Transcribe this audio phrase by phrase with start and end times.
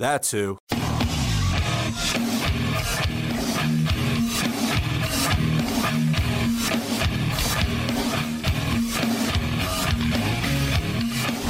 [0.00, 0.56] That's who.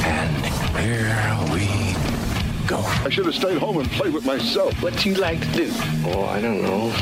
[0.02, 0.36] And
[0.74, 2.80] here we go.
[2.80, 4.74] I should have stayed home and played with myself.
[4.82, 5.70] What do you like to do?
[6.06, 6.92] Oh, I don't know.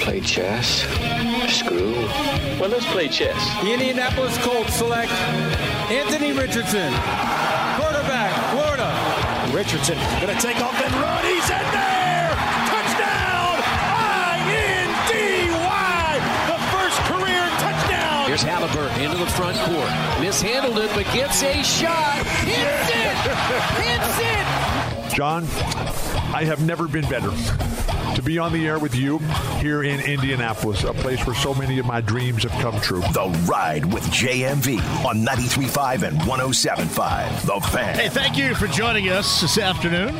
[0.00, 0.80] Play chess,
[1.56, 1.92] screw.
[2.58, 3.38] Well, let's play chess.
[3.62, 5.12] The Indianapolis Colts select
[5.88, 7.95] Anthony Richardson, quarterback, Florida.
[9.56, 11.24] Richardson going to take off and run.
[11.24, 12.28] He's in there.
[12.68, 13.56] Touchdown!
[14.36, 15.40] I-N-D-Y.
[16.46, 18.26] The first career touchdown.
[18.26, 19.88] Here's Halliburton into the front court.
[20.20, 22.18] Mishandled it, but gets a shot.
[22.44, 23.16] Hits it!
[23.80, 25.16] Hits it!
[25.16, 25.46] John,
[26.34, 27.30] I have never been better
[28.14, 29.18] to be on the air with you
[29.58, 33.00] here in Indianapolis, a place where so many of my dreams have come true.
[33.00, 37.46] The Ride with JMV on 93.5 and 107.5.
[37.46, 37.94] The Fan.
[37.98, 40.14] Hey, thank you for joining us this afternoon.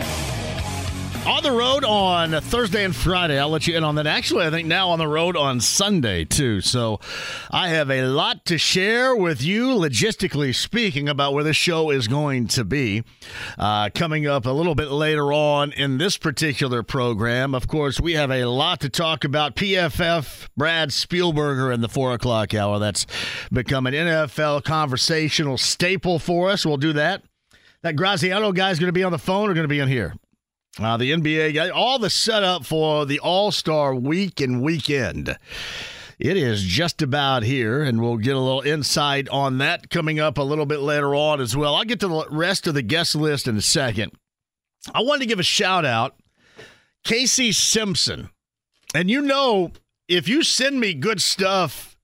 [1.27, 3.37] On the road on Thursday and Friday.
[3.37, 4.07] I'll let you in on that.
[4.07, 6.61] Actually, I think now on the road on Sunday, too.
[6.61, 7.01] So
[7.51, 12.07] I have a lot to share with you, logistically speaking, about where this show is
[12.07, 13.03] going to be.
[13.59, 17.57] Uh, coming up a little bit later on in this particular program.
[17.57, 19.57] Of course, we have a lot to talk about.
[19.57, 22.79] PFF, Brad Spielberger in the four o'clock hour.
[22.79, 23.05] That's
[23.53, 26.65] become an NFL conversational staple for us.
[26.65, 27.25] We'll do that.
[27.83, 30.15] That Graziano guy's going to be on the phone or going to be in here?
[30.79, 35.39] Uh, the NBA, got all the setup for the All Star week and weekend.
[36.19, 40.37] It is just about here, and we'll get a little insight on that coming up
[40.39, 41.75] a little bit later on as well.
[41.75, 44.13] I'll get to the rest of the guest list in a second.
[44.95, 46.17] I wanted to give a shout out,
[47.05, 48.31] Casey Simpson.
[48.95, 49.73] And you know,
[50.09, 51.97] if you send me good stuff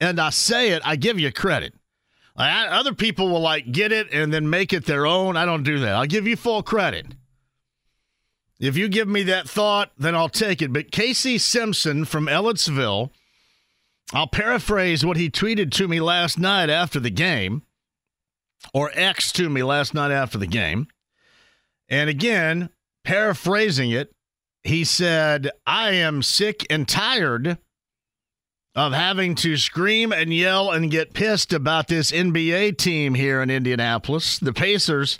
[0.00, 1.74] and I say it, I give you credit.
[2.36, 5.36] Like, other people will like get it and then make it their own.
[5.36, 5.94] I don't do that.
[5.94, 7.06] I'll give you full credit.
[8.58, 10.72] If you give me that thought, then I'll take it.
[10.72, 13.10] But Casey Simpson from Ellettsville,
[14.12, 17.62] I'll paraphrase what he tweeted to me last night after the game,
[18.72, 20.86] or X to me last night after the game.
[21.88, 22.70] And again,
[23.04, 24.12] paraphrasing it,
[24.62, 27.58] he said, I am sick and tired
[28.74, 33.50] of having to scream and yell and get pissed about this NBA team here in
[33.50, 34.38] Indianapolis.
[34.38, 35.18] The Pacers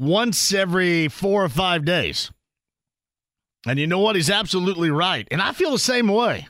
[0.00, 2.30] once every four or five days.
[3.66, 4.16] And you know what?
[4.16, 5.28] He's absolutely right.
[5.30, 6.48] And I feel the same way.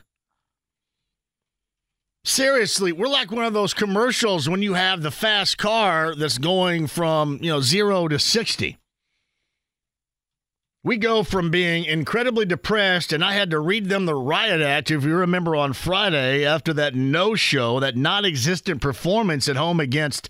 [2.23, 6.87] Seriously, we're like one of those commercials when you have the fast car that's going
[6.87, 8.77] from, you know, 0 to 60.
[10.83, 14.89] We go from being incredibly depressed, and I had to read them the riot act,
[14.91, 19.79] if you remember, on Friday after that no show, that non existent performance at home
[19.79, 20.29] against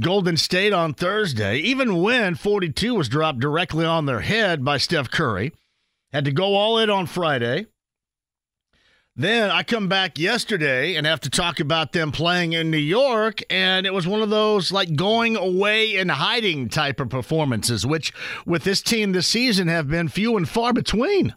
[0.00, 5.10] Golden State on Thursday, even when 42 was dropped directly on their head by Steph
[5.10, 5.52] Curry.
[6.12, 7.66] Had to go all in on Friday.
[9.16, 13.42] Then I come back yesterday and have to talk about them playing in New York,
[13.48, 18.12] and it was one of those like going away and hiding type of performances, which
[18.44, 21.36] with this team this season have been few and far between.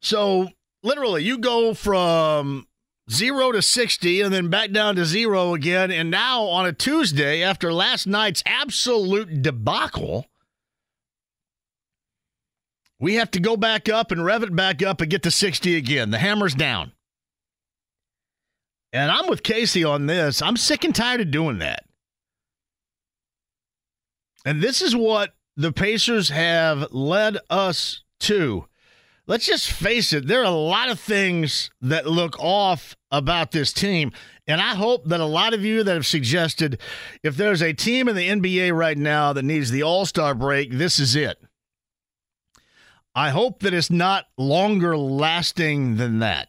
[0.00, 0.50] So
[0.84, 2.68] literally, you go from
[3.10, 5.90] zero to 60 and then back down to zero again.
[5.90, 10.26] And now on a Tuesday, after last night's absolute debacle,
[12.98, 15.76] we have to go back up and rev it back up and get to 60
[15.76, 16.10] again.
[16.10, 16.92] The hammer's down.
[18.92, 20.42] And I'm with Casey on this.
[20.42, 21.84] I'm sick and tired of doing that.
[24.44, 28.66] And this is what the Pacers have led us to
[29.30, 33.72] let's just face it, there are a lot of things that look off about this
[33.72, 34.10] team.
[34.48, 36.80] And I hope that a lot of you that have suggested
[37.22, 40.72] if there's a team in the NBA right now that needs the All Star break,
[40.72, 41.40] this is it.
[43.14, 46.48] I hope that it's not longer lasting than that.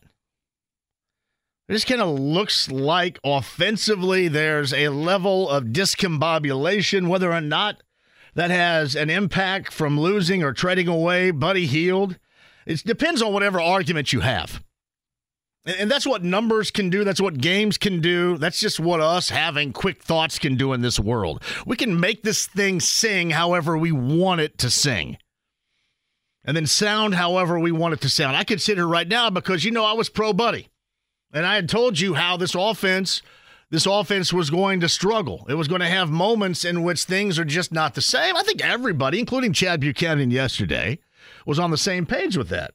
[1.69, 7.83] It just kind of looks like offensively there's a level of discombobulation, whether or not
[8.33, 12.17] that has an impact from losing or trading away Buddy Hield.
[12.65, 14.63] It depends on whatever argument you have.
[15.63, 17.03] And that's what numbers can do.
[17.03, 18.37] That's what games can do.
[18.37, 21.43] That's just what us having quick thoughts can do in this world.
[21.67, 25.17] We can make this thing sing however we want it to sing.
[26.43, 28.35] And then sound however we want it to sound.
[28.35, 30.69] I could sit here right now because, you know, I was pro buddy.
[31.31, 33.21] And I had told you how this offense,
[33.69, 35.45] this offense was going to struggle.
[35.47, 38.35] It was going to have moments in which things are just not the same.
[38.35, 40.97] I think everybody, including Chad Buchanan yesterday,
[41.45, 42.73] was on the same page with that.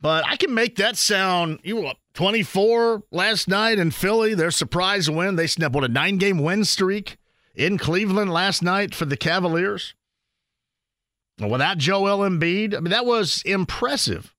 [0.00, 1.60] But I can make that sound.
[1.62, 4.34] You were 24 last night in Philly.
[4.34, 5.36] Their surprise win.
[5.36, 7.18] They snapped what a nine game win streak
[7.54, 9.94] in Cleveland last night for the Cavaliers.
[11.38, 14.34] Without Joel Embiid, I mean that was impressive.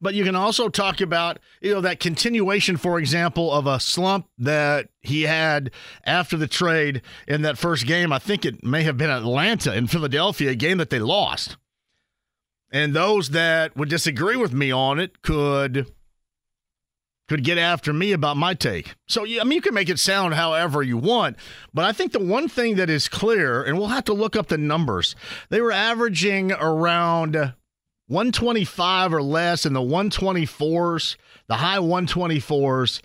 [0.00, 4.28] But you can also talk about, you know, that continuation, for example, of a slump
[4.38, 5.70] that he had
[6.04, 8.12] after the trade in that first game.
[8.12, 11.58] I think it may have been Atlanta in Philadelphia, a game that they lost.
[12.72, 15.92] And those that would disagree with me on it could
[17.28, 18.96] could get after me about my take.
[19.06, 21.36] So yeah, I mean you can make it sound however you want,
[21.72, 24.48] but I think the one thing that is clear, and we'll have to look up
[24.48, 25.14] the numbers,
[25.48, 27.54] they were averaging around
[28.10, 31.16] 125 or less in the 124s,
[31.46, 33.00] the high 124s.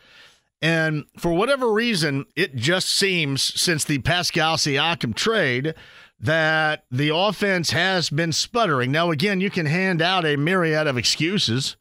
[0.63, 5.75] And for whatever reason, it just seems since the Pascal Siakam trade
[6.19, 8.92] that the offense has been sputtering.
[8.92, 11.78] Now, again, you can hand out a myriad of excuses.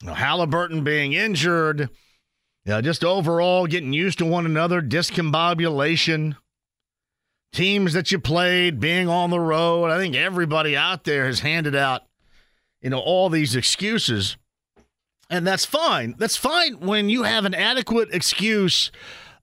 [0.00, 1.82] You know, Halliburton being injured,
[2.64, 6.34] you know, just overall getting used to one another, discombobulation,
[7.52, 9.90] teams that you played, being on the road.
[9.90, 12.02] I think everybody out there has handed out,
[12.80, 14.36] you know, all these excuses.
[15.30, 16.14] And that's fine.
[16.18, 18.90] That's fine when you have an adequate excuse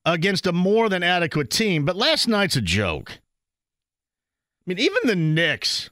[0.05, 1.85] against a more than adequate team.
[1.85, 3.11] But last night's a joke.
[3.13, 5.89] I mean, even the Knicks,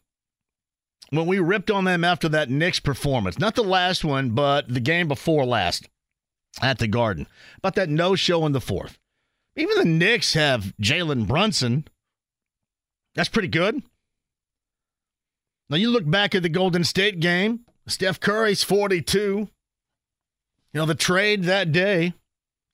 [1.10, 4.80] when we ripped on them after that Knicks performance, not the last one, but the
[4.80, 5.88] game before last
[6.62, 7.28] at the Garden,
[7.58, 9.00] about that no show in the fourth.
[9.56, 11.88] Even the Knicks have Jalen Brunson.
[13.18, 13.82] That's pretty good.
[15.70, 19.20] Now you look back at the Golden State game, Steph Curry's 42.
[19.20, 19.50] You
[20.74, 22.14] know, the trade that day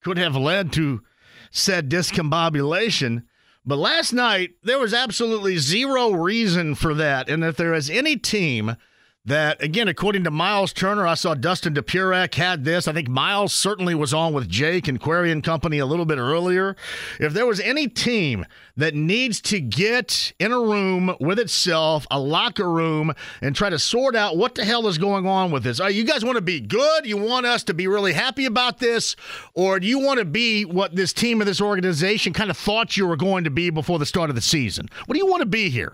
[0.03, 1.01] could have led to
[1.49, 3.23] said discombobulation.
[3.65, 7.29] But last night, there was absolutely zero reason for that.
[7.29, 8.75] And if there is any team
[9.25, 12.89] that, again, according to Miles Turner, I saw Dustin Dopirak had this.
[12.89, 16.17] I think Miles certainly was on with Jake and Query and Company a little bit
[16.17, 16.75] earlier.
[17.21, 22.19] If there was any team that needs to get in a room with itself, a
[22.19, 25.79] locker room, and try to sort out what the hell is going on with this.
[25.79, 27.05] Are you guys want to be good?
[27.05, 29.15] You want us to be really happy about this?
[29.53, 32.97] Or do you want to be what this team of this organization kind of thought
[32.97, 34.89] you were going to be before the start of the season?
[35.05, 35.93] What do you want to be here?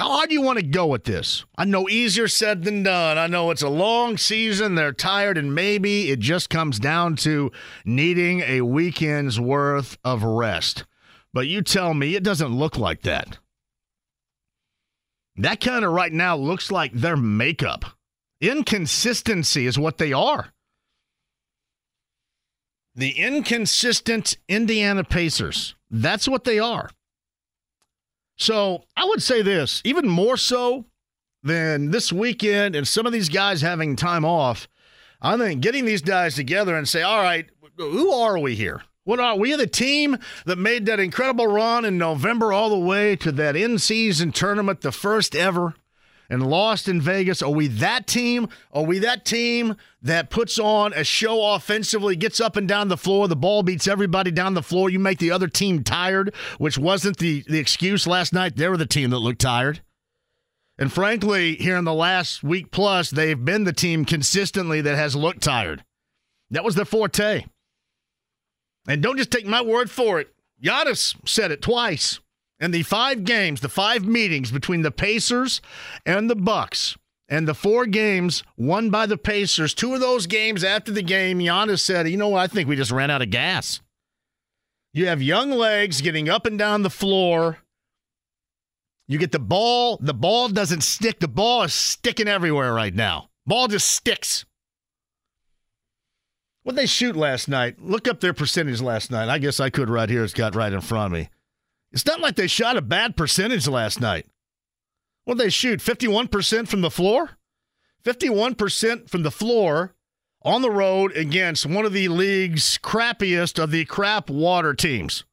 [0.00, 1.44] How hard do you want to go with this?
[1.58, 3.18] I know easier said than done.
[3.18, 4.74] I know it's a long season.
[4.74, 7.52] They're tired, and maybe it just comes down to
[7.84, 10.86] needing a weekend's worth of rest.
[11.34, 13.40] But you tell me it doesn't look like that.
[15.36, 17.84] That kind of right now looks like their makeup.
[18.40, 20.54] Inconsistency is what they are.
[22.94, 25.74] The inconsistent Indiana Pacers.
[25.90, 26.88] That's what they are.
[28.40, 30.86] So I would say this, even more so
[31.42, 34.66] than this weekend and some of these guys having time off,
[35.20, 38.82] I think getting these guys together and say, all right, who are we here?
[39.04, 39.54] What are we?
[39.54, 40.16] The team
[40.46, 44.80] that made that incredible run in November all the way to that in season tournament,
[44.80, 45.74] the first ever
[46.30, 47.42] and lost in Vegas?
[47.42, 48.48] Are we that team?
[48.72, 52.96] Are we that team that puts on a show offensively, gets up and down the
[52.96, 56.78] floor, the ball beats everybody down the floor, you make the other team tired, which
[56.78, 58.56] wasn't the, the excuse last night.
[58.56, 59.82] They were the team that looked tired.
[60.78, 65.14] And frankly, here in the last week plus, they've been the team consistently that has
[65.14, 65.84] looked tired.
[66.50, 67.44] That was their forte.
[68.88, 70.32] And don't just take my word for it.
[70.62, 72.20] Giannis said it twice.
[72.60, 75.62] And the five games, the five meetings between the Pacers
[76.04, 80.62] and the Bucks, and the four games won by the Pacers, two of those games
[80.62, 82.42] after the game, Giannis said, "You know what?
[82.42, 83.80] I think we just ran out of gas."
[84.92, 87.58] You have young legs getting up and down the floor.
[89.06, 91.20] You get the ball, the ball doesn't stick.
[91.20, 93.30] The ball is sticking everywhere right now.
[93.46, 94.44] Ball just sticks.
[96.62, 97.80] What they shoot last night?
[97.80, 99.28] Look up their percentage last night.
[99.28, 100.22] I guess I could right here.
[100.22, 101.30] It's got right in front of me.
[101.92, 104.26] It's not like they shot a bad percentage last night.
[105.24, 105.80] What they shoot?
[105.80, 107.30] 51% from the floor?
[108.04, 109.94] 51% from the floor
[110.42, 115.24] on the road against one of the league's crappiest of the crap water teams.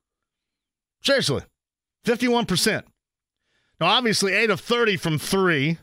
[1.02, 1.44] Seriously,
[2.06, 2.84] 51%.
[3.80, 5.78] Now, obviously, 8 of 30 from 3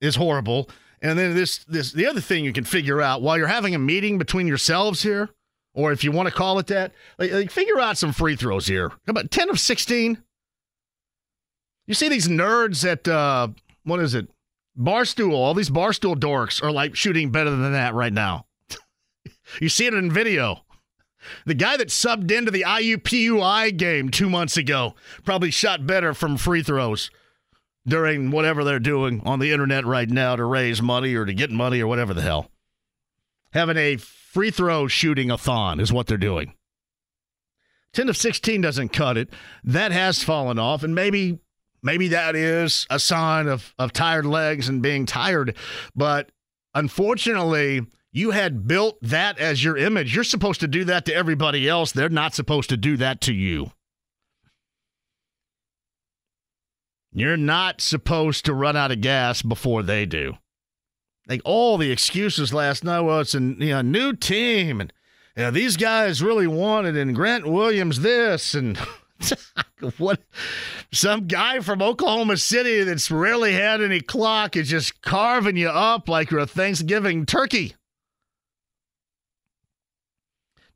[0.00, 0.68] is horrible.
[1.00, 3.78] And then this this the other thing you can figure out while you're having a
[3.78, 5.30] meeting between yourselves here,
[5.78, 8.66] or if you want to call it that, like, like figure out some free throws
[8.66, 8.88] here.
[8.88, 10.20] How about 10 of 16?
[11.86, 13.48] You see these nerds at uh
[13.84, 14.28] what is it?
[14.76, 18.46] Barstool, all these Barstool dorks are like shooting better than that right now.
[19.60, 20.64] you see it in video.
[21.46, 26.36] The guy that subbed into the IUPUI game two months ago probably shot better from
[26.36, 27.08] free throws
[27.86, 31.50] during whatever they're doing on the internet right now to raise money or to get
[31.52, 32.50] money or whatever the hell.
[33.52, 33.96] Having a
[34.38, 36.54] free throw shooting a thon is what they're doing.
[37.94, 39.30] 10 of 16 doesn't cut it.
[39.64, 41.40] That has fallen off, and maybe
[41.82, 45.56] maybe that is a sign of, of tired legs and being tired.
[45.96, 46.30] But
[46.72, 50.14] unfortunately, you had built that as your image.
[50.14, 51.90] You're supposed to do that to everybody else.
[51.90, 53.72] They're not supposed to do that to you.
[57.10, 60.34] You're not supposed to run out of gas before they do.
[61.28, 64.92] Like all the excuses last night, well, it's a you know, new team, and
[65.36, 68.78] you know, these guys really wanted, and Grant Williams this, and
[69.98, 70.20] what?
[70.92, 76.08] Some guy from Oklahoma City that's rarely had any clock is just carving you up
[76.08, 77.74] like you're a Thanksgiving turkey.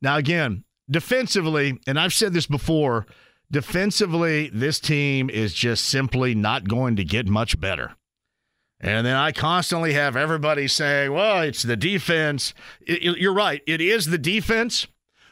[0.01, 3.07] Now, again, defensively, and I've said this before
[3.49, 7.95] defensively, this team is just simply not going to get much better.
[8.83, 12.53] And then I constantly have everybody saying, well, it's the defense.
[12.81, 13.61] It, you're right.
[13.65, 14.87] It is the defense.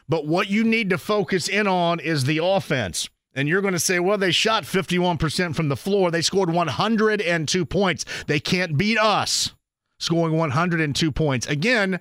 [0.08, 3.10] But what you need to focus in on is the offense.
[3.34, 6.10] And you're going to say, well, they shot 51% from the floor.
[6.10, 8.06] They scored 102 points.
[8.26, 9.54] They can't beat us
[9.98, 11.46] scoring 102 points.
[11.46, 12.00] Again,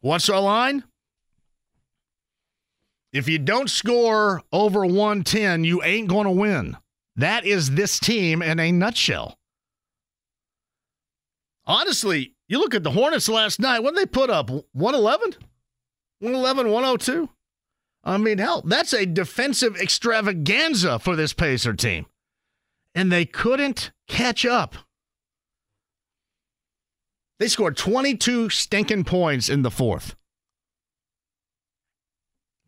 [0.00, 0.84] what's our line?
[3.12, 6.78] If you don't score over 110, you ain't going to win.
[7.14, 9.38] That is this team in a nutshell.
[11.66, 14.50] Honestly, you look at the Hornets last night, did they put up?
[14.50, 15.34] 111?
[16.20, 17.28] 111, 102?
[18.04, 22.06] I mean, hell, that's a defensive extravaganza for this Pacer team.
[22.94, 24.76] And they couldn't catch up.
[27.38, 30.14] They scored 22 stinking points in the fourth.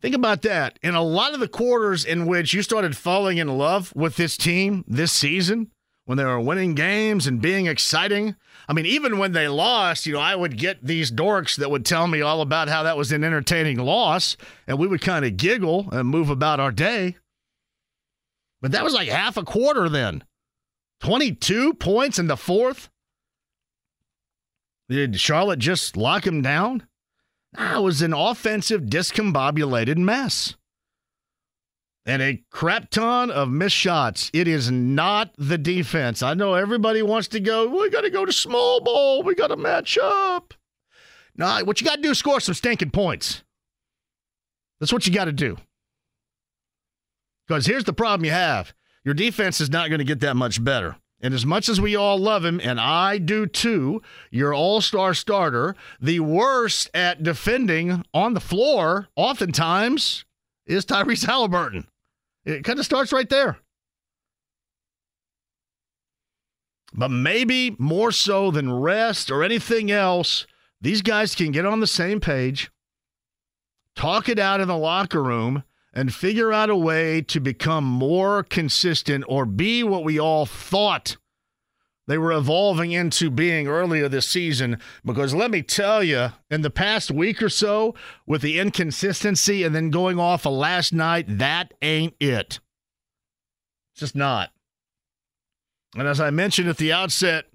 [0.01, 0.77] Think about that.
[0.83, 4.37] In a lot of the quarters in which you started falling in love with this
[4.37, 5.71] team this season,
[6.09, 8.35] when they were winning games and being exciting.
[8.69, 11.83] I mean, even when they lost, you know, I would get these dorks that would
[11.83, 15.37] tell me all about how that was an entertaining loss, and we would kind of
[15.37, 17.17] giggle and move about our day.
[18.61, 20.23] But that was like half a quarter then.
[21.01, 22.89] 22 points in the fourth.
[24.87, 26.83] Did Charlotte just lock him down?
[27.53, 30.55] That was an offensive discombobulated mess.
[32.05, 34.31] And a crap ton of missed shots.
[34.33, 36.23] It is not the defense.
[36.23, 39.21] I know everybody wants to go, we got to go to small ball.
[39.21, 40.53] We got to match up.
[41.35, 43.43] No, what you got to do is score some stinking points.
[44.79, 45.57] That's what you got to do.
[47.47, 50.63] Because here's the problem you have your defense is not going to get that much
[50.63, 50.97] better.
[51.21, 54.01] And as much as we all love him, and I do too,
[54.31, 60.23] your all star starter, the worst at defending on the floor, oftentimes,
[60.69, 61.87] is Tyrese Halliburton.
[62.45, 63.57] It kind of starts right there.
[66.93, 70.47] But maybe more so than rest or anything else,
[70.81, 72.71] these guys can get on the same page,
[73.95, 78.43] talk it out in the locker room, and figure out a way to become more
[78.43, 81.17] consistent or be what we all thought
[82.09, 84.79] they were evolving into being earlier this season.
[85.05, 87.93] Because let me tell you, in the past week or so,
[88.25, 92.59] with the inconsistency and then going off of last night, that ain't it.
[93.93, 94.49] It's just not.
[95.95, 97.45] And as I mentioned at the outset,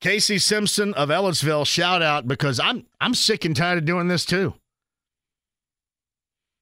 [0.00, 4.24] Casey Simpson of Ellettsville, shout out because I'm I'm sick and tired of doing this
[4.24, 4.54] too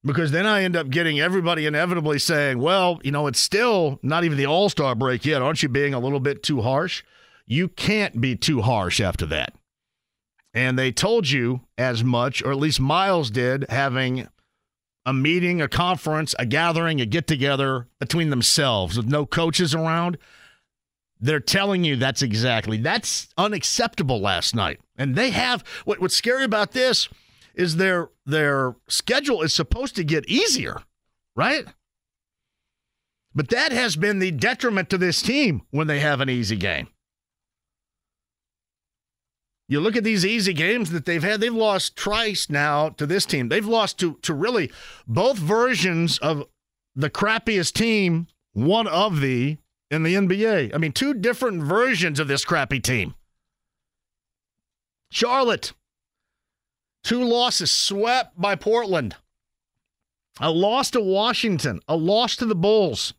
[0.03, 4.23] because then I end up getting everybody inevitably saying, well, you know, it's still not
[4.23, 5.41] even the all star break yet.
[5.41, 7.03] Aren't you being a little bit too harsh?
[7.45, 9.53] You can't be too harsh after that.
[10.53, 14.27] And they told you as much, or at least Miles did, having
[15.05, 20.17] a meeting, a conference, a gathering, a get together between themselves with no coaches around.
[21.19, 24.79] They're telling you that's exactly that's unacceptable last night.
[24.97, 27.09] And they have what, what's scary about this
[27.55, 30.81] is their their schedule is supposed to get easier,
[31.35, 31.65] right?
[33.35, 36.87] But that has been the detriment to this team when they have an easy game.
[39.67, 43.25] You look at these easy games that they've had, they've lost twice now to this
[43.27, 43.49] team.
[43.49, 44.71] They've lost to, to really
[45.07, 46.45] both versions of
[46.95, 49.57] the crappiest team, one of the
[49.91, 50.73] in the NBA.
[50.73, 53.13] I mean, two different versions of this crappy team.
[55.11, 55.73] Charlotte,
[57.03, 59.15] two losses swept by Portland,
[60.39, 63.13] a loss to Washington, a loss to the Bulls.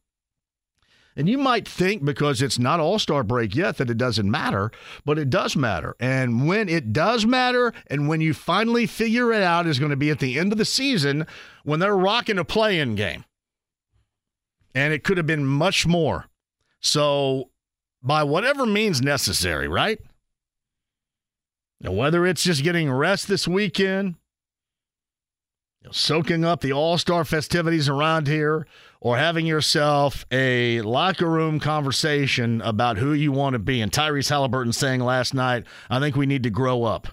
[1.17, 4.71] And you might think because it's not All Star break yet that it doesn't matter,
[5.05, 5.97] but it does matter.
[5.99, 9.97] And when it does matter, and when you finally figure it out, is going to
[9.97, 11.27] be at the end of the season
[11.65, 13.25] when they're rocking a play in game.
[14.75, 16.27] And it could have been much more.
[16.81, 17.51] So,
[18.03, 19.99] by whatever means necessary, right?
[21.81, 24.17] Now, whether it's just getting rest this weekend,
[25.81, 28.67] you know, soaking up the All Star festivities around here,
[29.01, 33.81] or having yourself a locker room conversation about who you want to be.
[33.81, 37.09] And Tyrese Halliburton saying last night, I think we need to grow up.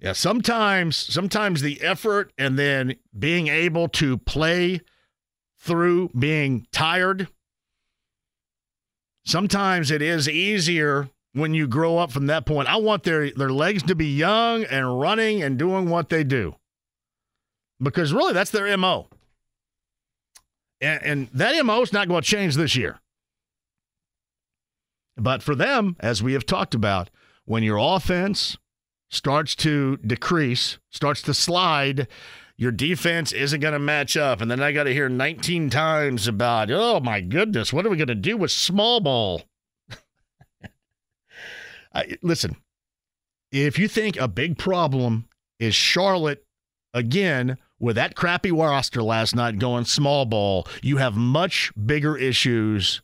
[0.00, 4.82] Yeah, sometimes sometimes the effort and then being able to play
[5.58, 7.28] through being tired.
[9.24, 12.68] Sometimes it is easier when you grow up from that point.
[12.68, 16.56] I want their their legs to be young and running and doing what they do.
[17.82, 19.08] Because really that's their MO.
[20.80, 23.00] And, and that MO is not going to change this year.
[25.16, 27.10] But for them, as we have talked about,
[27.44, 28.56] when your offense
[29.10, 32.08] starts to decrease, starts to slide,
[32.56, 34.40] your defense isn't going to match up.
[34.40, 37.96] And then I got to hear 19 times about, oh my goodness, what are we
[37.96, 39.42] going to do with small ball?
[41.94, 42.56] I, listen,
[43.52, 45.28] if you think a big problem
[45.60, 46.44] is Charlotte
[46.92, 53.02] again with that crappy roster last night going small ball, you have much bigger issues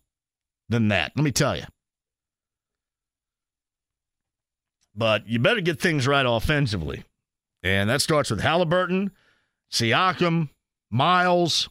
[0.68, 1.12] than that.
[1.16, 1.64] Let me tell you.
[4.94, 7.04] But you better get things right offensively.
[7.62, 9.12] And that starts with Halliburton,
[9.72, 10.48] Siakam,
[10.90, 11.68] Miles.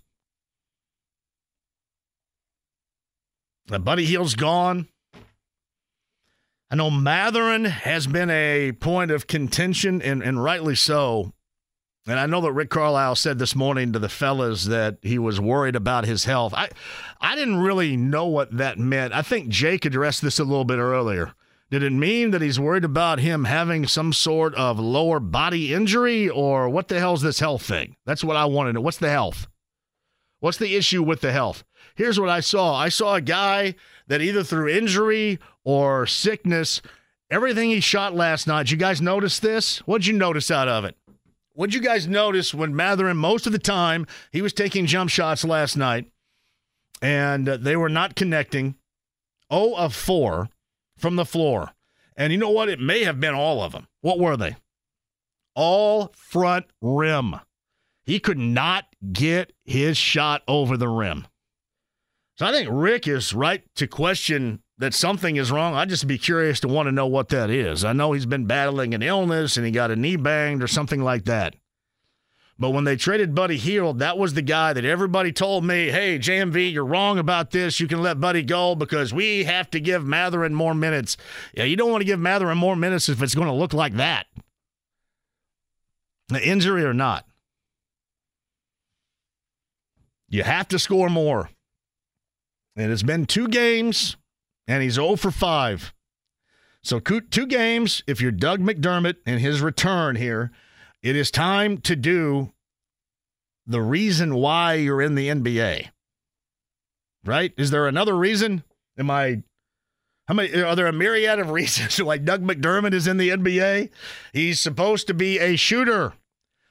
[3.68, 4.88] Buddy Hield's gone.
[6.72, 11.34] I know Mathurin has been a point of contention, and, and rightly so.
[12.06, 15.42] And I know that Rick Carlisle said this morning to the fellas that he was
[15.42, 16.54] worried about his health.
[16.56, 16.70] I,
[17.20, 19.14] I didn't really know what that meant.
[19.14, 21.34] I think Jake addressed this a little bit earlier.
[21.72, 26.30] Did it mean that he's worried about him having some sort of lower body injury,
[26.30, 27.96] or what the hell's this health thing?
[28.06, 28.82] That's what I wanted to know.
[28.82, 29.48] What's the health?
[30.40, 31.64] What's the issue with the health?
[32.00, 33.76] Here's what I saw I saw a guy
[34.08, 36.82] that either through injury or sickness,
[37.30, 39.80] everything he shot last night, did you guys notice this?
[39.80, 40.96] What'd you notice out of it?
[41.56, 45.44] What'd you guys notice when Mathurin, most of the time, he was taking jump shots
[45.44, 46.10] last night
[47.02, 48.76] and they were not connecting?
[49.52, 50.48] 0 of 4
[50.98, 51.74] from the floor.
[52.16, 52.70] And you know what?
[52.70, 53.90] It may have been all of them.
[54.00, 54.56] What were they?
[55.54, 57.42] All front rim.
[58.06, 61.28] He could not get his shot over the rim.
[62.40, 66.18] So I think Rick is right to question that something is wrong, I'd just be
[66.18, 67.84] curious to want to know what that is.
[67.84, 71.04] I know he's been battling an illness and he got a knee banged or something
[71.04, 71.58] like that.
[72.58, 76.18] But when they traded Buddy Hield, that was the guy that everybody told me, hey,
[76.18, 77.82] JMV, you're wrong about this.
[77.82, 81.18] You can let Buddy go because we have to give Mathurin more minutes.
[81.54, 83.96] Yeah, you don't want to give Mathurin more minutes if it's going to look like
[83.96, 84.28] that.
[86.30, 87.26] The injury or not.
[90.30, 91.50] You have to score more.
[92.80, 94.16] And it's been two games
[94.66, 95.94] and he's 0 for 5.
[96.82, 98.02] So, two games.
[98.08, 100.52] If you're Doug McDermott and his return here,
[101.04, 102.54] it is time to do
[103.68, 105.90] the reason why you're in the NBA.
[107.26, 107.52] Right?
[107.58, 108.64] Is there another reason?
[108.98, 109.44] Am I.
[110.30, 113.90] How many are there a myriad of reasons why Doug McDermott is in the NBA?
[114.32, 116.14] He's supposed to be a shooter.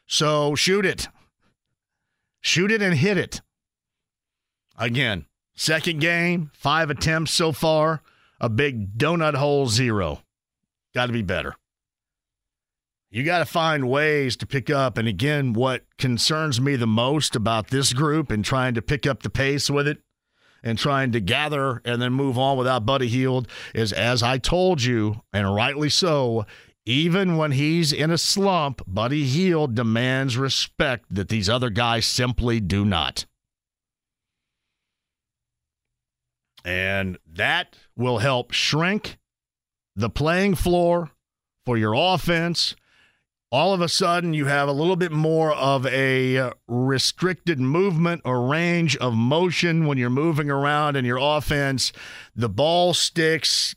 [0.07, 1.09] So shoot it.
[2.41, 3.43] Shoot it and hit it.
[4.79, 5.27] Again,
[5.61, 8.01] Second game, five attempts so far,
[8.41, 10.23] a big donut hole zero.
[10.95, 11.57] Got to be better.
[13.11, 14.97] You got to find ways to pick up.
[14.97, 19.25] And again, what concerns me the most about this group and trying to pick up
[19.25, 19.99] the pace with it
[20.63, 24.83] and trying to gather and then move on without Buddy Hield is, as I told
[24.85, 26.47] you, and rightly so,
[26.89, 32.61] Even when he's in a slump, Buddy Hield demands respect that these other guys simply
[32.61, 33.27] do not.
[36.69, 39.17] And that will help shrink
[39.97, 41.13] the playing floor
[41.65, 42.77] for your offense.
[43.51, 48.47] All of a sudden, you have a little bit more of a restricted movement or
[48.47, 51.91] range of motion when you're moving around in your offense.
[52.37, 53.75] The ball sticks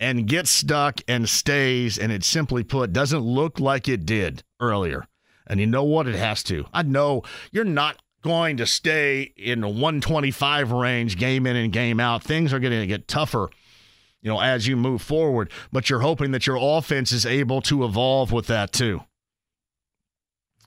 [0.00, 5.06] and gets stuck and stays, and it simply put doesn't look like it did earlier.
[5.46, 6.08] And you know what?
[6.08, 6.64] It has to.
[6.72, 12.00] I know you're not going to stay in the 125 range game in and game
[12.00, 12.22] out.
[12.22, 13.50] Things are going to get tougher,
[14.22, 17.84] you know, as you move forward, but you're hoping that your offense is able to
[17.84, 19.02] evolve with that too.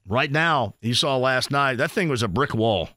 [0.08, 2.90] Right now, you saw last night, that thing was a brick wall.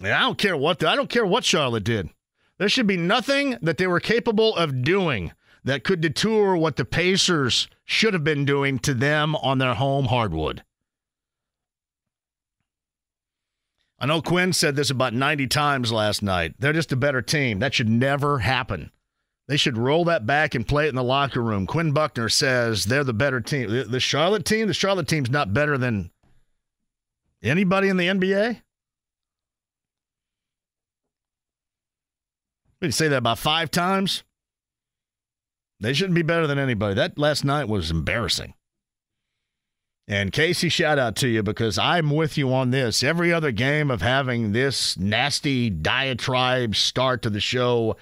[0.00, 2.10] And I don't care what the, I don't care what Charlotte did.
[2.58, 5.32] There should be nothing that they were capable of doing
[5.64, 10.06] that could detour what the Pacers should have been doing to them on their home
[10.06, 10.62] hardwood.
[14.00, 16.54] I know Quinn said this about 90 times last night.
[16.58, 17.58] They're just a better team.
[17.58, 18.90] That should never happen.
[19.46, 21.66] They should roll that back and play it in the locker room.
[21.66, 23.68] Quinn Buckner says they're the better team.
[23.90, 26.10] The Charlotte team, the Charlotte team's not better than
[27.42, 28.62] anybody in the NBA.
[32.80, 34.22] We say that about five times.
[35.80, 36.94] They shouldn't be better than anybody.
[36.94, 38.54] That last night was embarrassing.
[40.10, 43.04] And Casey, shout out to you because I'm with you on this.
[43.04, 47.96] Every other game of having this nasty diatribe start to the show,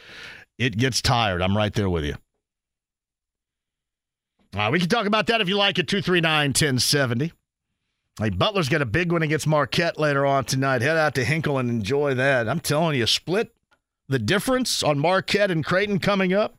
[0.57, 1.43] it gets tired.
[1.43, 2.15] I'm right there with you.
[4.57, 5.87] Uh, we can talk about that if you like it.
[5.87, 7.31] 239 1070.
[8.19, 10.81] Hey, Butler's got a big one against Marquette later on tonight.
[10.81, 12.49] Head out to Hinkle and enjoy that.
[12.49, 13.55] I'm telling you, split
[14.09, 16.57] the difference on Marquette and Creighton coming up.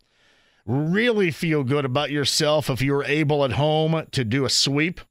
[0.68, 5.02] Really feel good about yourself if you were able at home to do a sweep.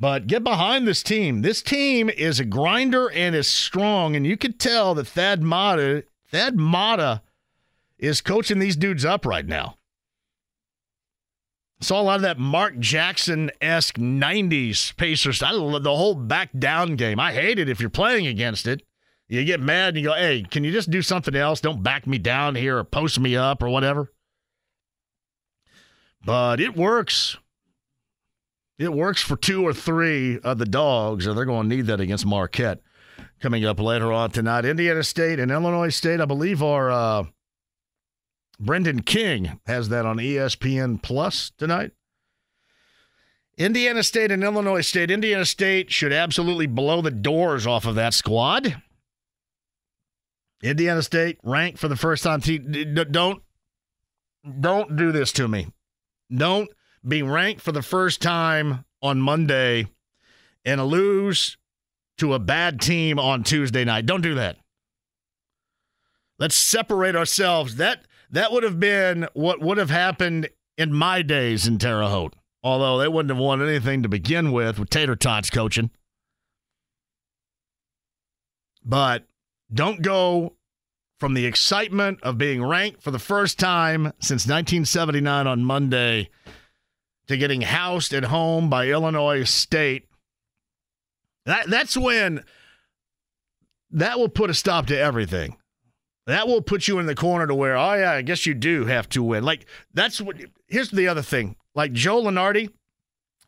[0.00, 1.42] But get behind this team.
[1.42, 6.04] This team is a grinder and is strong, and you could tell that Thad Matta,
[6.30, 7.20] Thad Matta
[7.98, 9.76] is coaching these dudes up right now.
[11.82, 15.42] Saw a lot of that Mark Jackson esque 90s Pacers.
[15.42, 17.20] I the whole back down game.
[17.20, 18.82] I hate it if you're playing against it.
[19.28, 21.60] You get mad and you go, hey, can you just do something else?
[21.60, 24.12] Don't back me down here or post me up or whatever.
[26.24, 27.36] But it works.
[28.80, 32.00] It works for two or three of the dogs, and they're going to need that
[32.00, 32.80] against Marquette
[33.38, 34.64] coming up later on tonight.
[34.64, 37.24] Indiana State and Illinois State, I believe, are uh,
[38.58, 41.90] Brendan King has that on ESPN Plus tonight.
[43.58, 45.10] Indiana State and Illinois State.
[45.10, 48.80] Indiana State should absolutely blow the doors off of that squad.
[50.62, 52.40] Indiana State ranked for the first time.
[52.40, 53.42] Don't
[54.58, 55.66] don't do this to me.
[56.34, 56.70] Don't
[57.06, 59.86] be ranked for the first time on Monday
[60.64, 61.56] and a lose
[62.18, 64.06] to a bad team on Tuesday night.
[64.06, 64.56] Don't do that.
[66.38, 67.76] Let's separate ourselves.
[67.76, 72.34] That that would have been what would have happened in my days in Terre Haute.
[72.62, 75.90] Although they wouldn't have won anything to begin with with Tater Tots coaching.
[78.84, 79.26] But
[79.72, 80.56] don't go
[81.18, 86.30] from the excitement of being ranked for the first time since 1979 on Monday
[87.30, 90.08] to getting housed at home by Illinois State.
[91.46, 92.44] That that's when
[93.92, 95.56] that will put a stop to everything.
[96.26, 98.84] That will put you in the corner to where, oh yeah, I guess you do
[98.86, 99.44] have to win.
[99.44, 100.36] Like that's what.
[100.66, 101.56] Here's the other thing.
[101.74, 102.70] Like Joe Lunardi,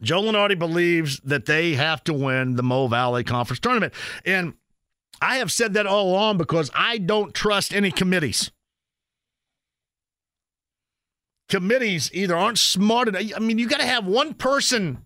[0.00, 3.92] Joe Lunardi believes that they have to win the Mo Valley Conference tournament,
[4.24, 4.54] and
[5.20, 8.52] I have said that all along because I don't trust any committees.
[11.48, 13.22] Committees either aren't smart enough.
[13.36, 15.04] I mean, you got to have one person.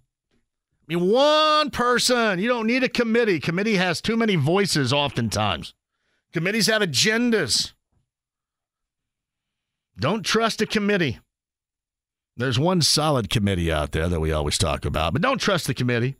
[0.88, 2.38] I mean, one person.
[2.38, 3.40] You don't need a committee.
[3.40, 5.74] Committee has too many voices oftentimes.
[6.32, 7.72] Committees have agendas.
[9.98, 11.18] Don't trust a committee.
[12.36, 15.74] There's one solid committee out there that we always talk about, but don't trust the
[15.74, 16.16] committee.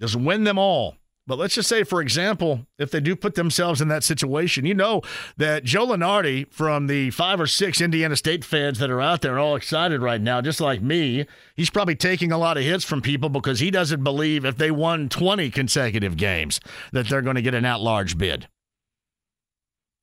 [0.00, 0.96] Just win them all.
[1.28, 4.72] But let's just say, for example, if they do put themselves in that situation, you
[4.72, 5.02] know
[5.36, 9.38] that Joe Lunardi from the five or six Indiana State fans that are out there
[9.38, 13.02] all excited right now, just like me, he's probably taking a lot of hits from
[13.02, 16.60] people because he doesn't believe if they won 20 consecutive games
[16.92, 18.48] that they're going to get an at large bid.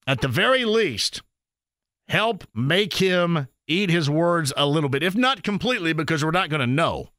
[0.06, 1.24] At the very least,
[2.08, 6.52] help make him eat his words a little bit, if not completely, because we're not
[6.52, 7.10] going to know.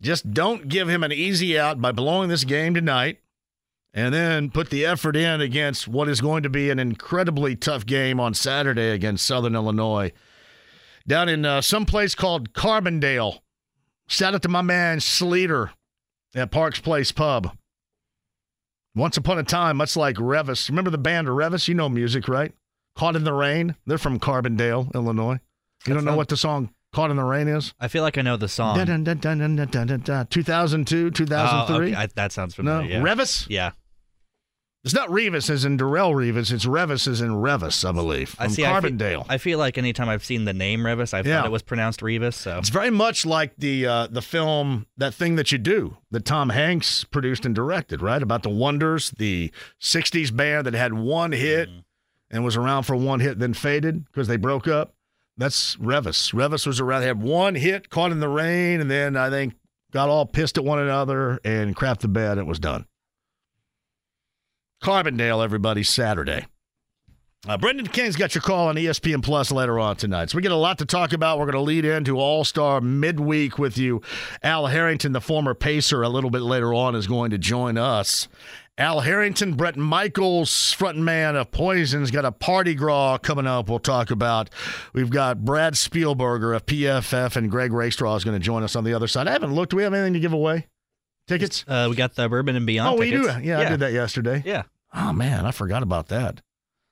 [0.00, 3.18] Just don't give him an easy out by blowing this game tonight
[3.92, 7.84] and then put the effort in against what is going to be an incredibly tough
[7.84, 10.12] game on Saturday against Southern Illinois
[11.06, 13.40] down in uh, some place called Carbondale.
[14.06, 15.70] Shout out to my man Sleater
[16.34, 17.56] at Parks Place Pub.
[18.94, 20.68] Once upon a time, much like Revis.
[20.68, 21.68] Remember the band Revis?
[21.68, 22.52] You know music, right?
[22.94, 23.76] Caught in the Rain.
[23.86, 25.40] They're from Carbondale, Illinois.
[25.86, 27.74] You don't know what the song Caught in the Rain is?
[27.78, 28.76] I feel like I know the song.
[28.76, 30.26] Dun, dun, dun, dun, dun, dun, dun, dun.
[30.28, 31.76] 2002, 2003.
[31.76, 31.94] Oh, okay.
[31.94, 32.90] I, that sounds no, familiar.
[32.98, 33.02] yeah.
[33.02, 33.46] Revis?
[33.50, 33.72] Yeah.
[34.84, 36.50] It's not Revis as in Darrelle Revis.
[36.52, 38.30] It's Revis as in Revis, I believe.
[38.30, 38.64] From I see.
[38.64, 39.26] I feel, Carbondale.
[39.28, 41.38] I feel like anytime I've seen the name Revis, I Yeah.
[41.38, 42.34] thought it was pronounced Revis.
[42.34, 46.24] So It's very much like the uh, the film that thing that you do that
[46.24, 48.22] Tom Hanks produced and directed, right?
[48.22, 49.50] About the Wonders, the
[49.82, 51.68] '60s band that had one hit
[52.30, 54.94] and was around for one hit, then faded because they broke up.
[55.38, 56.34] That's Revis.
[56.34, 57.02] Revis was around.
[57.02, 59.54] Had one hit, caught in the rain, and then I think
[59.92, 62.32] got all pissed at one another and crapped the bed.
[62.32, 62.86] And it was done.
[64.82, 66.46] Carbondale, everybody, Saturday.
[67.46, 70.28] Uh, Brendan King's got your call on ESPN Plus later on tonight.
[70.28, 71.38] So we get a lot to talk about.
[71.38, 74.02] We're going to lead into All Star midweek with you.
[74.42, 78.26] Al Harrington, the former Pacer, a little bit later on is going to join us.
[78.78, 83.68] Al Harrington, Bret Michaels, frontman of Poison's got a Parti-Gras coming up.
[83.68, 84.50] We'll talk about.
[84.92, 88.84] We've got Brad Spielberger of PFF and Greg Rakestraw is going to join us on
[88.84, 89.26] the other side.
[89.26, 89.70] I haven't looked.
[89.70, 90.68] Do we have anything to give away?
[91.26, 91.64] Tickets?
[91.66, 92.94] uh, we got the Bourbon and Beyond.
[92.94, 93.26] oh, we do.
[93.26, 93.44] tickets.
[93.44, 94.42] Yeah, I did that yesterday.
[94.46, 94.62] Yeah.
[94.94, 96.40] Oh man, I forgot about that.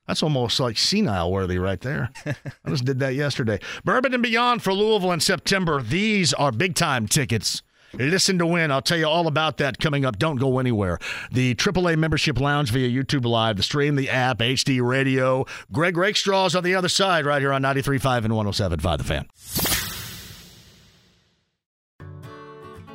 [0.08, 2.10] That's almost like senile worthy right there.
[2.26, 2.34] I
[2.68, 3.60] just did that yesterday.
[3.84, 5.80] Bourbon and Beyond for Louisville in September.
[5.82, 7.62] These are big time tickets.
[7.98, 8.70] Listen to win.
[8.70, 10.18] I'll tell you all about that coming up.
[10.18, 10.98] Don't go anywhere.
[11.32, 15.44] The AAA membership lounge via YouTube Live, the stream, the app, HD radio.
[15.72, 19.26] Greg Rakestraw's on the other side right here on 93.5 and 107.5 The Fan.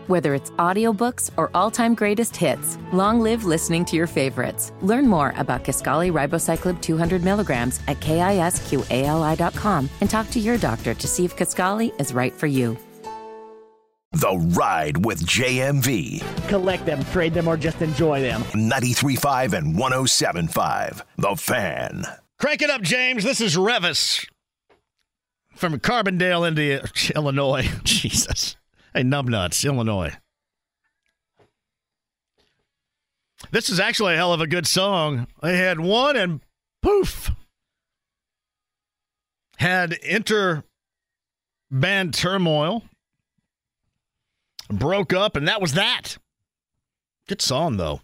[0.07, 4.73] Whether it's audiobooks or all-time greatest hits, long live listening to your favorites.
[4.81, 11.07] Learn more about Kisqali Ribociclib 200 milligrams at kisqali.com and talk to your doctor to
[11.07, 12.77] see if Kisqali is right for you.
[14.13, 16.47] The Ride with JMV.
[16.49, 18.41] Collect them, trade them, or just enjoy them.
[18.43, 21.01] 93.5 and 107.5.
[21.17, 22.05] The Fan.
[22.37, 23.23] Crank it up, James.
[23.23, 24.27] This is Revis
[25.55, 26.83] from Carbondale, India,
[27.15, 27.69] Illinois.
[27.83, 28.57] Jesus.
[28.93, 30.13] Hey, Numbnuts, Illinois.
[33.51, 35.27] This is actually a hell of a good song.
[35.41, 36.41] They had one and
[36.81, 37.31] poof.
[39.57, 40.63] Had inter
[41.69, 42.83] band turmoil.
[44.71, 46.17] Broke up, and that was that.
[47.27, 48.01] Good song, though.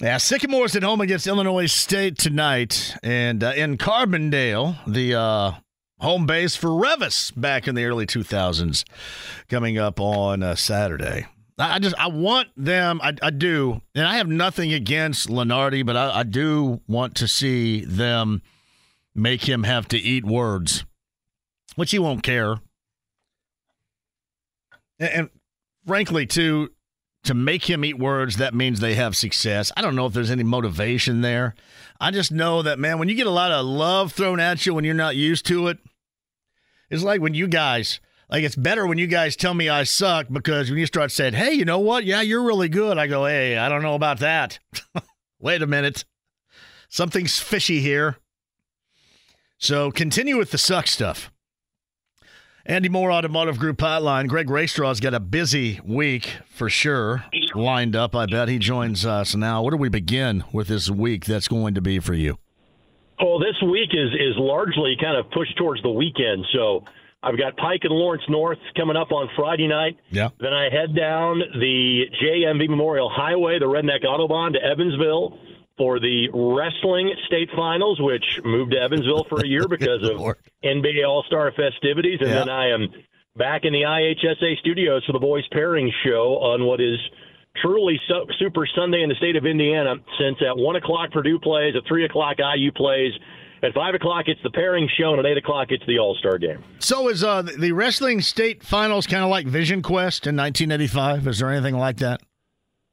[0.00, 5.52] Yeah, Sycamore's at home against Illinois State tonight, and uh, in Carbondale, the uh,
[6.00, 8.84] home base for Revis back in the early 2000s,
[9.50, 11.26] coming up on uh, Saturday.
[11.58, 13.00] I I just I want them.
[13.02, 17.28] I, I do, and I have nothing against Lunardi, but I, I do want to
[17.28, 18.40] see them
[19.14, 20.84] make him have to eat words,
[21.76, 22.56] which he won't care.
[25.00, 25.30] And, and
[25.86, 26.70] frankly, to
[27.24, 29.70] to make him eat words, that means they have success.
[29.76, 31.54] I don't know if there's any motivation there.
[32.00, 34.72] I just know that, man, when you get a lot of love thrown at you
[34.72, 35.78] when you're not used to it,
[36.88, 40.28] it's like when you guys, like, it's better when you guys tell me I suck
[40.32, 42.04] because when you start saying, hey, you know what?
[42.04, 42.96] Yeah, you're really good.
[42.96, 44.58] I go, hey, I don't know about that.
[45.38, 46.04] Wait a minute.
[46.88, 48.16] Something's fishy here.
[49.58, 51.30] So continue with the suck stuff.
[52.66, 54.28] Andy Mohr Automotive Group Hotline.
[54.28, 58.14] Greg Rakestraw's got a busy week for sure lined up.
[58.14, 59.62] I bet he joins us now.
[59.62, 62.38] Where do we begin with this week that's going to be for you?
[63.20, 66.44] Well, this week is is largely kind of pushed towards the weekend.
[66.52, 66.84] So
[67.22, 69.98] I've got Pike and Lawrence North coming up on Friday night.
[70.10, 70.28] Yeah.
[70.38, 75.38] Then I head down the JMV Memorial Highway, the Redneck Autobahn, to Evansville
[75.80, 80.20] for the wrestling state finals, which moved to Evansville for a year because of
[80.62, 82.18] NBA All Star festivities.
[82.20, 82.34] And Yeah.
[82.40, 82.88] then I am
[83.36, 86.98] back in the IHSAA studios for the boys pairing show on what is
[87.62, 89.94] truly su- Super Sunday in the state of Indiana.
[90.18, 93.12] Since at one o'clock Purdue plays, at three o'clock IU plays,
[93.62, 96.36] at five o'clock it's the pairing show, and at eight o'clock it's the All Star
[96.38, 96.62] game.
[96.78, 101.26] So is uh, the wrestling state finals kind of like Vision Quest in 1985?
[101.26, 102.20] Is there anything like that?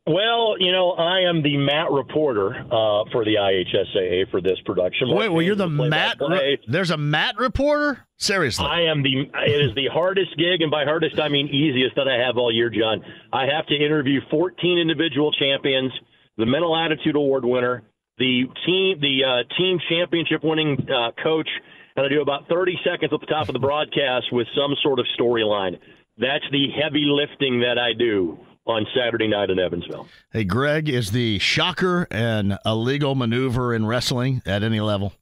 [0.07, 5.13] Well, you know, I am the mat reporter uh, for the IHSAA for this production.
[5.13, 6.17] Wait, well, you're the mat.
[6.17, 6.57] play.
[6.65, 8.07] there's a mat reporter.
[8.15, 9.29] Seriously, I am the.
[9.45, 12.53] It is the hardest gig, and by hardest I mean easiest that I have all
[12.53, 13.03] year, John.
[13.33, 15.91] I have to interview 14 individual champions,
[16.37, 17.83] the Mental Attitude Award winner,
[18.17, 21.49] the team, the uh, team championship winning uh, coach,
[21.97, 24.99] and I do about 30 seconds at the top of the broadcast with some sort
[24.99, 25.77] of storyline.
[26.17, 30.07] That's the heavy lifting that I do on Saturday night in Evansville.
[30.31, 35.13] Hey, Greg, is the shocker an illegal maneuver in wrestling at any level?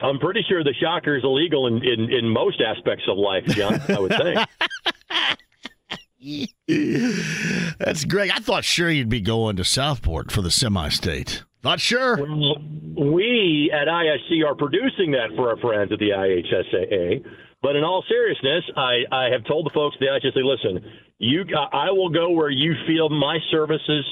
[0.00, 3.80] I'm pretty sure the shocker is illegal in, in, in most aspects of life, John,
[3.88, 4.48] I would think.
[7.78, 8.30] That's Greg.
[8.34, 11.44] I thought sure you'd be going to Southport for the semi-state.
[11.62, 12.16] Not sure.
[12.16, 12.56] Well,
[13.12, 17.24] we at ISC are producing that for our friends at the IHSAA.
[17.64, 20.84] But in all seriousness, I, I have told the folks at the IHSAA, listen,
[21.16, 24.04] you, I will go where you feel my services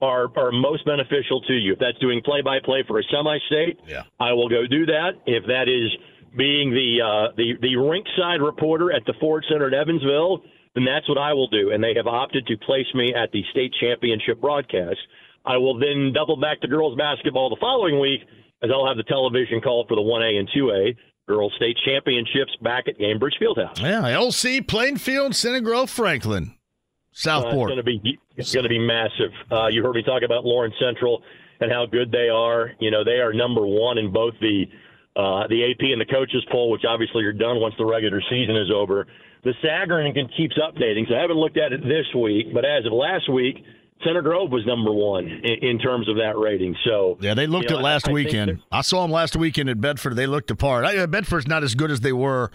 [0.00, 1.72] are, are most beneficial to you.
[1.72, 4.04] If that's doing play-by-play for a semi-state, yeah.
[4.20, 5.18] I will go do that.
[5.26, 5.90] If that is
[6.38, 10.44] being the uh, the the rinkside reporter at the Ford Center in Evansville,
[10.76, 11.72] then that's what I will do.
[11.72, 15.00] And they have opted to place me at the state championship broadcast.
[15.44, 18.20] I will then double back to girls basketball the following week
[18.62, 20.94] as I'll have the television call for the 1A and 2A
[21.30, 23.80] girls state championships back at Gainbridge Fieldhouse.
[23.80, 26.54] Yeah, LC, Plainfield, Grove, Franklin,
[27.12, 27.70] Southport.
[27.70, 29.30] Uh, it's going to be it's going to be massive.
[29.50, 31.22] Uh, you heard me talk about Lawrence Central
[31.60, 32.72] and how good they are.
[32.80, 34.64] You know, they are number one in both the
[35.16, 38.56] uh, the AP and the coaches poll, which obviously are done once the regular season
[38.56, 39.06] is over.
[39.44, 42.92] The Sagarin keeps updating, so I haven't looked at it this week, but as of
[42.92, 43.64] last week,
[44.04, 46.74] Center Grove was number one in, in, terms of that rating.
[46.84, 48.62] So yeah, they looked you know, at last I, I weekend.
[48.72, 50.16] I saw them last weekend at Bedford.
[50.16, 50.84] They looked apart.
[50.84, 52.50] I, Bedford's not as good as they were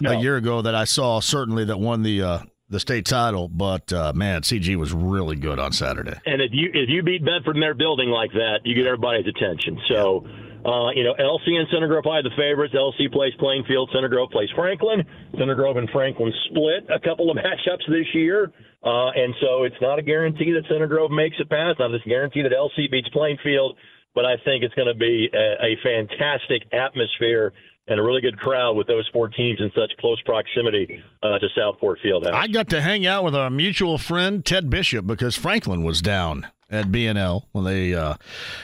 [0.00, 0.12] no.
[0.12, 0.62] a year ago.
[0.62, 3.48] That I saw certainly that won the uh, the state title.
[3.48, 6.18] But uh, man, CG was really good on Saturday.
[6.26, 9.26] And if you if you beat Bedford in their building like that, you get everybody's
[9.26, 9.80] attention.
[9.88, 10.26] So.
[10.64, 12.74] Uh, you know, LC and Center Grove probably the favorites.
[12.74, 15.02] LC plays Plainfield, Center Grove plays Franklin.
[15.36, 18.52] Center Grove and Franklin split a couple of matchups this year.
[18.84, 21.78] Uh, and so it's not a guarantee that Center Grove makes it past.
[21.78, 23.76] Not a guarantee that LC beats Plainfield,
[24.14, 27.52] but I think it's going to be a, a fantastic atmosphere
[27.92, 31.48] and a really good crowd with those four teams in such close proximity uh, to
[31.56, 32.32] Southport Fieldhouse.
[32.32, 36.48] I got to hang out with our mutual friend Ted Bishop because Franklin was down
[36.70, 38.14] at BNL when they uh,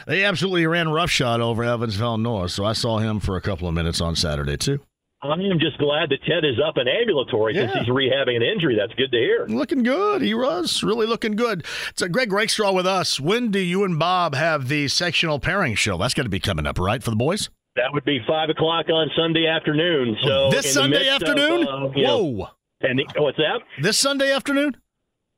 [0.06, 2.52] they absolutely ran roughshod over Evansville North.
[2.52, 4.80] So I saw him for a couple of minutes on Saturday too.
[5.20, 7.72] I am just glad that Ted is up and ambulatory yeah.
[7.72, 8.76] since he's rehabbing an injury.
[8.78, 9.46] That's good to hear.
[9.46, 10.22] Looking good.
[10.22, 11.66] He was really looking good.
[11.90, 13.18] It's a Greg Rakestraw with us.
[13.18, 15.98] When do you and Bob have the sectional pairing show?
[15.98, 17.50] That's going to be coming up, right, for the boys?
[17.78, 20.16] That would be five o'clock on Sunday afternoon.
[20.24, 21.68] So this Sunday afternoon.
[21.68, 22.32] Of, uh, Whoa!
[22.32, 22.48] Know,
[22.80, 23.60] and what's that?
[23.80, 24.76] This Sunday afternoon.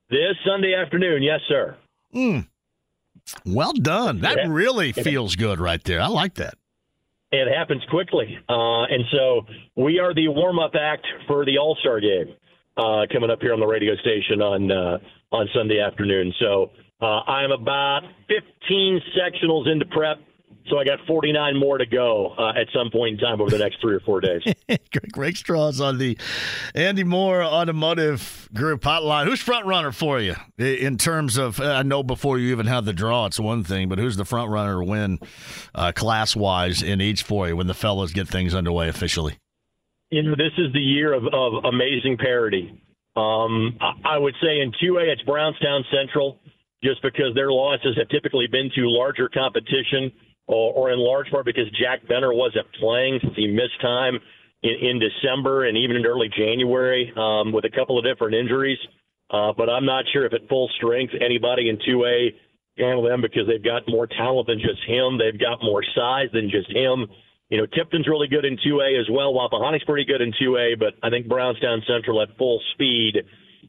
[0.09, 1.77] This Sunday afternoon, yes, sir.
[2.13, 2.41] Hmm.
[3.45, 4.21] Well done.
[4.21, 6.01] That really feels good right there.
[6.01, 6.55] I like that.
[7.31, 8.39] It happens quickly.
[8.49, 9.43] Uh, and so
[9.77, 12.35] we are the warm up act for the All Star game
[12.77, 14.99] uh, coming up here on the radio station on, uh,
[15.31, 16.33] on Sunday afternoon.
[16.41, 20.19] So uh, I'm about 15 sectionals into prep.
[20.71, 23.59] So I got 49 more to go uh, at some point in time over the
[23.59, 24.43] next three or four days.
[24.69, 26.17] Greg Rakestraw's on the
[26.77, 29.27] Andy Mohr Automotive Group hotline.
[29.27, 31.61] Who's front runner for you in terms of?
[31.61, 34.51] I know before you even have the draw, it's one thing, but who's the front
[34.51, 35.19] runner to win
[35.75, 39.37] uh, class wise in each for you when the fellas get things underway officially?
[40.11, 42.81] You know, this is the year of, of amazing parity.
[43.17, 46.39] Um, I would say in 2A, it's Brownstown Central,
[46.83, 50.13] just because their losses have typically been to larger competition
[50.51, 54.19] or, or in large part because Jack Benter wasn't playing since he missed time
[54.63, 58.79] in, in December and even in early January um, with a couple of different injuries.
[59.31, 62.31] Uh, but I'm not sure if at full strength anybody in 2A
[62.79, 65.19] handle them because they've got more talent than just him.
[65.19, 67.07] They've got more size than just him.
[67.49, 69.35] You know, Tipton's really good in 2A as well.
[69.35, 73.19] Wapahani's pretty good in 2A, but I think Brownstown Central at full speed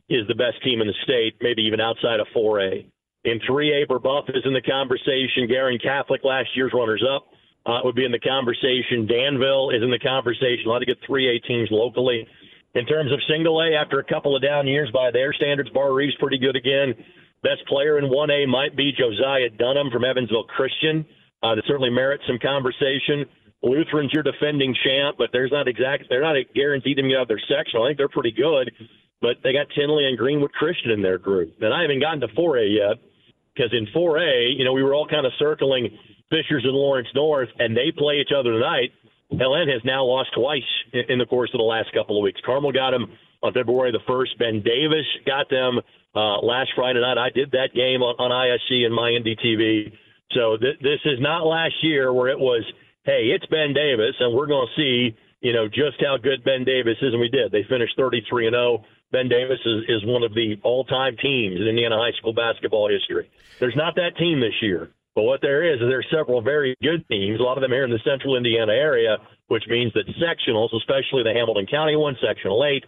[0.09, 2.85] is the best team in the state, maybe even outside of 4A.
[3.23, 5.45] In 3A, Brebeuf is in the conversation.
[5.47, 7.27] Guerin Catholic, last year's runners up,
[7.67, 9.05] uh, would be in the conversation.
[9.05, 10.65] Danville is in the conversation.
[10.65, 12.27] A lot of good 3A teams locally.
[12.73, 16.15] In terms of single A, after a couple of down years by their standards, Barr-Reeve's
[16.19, 16.95] pretty good again.
[17.43, 21.05] Best player in 1A might be Josiah Dunham from Evansville Christian.
[21.43, 23.25] Uh, that certainly merits some conversation.
[23.61, 26.05] Lutheran's your defending champ, but there's not exact.
[26.09, 27.81] They're not guaranteed to get out of their section.
[27.81, 28.71] I think they're pretty good,
[29.21, 31.53] but they got Tindley and Greenwood Christian in their group.
[31.61, 32.97] And I haven't gotten to 4A yet
[33.53, 35.89] because in 4A, you know, we were all kind of circling
[36.29, 38.91] Fishers and Lawrence North, and they play each other tonight.
[39.31, 42.41] LN has now lost twice in the course of the last couple of weeks.
[42.45, 43.07] Carmel got them
[43.43, 44.37] on February the 1st.
[44.39, 45.79] Ben Davis got them
[46.15, 47.17] uh, last Friday night.
[47.17, 49.93] I did that game on, on ISC and my NDTV.
[50.31, 52.63] So th- this is not last year where it was,
[53.03, 56.63] hey, it's Ben Davis, and we're going to see, you know, just how good Ben
[56.63, 57.51] Davis is, and we did.
[57.51, 58.83] They finished 33 and 0.
[59.11, 62.89] Ben Davis is, is one of the all time teams in Indiana high school basketball
[62.89, 63.29] history.
[63.59, 64.91] There's not that team this year.
[65.13, 67.83] But what there is is there's several very good teams, a lot of them here
[67.83, 72.63] in the central Indiana area, which means that sectionals, especially the Hamilton County one, sectional
[72.63, 72.85] eight,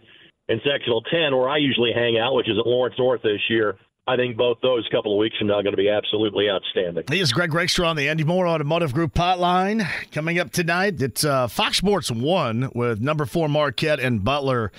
[0.48, 3.76] and sectional 10, where I usually hang out, which is at Lawrence North this year,
[4.06, 7.04] I think both those couple of weeks from now are going to be absolutely outstanding.
[7.10, 9.86] He is Greg Rakestraw on the Andy Mohr Automotive Group hotline.
[10.12, 14.72] Coming up tonight, it's uh, Fox Sports 1 with number four Marquette and Butler.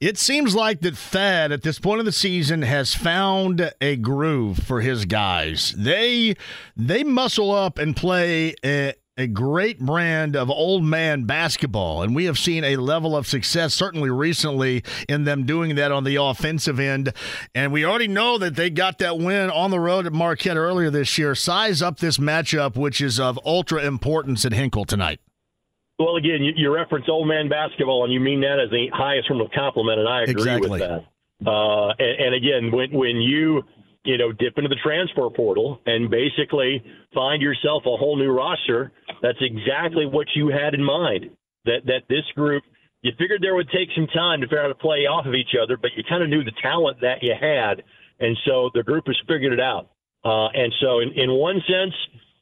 [0.00, 4.58] It seems like that Thad, at this point of the season, has found a groove
[4.58, 5.74] for his guys.
[5.76, 6.36] They
[6.76, 12.24] they muscle up and play a, a great brand of old man basketball, and we
[12.26, 16.78] have seen a level of success, certainly recently, in them doing that on the offensive
[16.78, 17.12] end.
[17.52, 20.88] And we already know that they got that win on the road at Marquette earlier
[20.88, 21.34] this year.
[21.34, 25.18] Size up this matchup, which is of ultra importance at Hinkle tonight.
[25.98, 29.26] Well, again, you, you reference old man basketball, and you mean that as the highest
[29.26, 30.70] form of compliment, and I agree exactly.
[30.70, 31.04] with that.
[31.44, 33.64] Uh, and, and again, when when you
[34.08, 36.82] you know, dip into the transfer portal and basically
[37.12, 38.90] find yourself a whole new roster.
[39.20, 41.28] That's exactly what you had in mind.
[41.66, 42.62] That that this group,
[43.02, 45.52] you figured there would take some time to figure out to play off of each
[45.62, 47.84] other, but you kind of knew the talent that you had,
[48.18, 49.90] and so the group has figured it out.
[50.24, 51.94] Uh, and so, in, in one sense,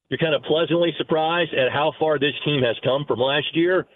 [0.09, 3.87] you're kind of pleasantly surprised at how far this team has come from last year.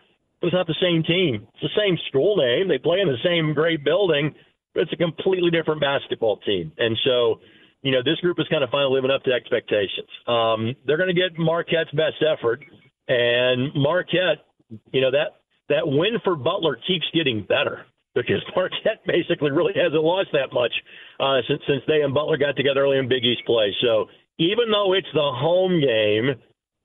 [0.42, 1.46] It's not the same team.
[1.54, 2.66] It's the same school name.
[2.66, 4.34] They play in the same great building,
[4.74, 6.72] but it's a completely different basketball team.
[6.78, 7.38] And so,
[7.82, 10.08] you know, this group is kind of finally living up to expectations.
[10.26, 12.64] Um, they're going to get Marquette's best effort,
[13.08, 14.44] and Marquette,
[14.92, 20.02] you know, that that win for Butler keeps getting better because Marquette basically really hasn't
[20.02, 20.72] lost that much
[21.20, 23.74] uh, since since they and Butler got together early in Big East play.
[23.80, 24.06] So
[24.38, 26.36] even though it's the home game,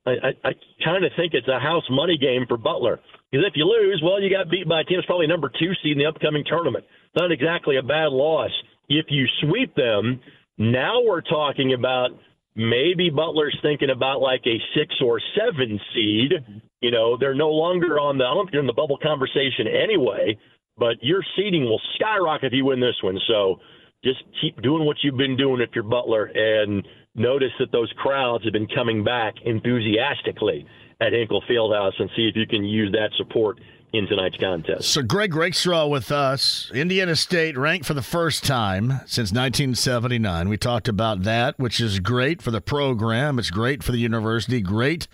[0.06, 0.52] I, I, I
[0.84, 3.00] kind of think it's a house money game for Butler.
[3.32, 5.74] Because if you lose, well, you got beat by a team that's probably number two
[5.82, 6.86] seed in the upcoming tournament.
[7.16, 8.52] Not exactly a bad loss.
[8.88, 10.22] If you sweep them,
[10.58, 12.12] now we're talking about
[12.56, 16.34] maybe Butler's thinking about like a six or seven seed.
[16.82, 20.38] You know, they're no longer on the I don't think in the bubble conversation anyway.
[20.78, 23.18] But your seeding will skyrocket if you win this one.
[23.28, 23.60] So
[24.04, 26.86] just keep doing what you've been doing if you're Butler, and
[27.16, 30.66] notice that those crowds have been coming back enthusiastically
[31.02, 33.60] at Hinkle Fieldhouse, and see if you can use that support
[33.98, 34.90] in tonight's contest.
[34.90, 36.70] So Greg Rakestraw with us.
[36.74, 40.50] Indiana State ranked for the first time since 1979.
[40.50, 43.40] We talked about that, which is great for the program.
[43.40, 44.62] It's great for the university.
[44.62, 45.08] Great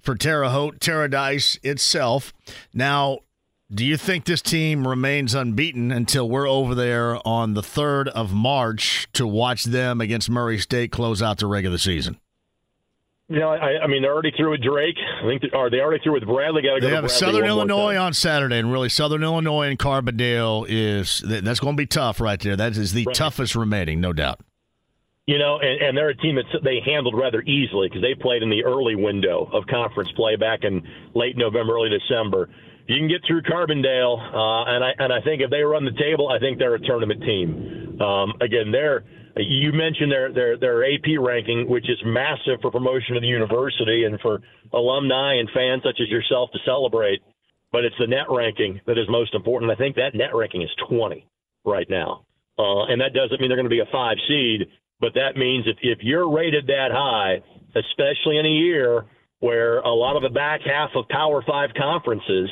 [0.00, 2.32] for Terre Haute, Paradise itself.
[2.72, 3.20] Now,
[3.72, 8.32] do you think this team remains unbeaten until we're over there on the 3rd of
[8.32, 12.18] March to watch them against Murray State close out the regular season?
[13.28, 14.96] You know, I, I mean, they're already through with Drake.
[15.22, 16.62] I think, are they already through with Bradley?
[16.62, 16.88] Got to go.
[16.88, 21.76] They have Southern Illinois on Saturday, and really, Southern Illinois and Carbondale is that's going
[21.76, 22.56] to be tough right there.
[22.56, 23.16] That is the right.
[23.16, 24.40] toughest remaining, no doubt.
[25.26, 28.42] You know, and, and they're a team that they handled rather easily because they played
[28.42, 30.82] in the early window of conference play back in
[31.14, 32.50] late November, early December.
[32.88, 35.92] You can get through Carbondale, uh, and I and I think if they run the
[35.92, 37.98] table, I think they're a tournament team.
[38.02, 39.04] Um, again, they're
[39.36, 44.04] you mentioned their, their their AP ranking, which is massive for promotion of the university
[44.04, 44.40] and for
[44.72, 47.20] alumni and fans such as yourself to celebrate.
[47.70, 49.70] But it's the net ranking that is most important.
[49.70, 51.26] I think that net ranking is 20
[51.64, 52.26] right now,
[52.58, 54.68] uh, and that doesn't mean they're going to be a five seed.
[55.00, 57.40] But that means if if you're rated that high,
[57.74, 59.06] especially in a year
[59.40, 62.48] where a lot of the back half of Power Five conferences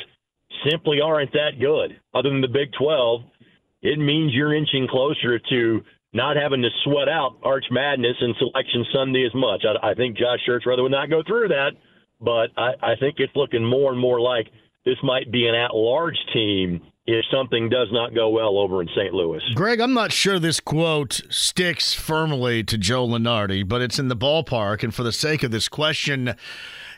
[0.69, 3.21] simply aren't that good, other than the Big 12,
[3.83, 8.85] it means you're inching closer to not having to sweat out Arch Madness and Selection
[8.93, 9.65] Sunday as much.
[9.65, 11.73] I, I think Josh Schertz rather would not go through that,
[12.21, 14.49] but I, I think it's looking more and more like
[14.85, 19.13] this might be an at-large team if something does not go well over in St.
[19.13, 19.43] Louis.
[19.55, 24.17] Greg, I'm not sure this quote sticks firmly to Joe Lunardi, but it's in the
[24.17, 24.83] ballpark.
[24.83, 26.35] And for the sake of this question,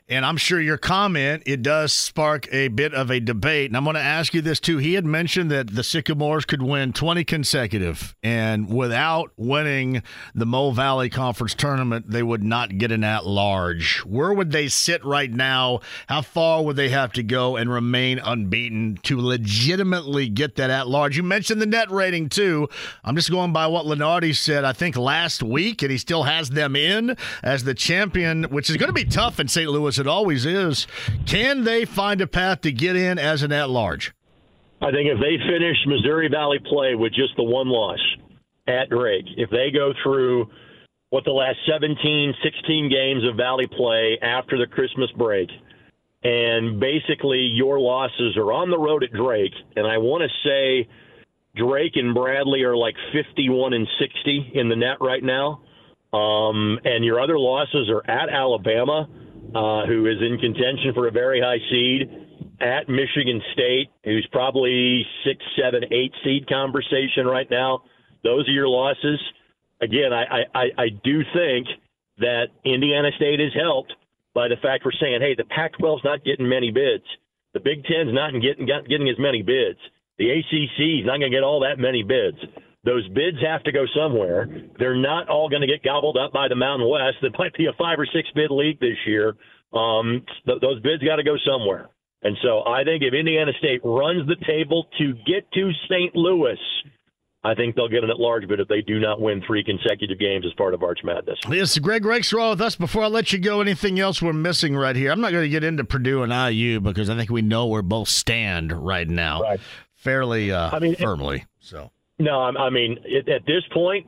[0.09, 3.71] and I'm sure your comment, it does spark a bit of a debate.
[3.71, 4.79] And I'm going to ask you this too.
[4.79, 10.03] He had mentioned that the Sycamores could win 20 consecutive, and without winning
[10.35, 14.01] the Mo Valley Conference tournament, they would not get an at large.
[14.01, 15.81] Where would they sit right now?
[16.07, 20.89] How far would they have to go and remain unbeaten to legitimately get that at
[20.89, 21.17] large?
[21.17, 22.69] You mentioned the net rating too.
[23.05, 26.51] I'm just going by what Lunardi said, I think last week, and he still has
[26.51, 29.71] them in as the champion, which is going to be tough in St.
[29.71, 30.87] Louis it always is.
[31.27, 34.13] Can they find a path to get in as an at large?
[34.81, 38.01] I think if they finish Missouri Valley play with just the one loss
[38.67, 40.51] at Drake, if they go through
[41.11, 45.49] what the last 17, 16 games of Valley play after the Christmas break,
[46.25, 50.89] and basically your losses are on the road at Drake, and I want to say
[51.55, 55.61] Drake and Bradley are like 51 and 60 in the net right now.
[56.13, 59.09] Um, and your other losses are at Alabama,
[59.55, 62.09] uh, who is in contention for a very high seed,
[62.61, 67.83] at Michigan State, who's probably six, seven, eight seed conversation right now.
[68.23, 69.21] Those are your losses.
[69.81, 71.67] again, I, I, I do think
[72.19, 73.93] that Indiana State is helped
[74.33, 77.05] by the fact we're saying, hey, the Pac-12's not getting many bids.
[77.53, 79.79] The Big Ten's not getting getting as many bids.
[80.19, 82.39] The ACC is not going to get all that many bids.
[82.85, 84.49] Those bids have to go somewhere.
[84.79, 87.19] They're not all going to get gobbled up by the Mountain West.
[87.23, 89.37] There might be a five or six bid league this year.
[89.73, 91.89] Um, th- those bids got to go somewhere.
[92.23, 96.15] And so I think if Indiana State runs the table to get to St.
[96.15, 96.59] Louis,
[97.45, 100.19] I think they'll get an at large bid if they do not win three consecutive
[100.19, 101.39] games as part of Arch Madness.
[101.49, 102.77] Yes, Greg Rakestraw with us.
[102.77, 105.11] Before I let you go, anything else we're missing right here?
[105.11, 107.83] I'm not going to get into Purdue and IU because I think we know where
[107.83, 109.61] both stand right now, right.
[109.95, 111.47] fairly uh, I mean, firmly.
[111.59, 111.91] So
[112.23, 112.99] no, I mean
[113.29, 114.07] at this point,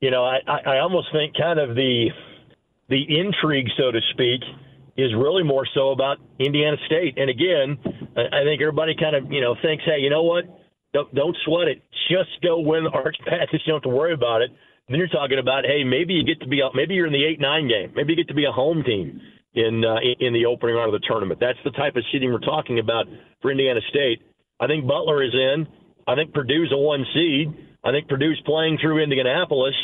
[0.00, 2.08] you know, I, I almost think kind of the
[2.88, 4.40] the intrigue, so to speak,
[4.96, 7.18] is really more so about Indiana State.
[7.18, 7.78] And again,
[8.16, 10.44] I think everybody kind of you know thinks, hey, you know what?
[10.92, 11.82] Don't, don't sweat it.
[12.10, 13.62] Just go win the Arch Madness.
[13.64, 14.50] You don't have to worry about it.
[14.50, 17.24] And then you're talking about, hey, maybe you get to be, maybe you're in the
[17.24, 17.92] eight nine game.
[17.94, 19.20] Maybe you get to be a home team
[19.54, 21.38] in uh, in the opening round of the tournament.
[21.40, 23.06] That's the type of seeding we're talking about
[23.40, 24.22] for Indiana State.
[24.58, 25.66] I think Butler is in.
[26.06, 27.48] I think Purdue's a one seed.
[27.84, 29.74] I think Purdue's playing through Indianapolis.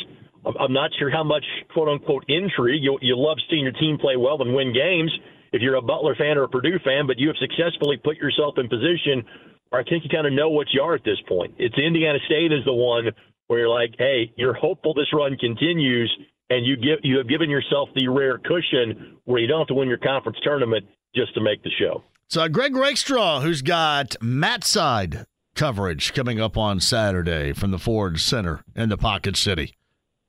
[0.45, 1.43] I'm not sure how much
[1.73, 2.83] quote unquote intrigue.
[2.83, 5.11] You, you love seeing your team play well and win games
[5.51, 8.55] if you're a Butler fan or a Purdue fan, but you have successfully put yourself
[8.57, 9.23] in position
[9.69, 11.55] where I think you kind of know what you are at this point.
[11.57, 13.05] It's Indiana State is the one
[13.47, 16.13] where you're like, hey, you're hopeful this run continues,
[16.49, 19.73] and you give you have given yourself the rare cushion where you don't have to
[19.73, 22.03] win your conference tournament just to make the show.
[22.29, 25.25] So Greg Rakestraw, who's got mat side
[25.57, 29.75] coverage coming up on Saturday from the Ford Center in the Pocket City.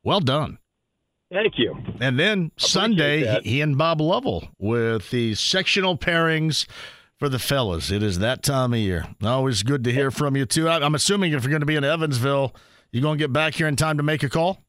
[0.03, 0.59] Well done.
[1.31, 1.76] Thank you.
[2.01, 6.66] And then Sunday, he and Bob Lovell with the sectional pairings
[7.18, 7.91] for the fellas.
[7.91, 9.05] It is that time of year.
[9.22, 10.68] Always good to hear from you, too.
[10.68, 12.55] I'm assuming if you're going to be in Evansville,
[12.93, 14.62] you're going to get back here in time to make a call?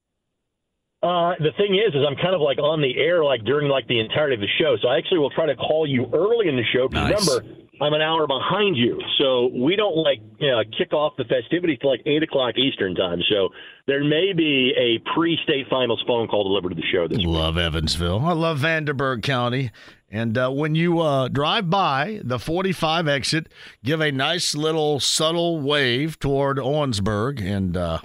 [1.01, 3.87] Uh, the thing is, is I'm kind of like on the air like during like
[3.87, 4.75] the entirety of the show.
[4.81, 6.87] So I actually will try to call you early in the show.
[6.91, 7.25] Nice.
[7.25, 11.23] Remember, I'm an hour behind you, so we don't like you know, kick off the
[11.23, 13.21] festivities till like eight o'clock Eastern time.
[13.29, 13.49] So
[13.87, 17.27] there may be a pre-state finals phone call delivered to the show this week.
[17.27, 17.65] Love week.
[17.65, 18.25] Evansville.
[18.25, 19.71] I love Vanderburgh County.
[20.11, 23.47] And uh, when you uh, drive by the 45 exit,
[23.83, 27.99] give a nice little subtle wave toward Owensburg, and uh,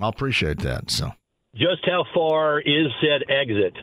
[0.00, 0.90] I'll appreciate that.
[0.90, 1.12] So,
[1.54, 3.74] just how far is said exit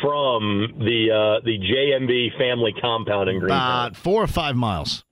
[0.00, 3.50] from the uh, the JMV family compound in Green?
[3.50, 5.04] About four or five miles.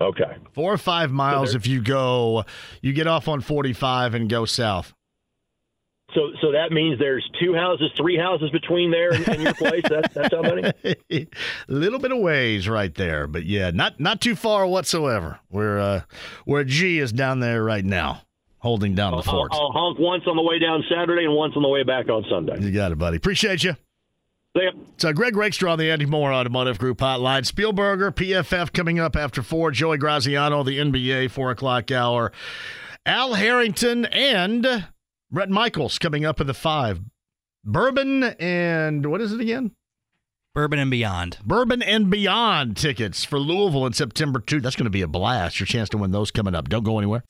[0.00, 1.52] Okay, four or five miles.
[1.52, 2.44] So if you go,
[2.82, 4.92] you get off on 45 and go south.
[6.14, 9.82] So, so that means there's two houses, three houses between there and, and your place.
[9.88, 10.72] That's that's how many?
[11.10, 11.26] A
[11.68, 15.40] little bit of ways right there, but yeah, not not too far whatsoever.
[15.48, 16.00] Where uh,
[16.44, 18.22] where G is down there right now,
[18.58, 19.50] holding down I'll, the fort.
[19.52, 22.08] I'll, I'll honk once on the way down Saturday and once on the way back
[22.08, 22.60] on Sunday.
[22.60, 23.16] You got it, buddy.
[23.16, 23.76] Appreciate you.
[24.56, 24.70] See ya.
[24.96, 27.42] So Greg Rakestraw on the Andy Mohr Automotive Group hotline.
[27.42, 29.70] Spielberger, PFF coming up after four.
[29.70, 32.32] Joey Graziano, the NBA four o'clock hour.
[33.04, 34.88] Al Harrington and
[35.30, 37.00] Bret Michaels coming up in the five.
[37.64, 39.72] Bourbon and what is it again?
[40.54, 41.36] Bourbon and Beyond.
[41.44, 44.62] Bourbon and Beyond tickets for Louisville in September 2.
[44.62, 45.60] That's going to be a blast.
[45.60, 46.70] Your chance to win those coming up.
[46.70, 47.24] Don't go anywhere.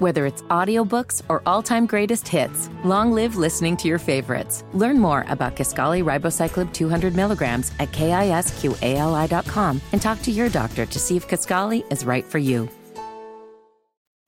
[0.00, 4.64] Whether it's audiobooks or all-time greatest hits, long live listening to your favorites.
[4.72, 10.98] Learn more about Kisqali Ribociclib 200 milligrams at kisqali.com and talk to your doctor to
[10.98, 12.66] see if Kisqali is right for you.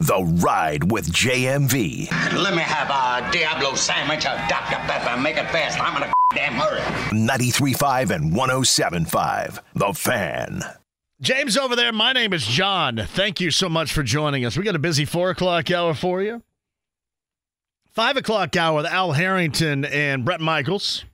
[0.00, 2.10] The Ride with JMV.
[2.34, 4.76] Let me have a Diablo sandwich, a Dr.
[4.76, 5.80] Pepper, make it fast.
[5.80, 6.80] I'm in a damn hurry.
[7.16, 9.60] 93.5 and 107.5.
[9.74, 10.81] The Fan.
[11.22, 12.96] James over there, my name is John.
[12.96, 14.56] Thank you so much for joining us.
[14.56, 16.42] We got a busy four o'clock hour for you.
[17.92, 21.04] Five o'clock hour with Al Harrington and Bret Michaels.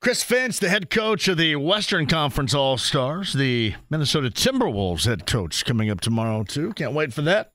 [0.00, 5.26] Chris Finch, the head coach of the Western Conference All Stars, the Minnesota Timberwolves head
[5.26, 6.72] coach, coming up tomorrow, too.
[6.72, 7.52] Can't wait for that.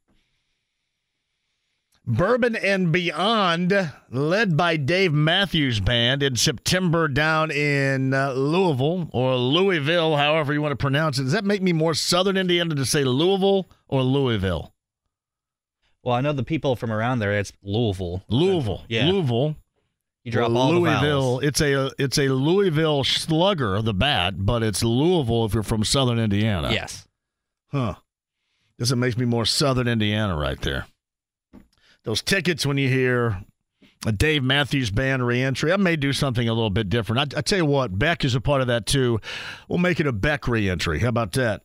[2.08, 9.36] Bourbon and Beyond, led by Dave Matthews Band in September down in uh, Louisville or
[9.36, 11.24] Louisville, however you want to pronounce it.
[11.24, 14.74] Does that make me more Southern Indiana to say Louisville or Louisville?
[16.04, 17.34] Well, I know the people from around there.
[17.34, 18.24] It's Louisville.
[18.30, 18.84] Louisville.
[18.88, 19.08] Yeah.
[19.08, 19.56] Louisville.
[20.24, 21.40] You drop all the Louisville.
[21.40, 26.20] It's a it's a Louisville Slugger, the bat, but it's Louisville if you're from Southern
[26.20, 26.72] Indiana.
[26.72, 27.08] Yes.
[27.72, 27.96] Huh.
[28.78, 30.86] This it makes me more Southern Indiana right there.
[32.06, 33.44] Those tickets when you hear
[34.06, 37.34] a Dave Matthews Band reentry, I may do something a little bit different.
[37.36, 39.20] I, I tell you what, Beck is a part of that too.
[39.68, 41.00] We'll make it a Beck reentry.
[41.00, 41.64] How about that?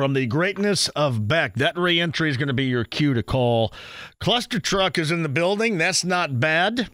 [0.00, 1.56] from the greatness of Beck.
[1.56, 3.70] That reentry is going to be your cue to call.
[4.18, 5.76] Cluster Truck is in the building.
[5.76, 6.88] That's not bad.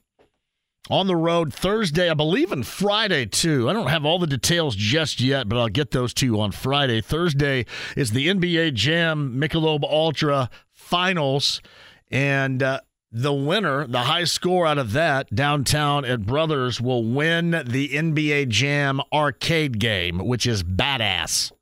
[0.91, 3.71] On the road Thursday, I believe, and Friday too.
[3.71, 6.51] I don't have all the details just yet, but I'll get those to you on
[6.51, 7.01] Friday.
[7.01, 7.67] Thursday
[7.97, 11.61] is the NBA Jam Michelob Ultra Finals,
[12.11, 12.81] and uh,
[13.13, 18.49] the winner, the high score out of that downtown at Brothers, will win the NBA
[18.49, 21.53] Jam arcade game, which is badass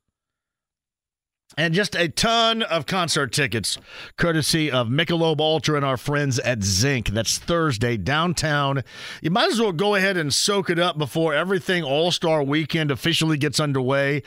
[1.57, 3.77] and just a ton of concert tickets,
[4.17, 7.09] courtesy of Michelob Ultra and our friends at Zink.
[7.09, 8.83] That's Thursday downtown.
[9.21, 12.91] You might as well go ahead and soak it up before everything All Star Weekend
[12.91, 14.23] officially gets underway.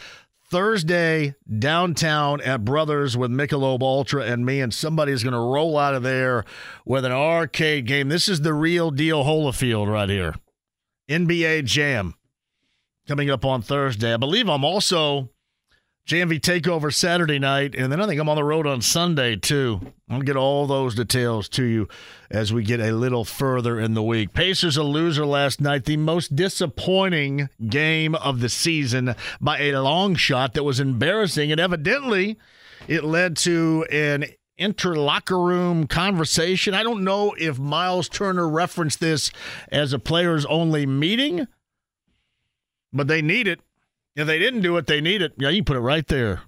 [0.51, 5.95] Thursday downtown at Brothers with Michelob Ultra and me, and somebody's going to roll out
[5.95, 6.45] of there
[6.87, 8.09] with an arcade game.
[8.09, 10.35] This is the real deal Holyfield right here.
[11.11, 12.15] NBA Jam
[13.07, 14.15] coming up on Thursday.
[14.15, 15.31] I believe I'm also
[16.09, 19.93] JMV Takeover Saturday night, and then I think I'm on the road on Sunday too.
[20.09, 21.87] I'll get all those details to you
[22.31, 24.33] as we get a little further in the week.
[24.33, 30.15] Pacers a loser last night, the most disappointing game of the season by a long
[30.15, 32.39] shot that was embarrassing, and evidently
[32.87, 34.25] it led to an
[34.59, 36.73] interlocker room conversation.
[36.73, 39.31] I don't know if Miles Turner referenced this
[39.71, 41.49] as a players only meeting,
[42.95, 43.61] but they need it.
[44.19, 45.35] If they didn't do it, they need it.
[45.39, 46.41] Yeah, you put it right there.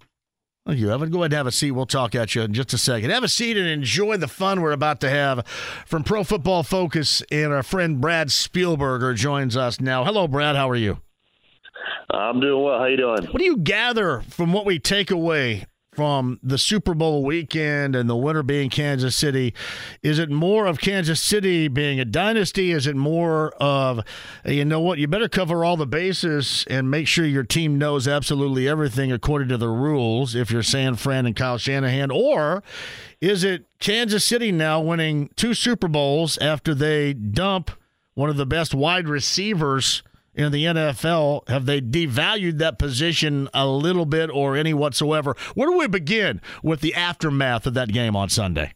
[0.66, 1.08] Thank you, Evan.
[1.08, 1.70] Go ahead and have a seat.
[1.70, 3.10] We'll talk at you in just a second.
[3.10, 5.46] Have a seat and enjoy the fun we're about to have
[5.86, 7.22] from Pro Football Focus.
[7.30, 10.04] And our friend Brad Spielberger joins us now.
[10.04, 10.56] Hello, Brad.
[10.56, 10.98] How are you?
[12.10, 12.80] I'm doing well.
[12.80, 13.26] How you doing?
[13.26, 18.08] What do you gather from what we take away from the Super Bowl weekend and
[18.08, 19.54] the winner being Kansas City?
[20.02, 22.70] Is it more of Kansas City being a dynasty?
[22.70, 24.00] Is it more of,
[24.44, 28.06] you know what, you better cover all the bases and make sure your team knows
[28.06, 32.10] absolutely everything according to the rules if you're San Fran and Kyle Shanahan?
[32.10, 32.62] Or
[33.20, 37.70] is it Kansas City now winning two Super Bowls after they dump
[38.14, 40.02] one of the best wide receivers?
[40.40, 41.46] In the NFL?
[41.50, 45.36] Have they devalued that position a little bit or any whatsoever?
[45.54, 48.72] Where do we begin with the aftermath of that game on Sunday?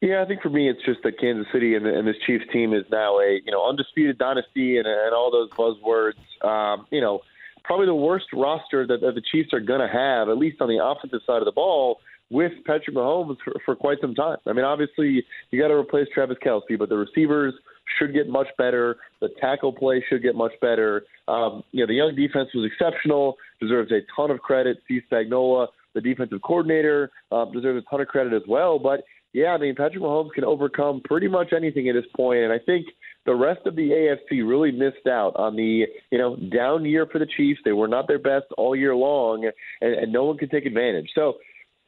[0.00, 2.72] Yeah, I think for me, it's just that Kansas City and, and this Chiefs team
[2.72, 6.46] is now a you know undisputed dynasty and, and all those buzzwords.
[6.46, 7.22] Um, you know,
[7.64, 10.68] probably the worst roster that, that the Chiefs are going to have, at least on
[10.68, 11.98] the offensive side of the ball,
[12.30, 14.36] with Patrick Mahomes for, for quite some time.
[14.46, 17.54] I mean, obviously, you got to replace Travis Kelce, but the receivers
[17.98, 18.96] should get much better.
[19.20, 21.04] The tackle play should get much better.
[21.26, 24.78] Um, you know, the young defense was exceptional, deserves a ton of credit.
[24.84, 28.78] Steve Spagnuolo, the defensive coordinator, uh, deserves a ton of credit as well.
[28.78, 32.52] But yeah, I mean, Patrick Mahomes can overcome pretty much anything at this point, and
[32.52, 32.86] I think
[33.26, 37.18] the rest of the AFC really missed out on the you know down year for
[37.18, 37.60] the Chiefs.
[37.64, 41.10] They were not their best all year long, and, and no one could take advantage.
[41.14, 41.34] So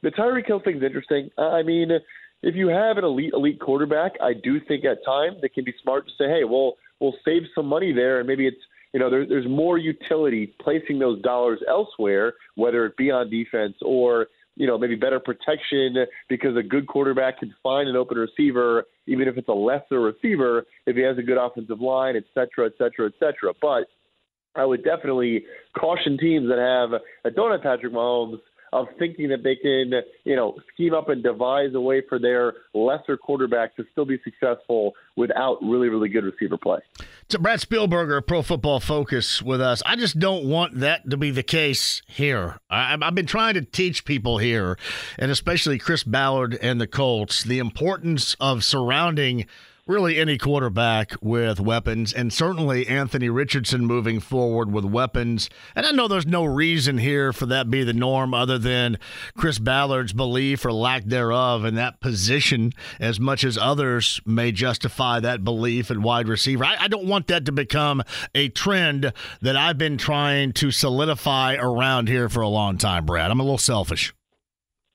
[0.03, 1.29] the Tyreek Hill thing's interesting.
[1.37, 1.89] I mean,
[2.43, 5.73] if you have an elite elite quarterback, I do think at times it can be
[5.81, 8.61] smart to say, hey, well, we'll save some money there, and maybe it's
[8.93, 13.75] you know there, there's more utility placing those dollars elsewhere, whether it be on defense
[13.81, 15.95] or you know maybe better protection
[16.29, 20.65] because a good quarterback can find an open receiver, even if it's a lesser receiver,
[20.85, 23.53] if he has a good offensive line, et cetera, et cetera, et cetera.
[23.61, 23.87] But
[24.55, 25.45] I would definitely
[25.77, 28.39] caution teams that have that don't have Patrick Mahomes
[28.73, 29.91] of thinking that they can,
[30.23, 34.19] you know, scheme up and devise a way for their lesser quarterback to still be
[34.23, 36.79] successful without really, really good receiver play.
[37.29, 39.83] So Brad Spielberger, Pro Football Focus, with us.
[39.85, 42.59] I just don't want that to be the case here.
[42.69, 44.77] I've been trying to teach people here,
[45.19, 49.45] and especially Chris Ballard and the Colts, the importance of surrounding–
[49.87, 55.49] really any quarterback with weapons, and certainly Anthony Richardson moving forward with weapons.
[55.75, 58.97] And I know there's no reason here for that be the norm other than
[59.35, 65.19] Chris Ballard's belief or lack thereof in that position, as much as others may justify
[65.19, 66.63] that belief at wide receiver.
[66.63, 68.03] I, I don't want that to become
[68.35, 73.31] a trend that I've been trying to solidify around here for a long time, Brad.
[73.31, 74.13] I'm a little selfish.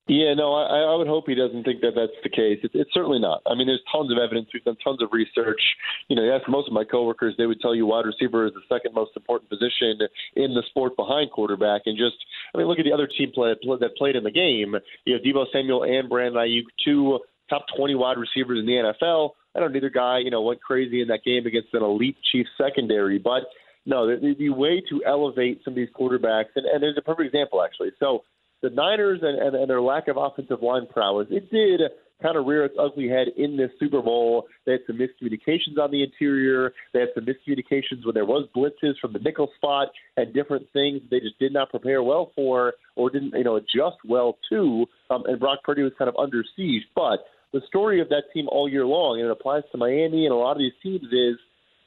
[0.07, 2.61] Yeah, no, I, I would hope he doesn't think that that's the case.
[2.63, 3.43] It's, it's certainly not.
[3.45, 4.49] I mean, there's tons of evidence.
[4.55, 5.61] We've done tons of research.
[6.07, 8.53] You know, you ask most of my coworkers, they would tell you wide receiver is
[8.55, 9.99] the second most important position
[10.37, 11.83] in the sport behind quarterback.
[11.87, 12.15] And just,
[12.55, 14.77] I mean, look at the other team play, that played in the game.
[15.07, 17.19] You know, Deebo Samuel and Brandon Aiyuk, two
[17.51, 19.31] top 20 wide receivers in the NFL.
[19.57, 22.51] I don't neither guy, you know, went crazy in that game against an elite Chiefs
[22.57, 23.43] secondary, but
[23.87, 27.35] no, the, the way to elevate some of these quarterbacks, and, and there's a perfect
[27.35, 27.91] example actually.
[27.99, 28.23] So
[28.63, 31.81] the Niners and, and, and their lack of offensive line prowess, it did
[32.23, 34.47] kind of rear its ugly head in this Super Bowl.
[34.65, 36.73] They had some miscommunications on the interior.
[36.93, 41.03] They had some miscommunications when there was blitzes from the nickel spot and different things
[41.11, 44.87] they just did not prepare well for or didn't, you know, adjust well to.
[45.11, 46.85] Um, and Brock Purdy was kind of under siege.
[46.95, 47.21] But
[47.53, 50.37] the story of that team all year long, and it applies to Miami and a
[50.37, 51.37] lot of these teams, is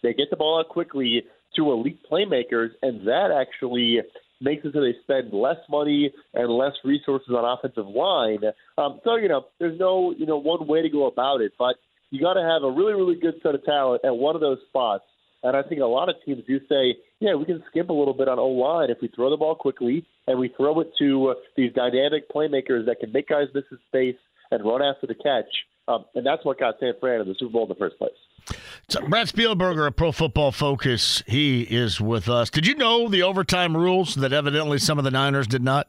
[0.03, 1.23] they get the ball out quickly
[1.55, 3.99] to elite playmakers, and that actually
[4.41, 8.39] makes it so they spend less money and less resources on offensive line.
[8.77, 11.75] Um, so you know, there's no you know one way to go about it, but
[12.11, 14.59] you got to have a really really good set of talent at one of those
[14.69, 15.03] spots.
[15.41, 18.13] And I think a lot of teams do say, yeah, we can skimp a little
[18.13, 21.29] bit on O line if we throw the ball quickly and we throw it to
[21.29, 24.17] uh, these dynamic playmakers that can make guys miss his space
[24.51, 25.47] and run after the catch.
[25.87, 28.11] Um, and that's what got San Fran in the Super Bowl in the first place.
[28.87, 32.49] So Brad Spielberger of Pro Football Focus, he is with us.
[32.49, 35.87] Did you know the overtime rules that evidently some of the Niners did not?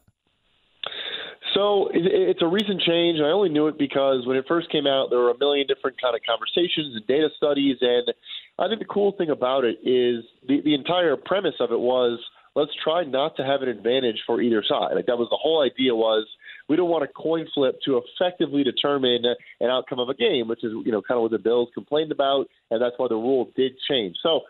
[1.55, 3.19] So it's a recent change.
[3.21, 6.01] I only knew it because when it first came out, there were a million different
[6.01, 7.77] kind of conversations and data studies.
[7.81, 8.13] And
[8.59, 12.21] I think the cool thing about it is the, the entire premise of it was
[12.55, 14.95] let's try not to have an advantage for either side.
[14.95, 16.27] Like that was the whole idea was
[16.71, 19.25] we don't want a coin flip to effectively determine
[19.59, 22.13] an outcome of a game, which is you know kind of what the Bills complained
[22.13, 24.15] about, and that's why the rule did change.
[24.23, 24.43] So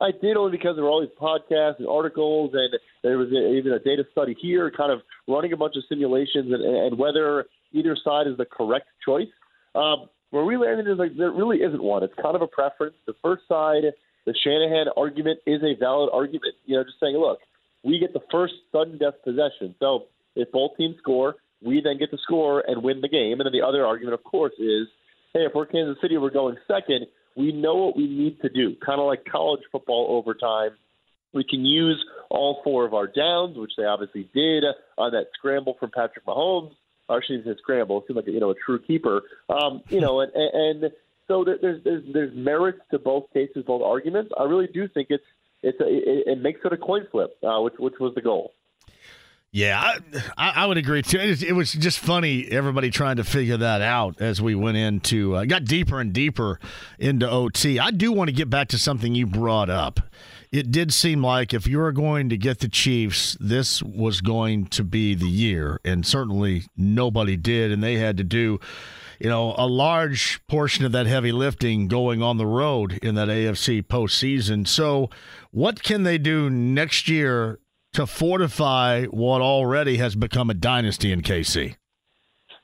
[0.00, 3.72] I did only because there were all these podcasts and articles, and there was even
[3.72, 7.94] a data study here, kind of running a bunch of simulations, and, and whether either
[8.02, 9.28] side is the correct choice.
[9.74, 12.02] Um, where we landed is like there really isn't one.
[12.02, 12.96] It's kind of a preference.
[13.06, 13.84] The first side,
[14.24, 16.54] the Shanahan argument is a valid argument.
[16.64, 17.40] You know, just saying, look,
[17.84, 19.74] we get the first sudden death possession.
[19.78, 20.04] So
[20.34, 23.40] if both teams score, we then get to score and win the game.
[23.40, 24.88] And then the other argument, of course, is
[25.32, 27.06] hey, if we're Kansas City, we're going second.
[27.36, 30.70] We know what we need to do, kind of like college football overtime.
[31.34, 34.64] We can use all four of our downs, which they obviously did
[34.96, 36.72] on that scramble from Patrick Mahomes.
[37.10, 39.22] Actually, his scramble it seemed like a, you know a true keeper.
[39.48, 40.90] Um, you know, and, and
[41.28, 44.32] so there's there's there's merits to both cases, both arguments.
[44.38, 45.24] I really do think it's
[45.62, 48.54] it's a, it, it makes it a coin flip, uh, which which was the goal.
[49.52, 49.94] Yeah,
[50.36, 51.18] I, I, would agree too.
[51.18, 55.46] It, was just funny, everybody trying to figure that out as we went into, uh,
[55.46, 56.60] got deeper and deeper
[56.98, 57.78] into OT.
[57.78, 60.00] I do want to get back to something you brought up.
[60.52, 64.66] It did seem like if you were going to get the Chiefs, this was going
[64.66, 65.80] to be the year.
[65.84, 67.72] And certainly nobody did.
[67.72, 68.60] And they had to do,
[69.18, 73.28] you know, a large portion of that heavy lifting going on the road in that
[73.28, 74.68] AFC postseason.
[74.68, 75.08] So,
[75.50, 77.58] what can they do next year
[77.96, 81.76] to fortify what already has become a dynasty in KC.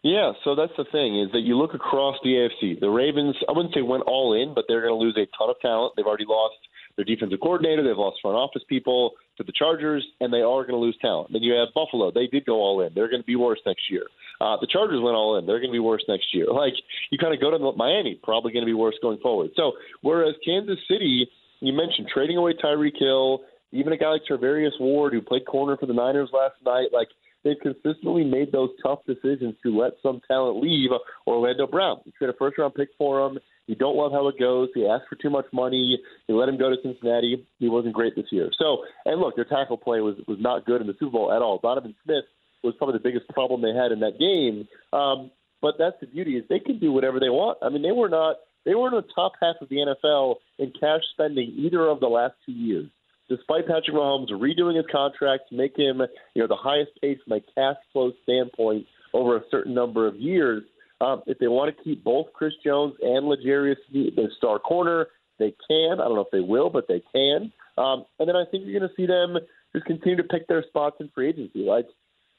[0.03, 2.81] Yeah, so that's the thing is that you look across the AFC.
[2.81, 5.49] The Ravens, I wouldn't say went all in, but they're going to lose a ton
[5.49, 5.95] of talent.
[5.97, 6.57] They've already lost
[6.97, 7.83] their defensive coordinator.
[7.83, 11.33] They've lost front office people to the Chargers, and they are going to lose talent.
[11.33, 12.11] Then you have Buffalo.
[12.11, 12.93] They did go all in.
[12.95, 14.05] They're going to be worse next year.
[14.41, 15.47] Uh, the Chargers went all in.
[15.47, 16.47] They're going to be worse next year.
[16.53, 16.75] Like
[17.11, 19.51] you kind of go to Miami, probably going to be worse going forward.
[19.57, 19.73] So
[20.03, 21.27] whereas Kansas City,
[21.61, 23.41] you mentioned trading away Tyreek Hill
[23.73, 27.09] even a guy like Charvarius Ward, who played corner for the Niners last night, like
[27.43, 30.91] they've consistently made those tough decisions to let some talent leave.
[31.27, 33.39] Orlando Brown, you trade a first round pick for him.
[33.67, 34.69] You don't love how it goes.
[34.75, 35.99] He asked for too much money.
[36.29, 37.47] You let him go to Cincinnati.
[37.59, 38.51] He wasn't great this year.
[38.59, 41.43] So, and look, their tackle play was was not good in the Super Bowl at
[41.43, 41.59] all.
[41.63, 42.25] Donovan Smith
[42.63, 44.69] was probably the biggest problem they had in that game.
[44.93, 47.59] Um, but that's the beauty is they can do whatever they want.
[47.63, 50.73] I mean, they were not they were in the top half of the NFL in
[50.79, 52.89] cash spending either of the last two years
[53.29, 56.03] despite Patrick Mahomes redoing his contract to make him,
[56.35, 60.17] you know, the highest paid from a cash flow standpoint over a certain number of
[60.17, 60.63] years.
[61.01, 65.09] Um, if they want to keep both Chris Jones and L'Jarius the star corner,
[65.39, 65.95] they can.
[66.01, 67.53] I don't know if they will, but they can.
[67.77, 69.37] Um, and then I think you're going to see them
[69.73, 71.61] just continue to pick their spots in free agency.
[71.61, 71.87] Like,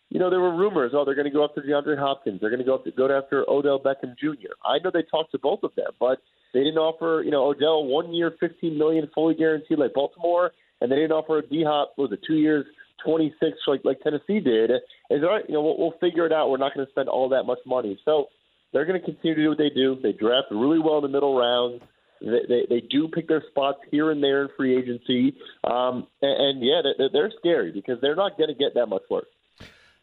[0.09, 2.39] you know, there were rumors, oh, they're going to go after DeAndre Hopkins.
[2.39, 4.53] They're going to go, after, go after Odell Beckham Jr.
[4.63, 6.19] I know they talked to both of them, but
[6.53, 10.51] they didn't offer, you know, Odell one year, fifteen million, fully guaranteed like Baltimore,
[10.84, 12.65] and they didn't offer D Hop was it two years,
[13.03, 14.69] twenty six like like Tennessee did.
[15.09, 16.51] Is all right, you know we'll, we'll figure it out.
[16.51, 18.27] We're not going to spend all that much money, so
[18.73, 19.97] they're going to continue to do what they do.
[20.03, 21.81] They draft really well in the middle rounds.
[22.21, 26.59] They, they, they do pick their spots here and there in free agency, um, and,
[26.59, 29.25] and yeah, they're, they're scary because they're not going to get that much work.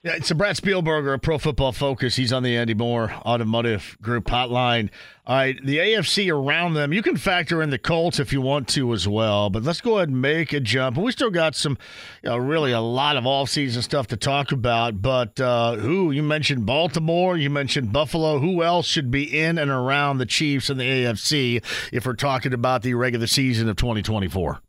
[0.02, 2.16] Yeah, it's a Brad Spielberger of Pro Football Focus.
[2.16, 4.88] He's on the Andy Mohr Automotive Group hotline.
[5.26, 8.66] All right, the AFC around them, you can factor in the Colts if you want
[8.68, 10.96] to as well, but let's go ahead and make a jump.
[10.96, 11.76] We still got some,
[12.22, 16.22] you know, really a lot of offseason stuff to talk about, but uh, who, you
[16.22, 18.38] mentioned Baltimore, you mentioned Buffalo.
[18.38, 22.54] Who else should be in and around the Chiefs in the AFC if we're talking
[22.54, 24.62] about the regular season of 2024?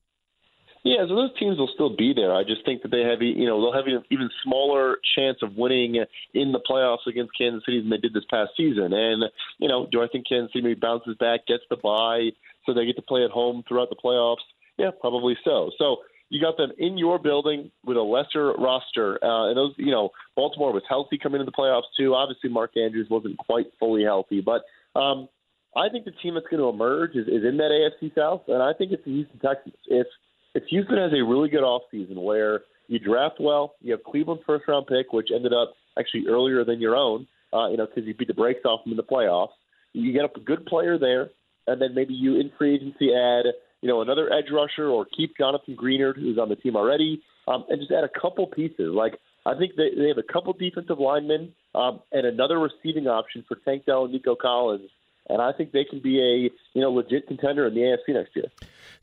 [0.84, 2.34] Yeah, so those teams will still be there.
[2.34, 5.56] I just think that they have, you know, they'll have an even smaller chance of
[5.56, 6.04] winning
[6.34, 8.92] in the playoffs against Kansas City than they did this past season.
[8.92, 9.26] And
[9.60, 12.30] you know, do I think Kansas City maybe bounces back, gets the bye,
[12.66, 14.44] so they get to play at home throughout the playoffs?
[14.78, 15.70] Yeah, probably so.
[15.78, 15.98] So
[16.30, 20.10] you got them in your building with a lesser roster, uh, and those, you know,
[20.36, 22.16] Baltimore was healthy coming into the playoffs too.
[22.16, 24.64] Obviously, Mark Andrews wasn't quite fully healthy, but
[25.00, 25.30] um,
[25.76, 28.64] I think the team that's going to emerge is, is in that AFC South, and
[28.64, 29.76] I think it's the Houston Texans.
[29.88, 30.08] If
[30.54, 34.68] if Houston has a really good offseason where you draft well, you have Cleveland's first
[34.68, 38.14] round pick, which ended up actually earlier than your own, uh, you know, because you
[38.14, 39.52] beat the brakes off them in the playoffs.
[39.94, 41.30] You get a good player there,
[41.68, 43.46] and then maybe you in free agency add,
[43.82, 47.66] you know, another edge rusher or keep Jonathan Greenard, who's on the team already, um,
[47.70, 48.94] and just add a couple pieces.
[48.94, 49.14] Like
[49.46, 53.56] I think they, they have a couple defensive linemen um, and another receiving option for
[53.66, 54.90] Tank Dell and Nico Collins
[55.32, 58.36] and I think they can be a you know legit contender in the AFC next
[58.36, 58.46] year.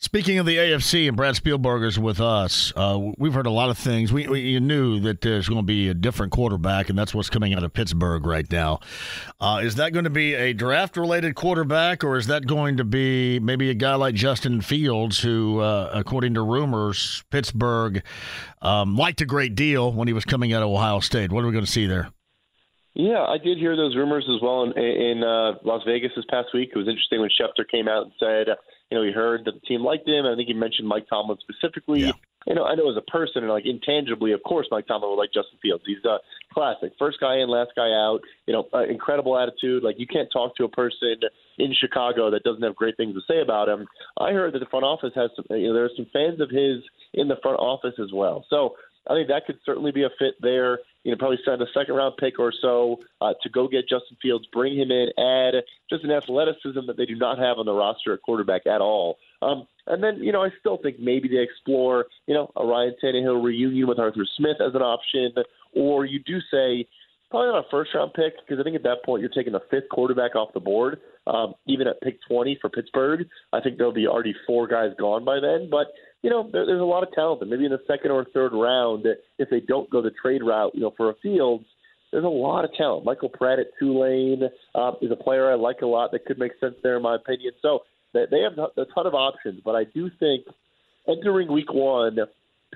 [0.01, 3.77] Speaking of the AFC and Brad Spielberger's with us, uh, we've heard a lot of
[3.77, 4.13] things.
[4.13, 7.53] We, we knew that there's going to be a different quarterback, and that's what's coming
[7.53, 8.79] out of Pittsburgh right now.
[9.41, 13.41] Uh, is that going to be a draft-related quarterback, or is that going to be
[13.41, 18.05] maybe a guy like Justin Fields, who, uh, according to rumors, Pittsburgh
[18.63, 21.33] um, liked a great deal when he was coming out of Ohio State?
[21.33, 22.13] What are we going to see there?
[22.95, 26.49] Yeah, I did hear those rumors as well in, in uh, Las Vegas this past
[26.53, 26.71] week.
[26.75, 28.49] It was interesting when Schefter came out and said,
[28.91, 30.27] you know, he heard that the team liked him.
[30.27, 32.01] I think he mentioned Mike Tomlin specifically.
[32.01, 32.13] Yeah.
[32.47, 35.17] You know, I know as a person and like intangibly, of course, Mike Tomlin would
[35.17, 35.85] like Justin Fields.
[35.87, 36.19] He's a
[36.53, 38.21] classic, first guy in, last guy out.
[38.47, 39.83] You know, uh, incredible attitude.
[39.83, 41.17] Like you can't talk to a person
[41.59, 43.87] in Chicago that doesn't have great things to say about him.
[44.19, 45.45] I heard that the front office has some.
[45.51, 46.83] You know, there are some fans of his
[47.13, 48.47] in the front office as well.
[48.49, 48.77] So
[49.09, 50.79] I think that could certainly be a fit there.
[51.05, 54.17] You know, probably send a second round pick or so uh, to go get Justin
[54.21, 57.73] Fields, bring him in, add just an athleticism that they do not have on the
[57.73, 59.17] roster at quarterback at all.
[59.41, 62.95] Um, and then, you know, I still think maybe they explore, you know, a Ryan
[63.03, 65.33] Tannehill reunion with Arthur Smith as an option,
[65.75, 66.87] or you do say
[67.31, 69.63] probably not a first round pick because I think at that point you're taking the
[69.71, 71.01] fifth quarterback off the board.
[71.27, 75.25] Um, even at pick 20 for Pittsburgh, I think there'll be already four guys gone
[75.25, 75.69] by then.
[75.71, 75.89] But
[76.23, 77.43] you know, there, there's a lot of talent.
[77.43, 79.07] And maybe in the second or third round,
[79.39, 81.65] if they don't go the trade route, you know, for a Fields,
[82.11, 83.05] there's a lot of talent.
[83.05, 84.43] Michael Pratt at Tulane
[84.75, 87.17] uh, is a player I like a lot that could make sense there, in my
[87.17, 87.53] opinion.
[87.61, 87.81] So
[88.15, 90.47] they, they have a ton of options, but I do think
[91.07, 92.19] entering week one,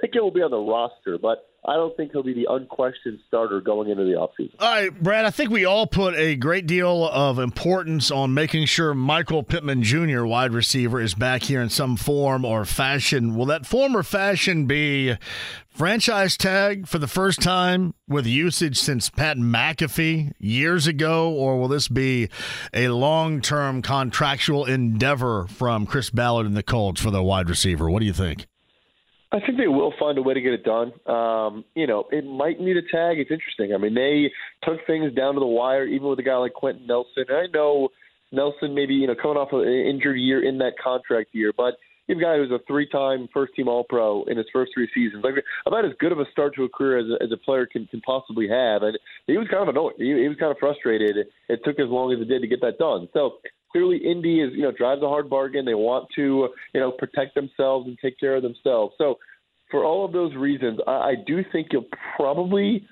[0.01, 3.61] Pickett will be on the roster, but I don't think he'll be the unquestioned starter
[3.61, 4.55] going into the offseason.
[4.59, 8.67] All right, Brad, I think we all put a great deal of importance on making
[8.67, 13.37] sure Michael Pittman Jr., wide receiver, is back here in some form or fashion.
[13.37, 15.17] Will that form or fashion be
[15.69, 21.69] franchise tag for the first time with usage since Pat McAfee years ago, or will
[21.69, 22.29] this be
[22.75, 27.89] a long term contractual endeavor from Chris Ballard and the Colts for the wide receiver?
[27.89, 28.47] What do you think?
[29.33, 30.93] I think they will find a way to get it done.
[31.07, 33.19] Um, you know, it might need a tag.
[33.19, 33.73] It's interesting.
[33.75, 34.31] I mean, they
[34.63, 37.25] took things down to the wire, even with a guy like Quenton Nelson.
[37.29, 37.89] And I know
[38.31, 41.75] Nelson maybe you know coming off an injured year in that contract year, but
[42.07, 45.23] you have a guy who's a three-time first-team All-Pro in his first three seasons.
[45.23, 45.35] Like
[45.67, 47.87] about as good of a start to a career as a, as a player can,
[47.87, 48.83] can possibly have.
[48.83, 49.95] And he was kind of annoyed.
[49.99, 51.17] He, he was kind of frustrated.
[51.49, 53.09] It took as long as it did to get that done.
[53.13, 53.39] So
[53.73, 55.65] clearly Indy is you know drives a hard bargain.
[55.65, 58.95] They want to you know protect themselves and take care of themselves.
[58.99, 59.19] So
[59.71, 62.87] for all of those reasons, I, I do think you'll probably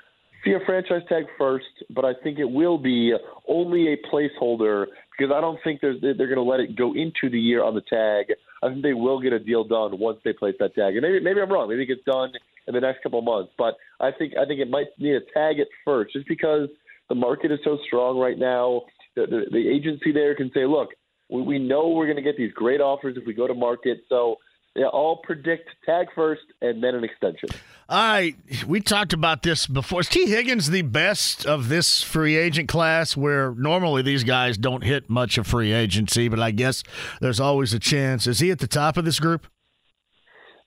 [0.44, 3.12] see a franchise tag first, but I think it will be
[3.46, 7.30] only a placeholder because I don't think they're they're going to let it go into
[7.30, 8.34] the year on the tag.
[8.62, 10.96] I think they will get a deal done once they place that tag.
[10.96, 11.68] And maybe maybe I'm wrong.
[11.68, 12.32] Maybe it gets done
[12.66, 13.52] in the next couple of months.
[13.58, 16.68] But I think I think it might need a tag at first, just because
[17.08, 18.82] the market is so strong right now.
[19.20, 20.90] The, the, the agency there can say, look,
[21.28, 24.04] we, we know we're going to get these great offers if we go to market.
[24.08, 24.36] So
[24.76, 27.48] yeah, all predict tag first and then an extension.
[27.88, 30.00] All right, we talked about this before.
[30.00, 34.84] Is Tee Higgins the best of this free agent class where normally these guys don't
[34.84, 36.84] hit much of free agency, but I guess
[37.20, 38.28] there's always a chance.
[38.28, 39.46] Is he at the top of this group?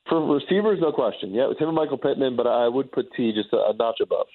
[0.09, 1.33] For receivers, no question.
[1.33, 4.01] Yeah, it's him and Michael Pittman, but I would put T just a, a notch
[4.01, 4.27] above.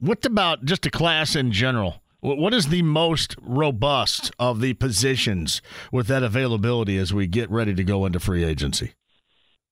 [0.00, 2.02] What about just a class in general?
[2.20, 5.60] What is the most robust of the positions
[5.92, 8.94] with that availability as we get ready to go into free agency?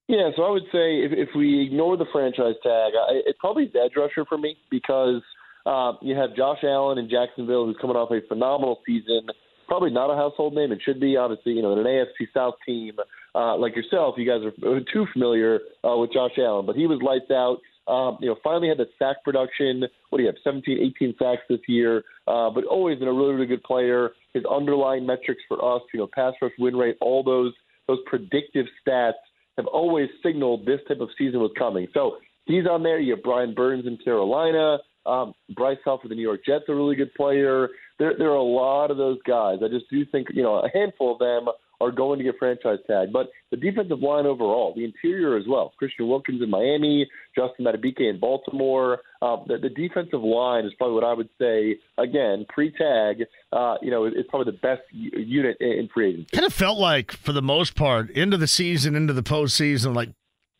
[0.08, 3.72] Yeah, so I would say if, if we ignore the franchise tag, I, it's probably
[3.74, 5.22] edge rusher for me because
[5.64, 9.28] uh, you have Josh Allen in Jacksonville who's coming off a phenomenal season.
[9.66, 10.72] Probably not a household name.
[10.72, 12.96] It should be obviously, you know, in an AFC South team
[13.34, 14.16] uh, like yourself.
[14.18, 17.60] You guys are too familiar uh, with Josh Allen, but he was lights out.
[17.86, 19.84] Um, you know, finally had the sack production.
[20.10, 20.36] What do you have?
[20.42, 22.04] 17, 18 sacks this year.
[22.26, 24.12] Uh, but always been a really, really good player.
[24.32, 27.52] His underlying metrics for us, you know, pass rush, win rate, all those
[27.86, 29.12] those predictive stats
[29.58, 31.86] have always signaled this type of season was coming.
[31.92, 32.16] So
[32.46, 32.98] he's on there.
[32.98, 34.78] You have Brian Burns in Carolina.
[35.06, 37.68] Um, Bryce Huff for the New York Jets, a really good player.
[37.98, 39.58] There, there are a lot of those guys.
[39.62, 41.52] I just do think, you know, a handful of them
[41.84, 43.12] are going to get franchise tag.
[43.12, 45.72] But the defensive line overall, the interior as well.
[45.78, 49.00] Christian Wilkins in Miami, Justin Madubuike in Baltimore.
[49.20, 53.76] Uh, the, the defensive line is probably what I would say, again, pre tag, uh,
[53.82, 56.28] you know, it's probably the best unit in, in free agency.
[56.32, 60.10] Kind of felt like, for the most part, into the season, into the postseason, like,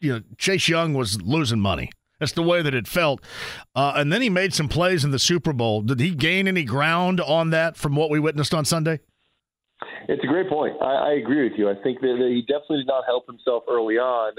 [0.00, 1.90] you know, Chase Young was losing money.
[2.20, 3.20] That's the way that it felt.
[3.74, 5.82] Uh, and then he made some plays in the Super Bowl.
[5.82, 9.00] Did he gain any ground on that from what we witnessed on Sunday?
[10.08, 10.76] It's a great point.
[10.80, 11.70] I, I agree with you.
[11.70, 14.34] I think that, that he definitely did not help himself early on.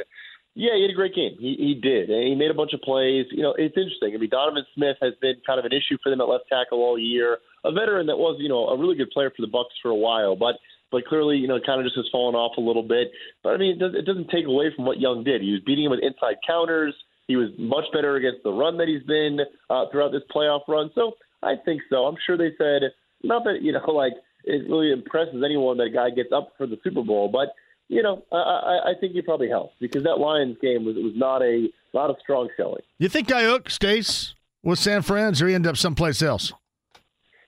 [0.56, 1.36] Yeah, he had a great game.
[1.38, 2.10] He, he did.
[2.10, 3.28] And he made a bunch of plays.
[3.32, 4.16] You know, it's interesting.
[4.16, 6.80] I mean, Donovan Smith has been kind of an issue for them at left tackle
[6.80, 7.39] all year.
[7.66, 9.96] A veteran that was, you know, a really good player for the Bucs for a
[9.96, 10.56] while, but
[10.91, 13.12] but clearly, you know, kind of just has fallen off a little bit.
[13.43, 15.41] But I mean, it, does, it doesn't take away from what Young did.
[15.41, 16.96] He was beating him with inside counters.
[17.28, 19.39] He was much better against the run that he's been
[19.70, 20.91] uh, throughout this playoff run.
[20.96, 22.06] So I think so.
[22.06, 22.93] I'm sure they said
[23.24, 24.14] not that you know like
[24.46, 27.54] it really impresses anyone that a guy gets up for the Super Bowl, but
[27.88, 31.41] you know I, I, think he probably helped because that Lions game was was not
[31.41, 32.82] a not a strong showing.
[32.98, 34.34] You think Aiyuk stays
[34.64, 36.52] with San Fran, or he end up someplace else?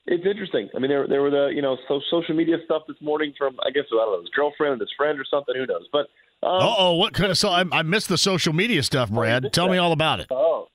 [0.06, 0.70] It's interesting.
[0.74, 3.58] I mean, there there were the you know so, social media stuff this morning from
[3.66, 5.54] I guess I don't know his girlfriend or his friend or something.
[5.56, 5.88] Who knows?
[5.91, 6.08] But
[6.43, 9.52] um, oh, what kind of so I, I missed the social media stuff, Brad.
[9.54, 10.28] Tell me all about it.
[10.32, 10.68] Oh,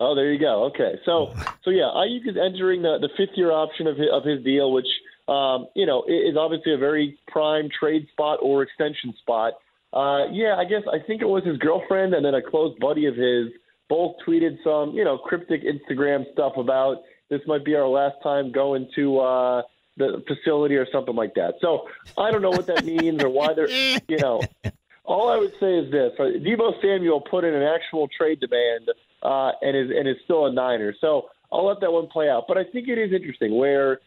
[0.00, 0.64] oh, there you go.
[0.64, 4.24] Okay, so so yeah, Aiyuk is entering the, the fifth year option of his, of
[4.24, 4.88] his deal, which
[5.30, 9.54] um, you know is obviously a very prime trade spot or extension spot.
[9.92, 13.06] Uh, yeah, I guess I think it was his girlfriend and then a close buddy
[13.06, 13.48] of his
[13.88, 18.52] both tweeted some you know cryptic Instagram stuff about this might be our last time
[18.52, 19.18] going to.
[19.18, 19.62] Uh,
[19.96, 21.54] the facility or something like that.
[21.60, 24.40] So I don't know what that means or why they're, you know,
[25.04, 28.88] all I would say is this: uh, Deebo Samuel put in an actual trade demand
[29.22, 30.94] uh, and is and is still a Niner.
[31.00, 32.44] So I'll let that one play out.
[32.48, 34.00] But I think it is interesting where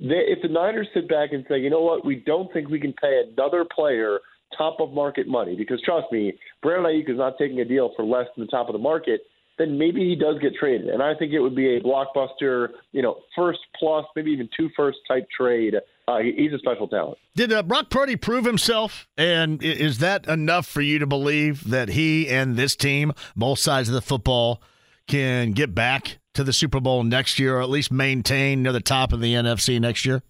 [0.00, 2.80] they, if the Niners sit back and say, you know what, we don't think we
[2.80, 4.20] can pay another player
[4.56, 6.32] top of market money because trust me,
[6.62, 9.22] Brandon Aiyuk is not taking a deal for less than the top of the market.
[9.56, 13.02] Then maybe he does get traded, and I think it would be a blockbuster, you
[13.02, 15.74] know, first plus, maybe even two first type trade
[16.06, 17.18] uh, he's a special talent.
[17.34, 19.08] Did uh, Brock Purdy prove himself?
[19.16, 23.88] And is that enough for you to believe that he and this team, both sides
[23.88, 24.60] of the football,
[25.06, 28.80] can get back to the Super Bowl next year, or at least maintain near the
[28.80, 30.22] top of the NFC next year?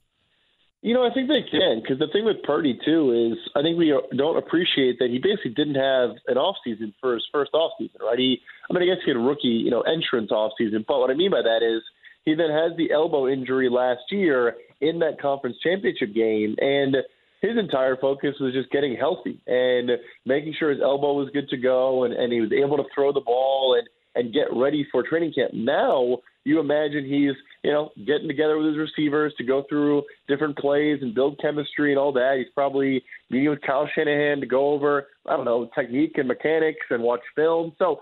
[0.82, 3.78] You know, I think they can because the thing with Purdy too is I think
[3.78, 7.72] we don't appreciate that he basically didn't have an off season for his first off
[7.78, 8.18] season, right?
[8.18, 10.98] He, I mean, I guess he had a rookie, you know, entrance off season, but
[11.00, 11.80] what I mean by that is
[12.26, 16.96] he then has the elbow injury last year in that conference championship game, and
[17.40, 19.90] his entire focus was just getting healthy and
[20.26, 23.12] making sure his elbow was good to go, and, and he was able to throw
[23.12, 25.52] the ball and and get ready for training camp.
[25.54, 30.56] Now you imagine he's you know getting together with his receivers to go through different
[30.58, 32.36] plays and build chemistry and all that.
[32.38, 36.86] He's probably meeting with Kyle Shanahan to go over I don't know technique and mechanics
[36.90, 37.72] and watch film.
[37.78, 38.00] So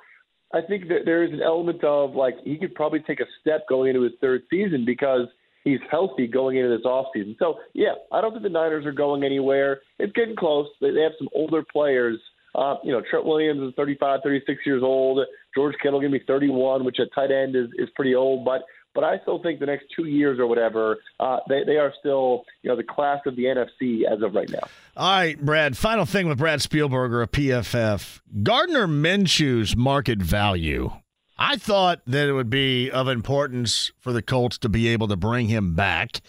[0.53, 3.69] I think that there is an element of like he could probably take a step
[3.69, 5.29] going into his third season because
[5.65, 7.39] he's healthy going into this offseason.
[7.39, 9.81] So yeah, I don't think the Niners are going anywhere.
[9.99, 10.67] It's getting close.
[10.81, 12.19] They, they have some older players.
[12.55, 15.25] Uh, you know, Trent Williams is 35, 36 years old.
[15.55, 18.45] George Kittle going to be 31, which at tight end is, is pretty old.
[18.45, 18.63] But
[18.95, 22.45] but I still think the next two years or whatever, uh, they, they are still,
[22.63, 24.69] you know, the class of the NFC as of right now.
[24.97, 25.77] All right, Brad.
[25.77, 28.21] Final thing with Brad Spielberger of PFF.
[28.43, 30.91] Gardner Minshew's market value.
[31.39, 35.17] I thought that it would be of importance for the Colts to be able to
[35.17, 36.21] bring him back.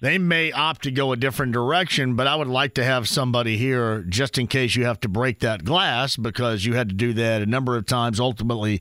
[0.00, 3.56] They may opt to go a different direction, but I would like to have somebody
[3.56, 7.12] here just in case you have to break that glass because you had to do
[7.14, 8.80] that a number of times, ultimately,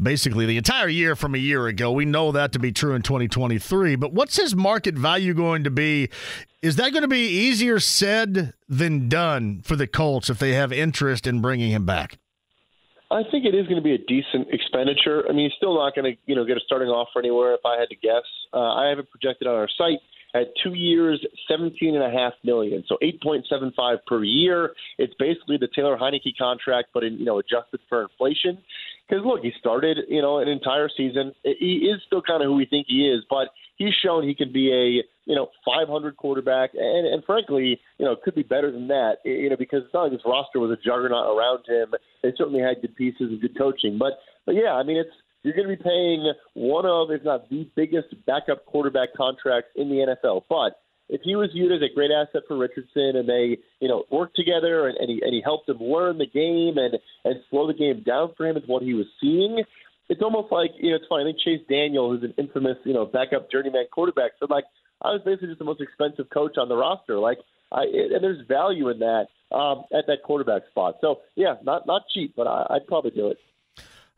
[0.00, 1.90] basically the entire year from a year ago.
[1.90, 3.96] We know that to be true in 2023.
[3.96, 6.10] But what's his market value going to be?
[6.62, 10.72] Is that going to be easier said than done for the Colts if they have
[10.72, 12.18] interest in bringing him back?
[13.14, 15.22] I think it is going to be a decent expenditure.
[15.28, 17.54] I mean, he's still not going to, you know, get a starting offer anywhere.
[17.54, 20.00] If I had to guess, uh, I have it projected on our site
[20.34, 24.74] at two years, seventeen and a half million, so eight point seven five per year.
[24.98, 28.58] It's basically the Taylor Heinicke contract, but in you know adjusted for inflation.
[29.08, 31.34] Because look, he started, you know, an entire season.
[31.42, 34.52] He is still kind of who we think he is, but he's shown he can
[34.52, 38.88] be a you know 500 quarterback, and and frankly, you know, could be better than
[38.88, 39.16] that.
[39.24, 41.94] You know, because it's not like this roster was a juggernaut around him.
[42.22, 44.14] They certainly had good pieces and good coaching, but
[44.46, 47.68] but yeah, I mean, it's you're going to be paying one of, if not the
[47.76, 50.44] biggest backup quarterback contracts in the NFL.
[50.48, 54.04] But if he was viewed as a great asset for Richardson and they, you know,
[54.10, 57.66] worked together and, and he and he helped him learn the game and and slow
[57.66, 59.62] the game down for him is what he was seeing.
[60.08, 61.24] It's almost like you know, it's funny.
[61.24, 64.64] I think Chase Daniel, who's an infamous, you know, backup journeyman quarterback, said like
[65.02, 67.18] I was basically just the most expensive coach on the roster.
[67.18, 67.38] Like,
[67.70, 70.96] I and there's value in that um, at that quarterback spot.
[71.00, 73.38] So yeah, not not cheap, but I, I'd probably do it.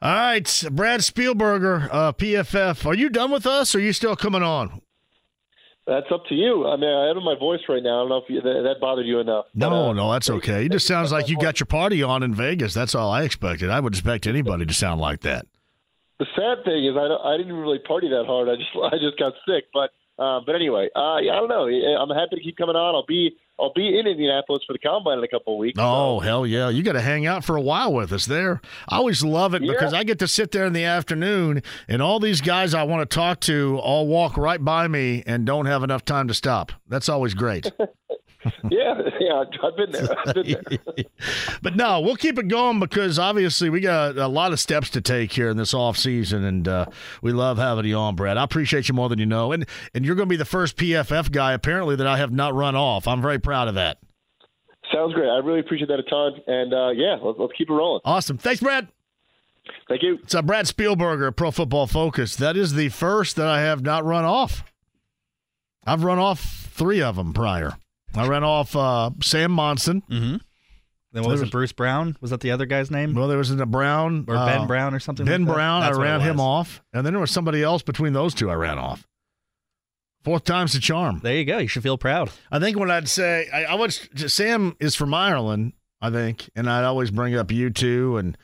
[0.02, 2.84] All right, Brad Spielberger, uh, PFF.
[2.84, 3.74] Are you done with us?
[3.74, 4.82] or Are you still coming on?
[5.86, 6.66] That's up to you.
[6.66, 7.98] I mean, I have my voice right now.
[7.98, 9.46] I don't know if you, that, that bothered you enough.
[9.54, 10.66] No, but, uh, no, that's okay.
[10.66, 12.74] It just sounds like you got your party on in Vegas.
[12.74, 13.70] That's all I expected.
[13.70, 15.46] I would expect anybody to sound like that.
[16.18, 18.48] The sad thing is, I, I didn't really party that hard.
[18.48, 19.66] I just I just got sick.
[19.72, 21.66] But uh, but anyway, uh, yeah, I don't know.
[21.68, 22.94] I'm happy to keep coming on.
[22.94, 25.78] I'll be I'll be in Indianapolis for the combine in a couple of weeks.
[25.80, 26.20] Oh so.
[26.20, 26.68] hell yeah!
[26.68, 28.60] You got to hang out for a while with us there.
[28.88, 29.72] I always love it yeah.
[29.72, 33.08] because I get to sit there in the afternoon, and all these guys I want
[33.08, 36.72] to talk to all walk right by me and don't have enough time to stop.
[36.88, 37.70] That's always great.
[38.70, 40.08] yeah, yeah, I've been there.
[40.26, 41.04] I've been there.
[41.62, 45.00] but no, we'll keep it going because obviously we got a lot of steps to
[45.00, 46.86] take here in this off season, and uh,
[47.22, 48.36] we love having you on, Brad.
[48.36, 50.76] I appreciate you more than you know, and and you're going to be the first
[50.76, 53.06] PFF guy apparently that I have not run off.
[53.06, 53.98] I'm very proud of that.
[54.92, 55.28] Sounds great.
[55.28, 58.00] I really appreciate that a ton, and uh, yeah, let's, let's keep it rolling.
[58.04, 58.38] Awesome.
[58.38, 58.88] Thanks, Brad.
[59.88, 60.18] Thank you.
[60.22, 62.36] It's uh, Brad Spielberger, Pro Football Focus.
[62.36, 64.64] That is the first that I have not run off.
[65.86, 67.74] I've run off three of them prior.
[68.16, 70.02] I ran off uh, Sam Monson.
[70.10, 70.36] Mm-hmm.
[71.12, 71.52] Then what was, was it?
[71.52, 72.16] Bruce Brown?
[72.20, 73.14] Was that the other guy's name?
[73.14, 75.24] Well, there was a Brown or Ben uh, Brown or something.
[75.24, 75.82] Ben like Brown.
[75.82, 78.50] I ran him off, and then there was somebody else between those two.
[78.50, 79.06] I ran off.
[80.24, 81.20] Fourth time's the charm.
[81.22, 81.58] There you go.
[81.58, 82.30] You should feel proud.
[82.50, 86.68] I think when I'd say I, I was Sam is from Ireland, I think, and
[86.68, 88.36] I'd always bring up U2 and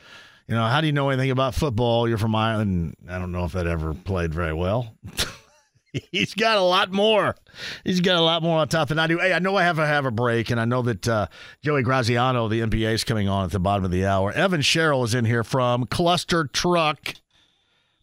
[0.46, 2.08] you know how do you know anything about football?
[2.08, 2.96] You're from Ireland.
[3.08, 4.96] I don't know if that ever played very well.
[6.10, 7.34] He's got a lot more.
[7.84, 9.18] He's got a lot more on top than I do.
[9.18, 11.26] Hey, I know I have to have a break, and I know that uh,
[11.62, 14.32] Joey Graziano, the NBA, is coming on at the bottom of the hour.
[14.32, 17.14] Evan Sherrill is in here from Cluster Truck.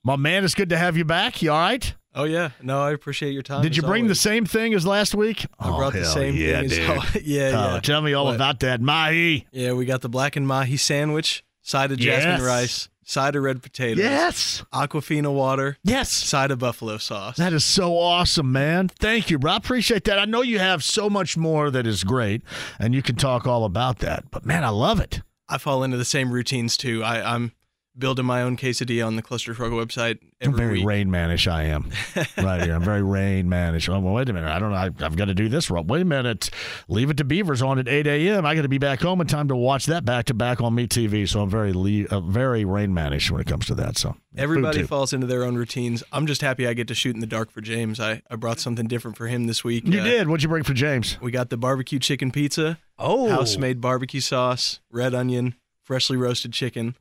[0.03, 1.41] My man, it's good to have you back.
[1.41, 1.93] You all right?
[2.15, 3.61] Oh yeah, no, I appreciate your time.
[3.61, 4.17] Did you bring always.
[4.17, 5.45] the same thing as last week?
[5.59, 6.69] I brought oh, the same yeah, thing.
[6.69, 6.79] Dude.
[7.15, 7.79] As, yeah, yeah.
[7.81, 8.35] Tell me all what?
[8.35, 9.45] about that mahi.
[9.51, 12.23] Yeah, we got the blackened mahi sandwich, side of yes.
[12.23, 14.03] jasmine rice, side of red potatoes.
[14.03, 14.63] Yes.
[14.73, 15.77] Aquafina water.
[15.83, 16.11] Yes.
[16.11, 17.37] Side of buffalo sauce.
[17.37, 18.87] That is so awesome, man.
[18.87, 19.53] Thank you, bro.
[19.53, 20.19] I appreciate that.
[20.19, 22.43] I know you have so much more that is great,
[22.79, 24.29] and you can talk all about that.
[24.31, 25.21] But man, I love it.
[25.47, 27.03] I fall into the same routines too.
[27.03, 27.53] I, I'm
[27.97, 30.85] building my own quesadilla on the Cluster Truck website every I'm very week.
[30.85, 31.91] Rain Manish, I am.
[32.43, 32.73] right here.
[32.73, 33.89] I'm very Rain Manish.
[33.89, 34.49] Oh, well, wait a minute.
[34.49, 34.77] I don't know.
[34.77, 35.69] I, have got to do this.
[35.69, 36.49] Wait a minute.
[36.87, 38.45] Leave it to Beavers on at 8 a.m.
[38.45, 40.75] I got to be back home in time to watch that back to back on
[40.75, 41.27] Me TV.
[41.27, 43.97] So I'm very, uh, very Rain Manish when it comes to that.
[43.97, 46.03] So everybody falls into their own routines.
[46.11, 47.99] I'm just happy I get to shoot in the dark for James.
[47.99, 49.85] I, I brought something different for him this week.
[49.85, 50.27] You uh, did.
[50.27, 51.19] What'd you bring for James?
[51.21, 52.79] We got the barbecue chicken pizza.
[52.97, 56.95] Oh, house made barbecue sauce, red onion, freshly roasted chicken.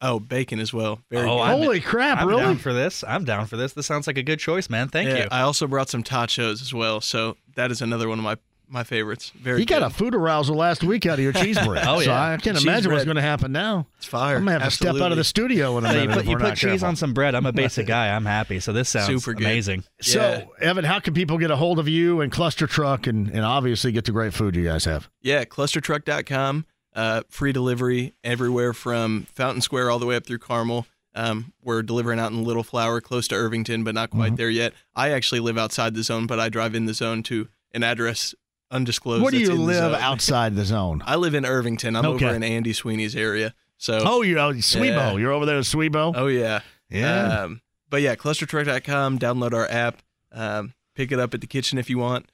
[0.00, 1.00] Oh, bacon as well.
[1.10, 1.46] Very oh, good.
[1.46, 2.18] holy crap!
[2.18, 2.42] I'm really?
[2.42, 3.02] down for this.
[3.06, 3.72] I'm down for this.
[3.72, 4.88] This sounds like a good choice, man.
[4.88, 5.28] Thank yeah, you.
[5.30, 8.36] I also brought some tachos as well, so that is another one of my
[8.66, 9.30] my favorites.
[9.36, 9.60] Very.
[9.60, 9.80] You good.
[9.80, 11.86] got a food arousal last week out of your cheese bread.
[11.86, 12.04] oh yeah.
[12.06, 12.92] So I can't cheese imagine bread.
[12.96, 13.86] what's going to happen now.
[13.98, 14.36] It's fire.
[14.36, 14.94] I'm gonna have Absolutely.
[14.94, 16.08] to step out of the studio in a Yeah, minute.
[16.10, 16.88] you put, you put cheese careful.
[16.88, 17.34] on some bread.
[17.34, 18.14] I'm a basic guy.
[18.14, 18.60] I'm happy.
[18.60, 19.44] So this sounds Super good.
[19.46, 19.84] amazing.
[20.00, 20.20] So,
[20.60, 20.66] Yeah.
[20.68, 23.92] Evan, how can people get a hold of you and Cluster Truck and, and obviously
[23.92, 25.08] get the great food you guys have?
[25.22, 26.64] Yeah, clustertruck.com.
[26.94, 30.86] Uh, free delivery everywhere from Fountain Square all the way up through Carmel.
[31.16, 34.36] Um, we're delivering out in Little Flower, close to Irvington, but not quite Mm-hmm.
[34.36, 34.72] there yet.
[34.94, 38.34] I actually live outside the zone, but I drive in the zone to an address
[38.70, 39.22] undisclosed.
[39.22, 41.02] Where do you in the live outside the zone?
[41.06, 41.94] I live in Irvington.
[41.96, 42.26] I'm Okay.
[42.26, 43.54] over in Andy Sweeney's area.
[43.76, 44.86] So Oh, you're out Swebo.
[44.86, 45.16] Yeah.
[45.16, 46.12] You're over there at Swebo?
[46.16, 47.42] Oh yeah, Yeah.
[47.42, 49.18] Um, but yeah, clustertruck.com.
[49.18, 50.02] Download our app.
[50.32, 52.28] Um, pick it up at the kitchen if you want.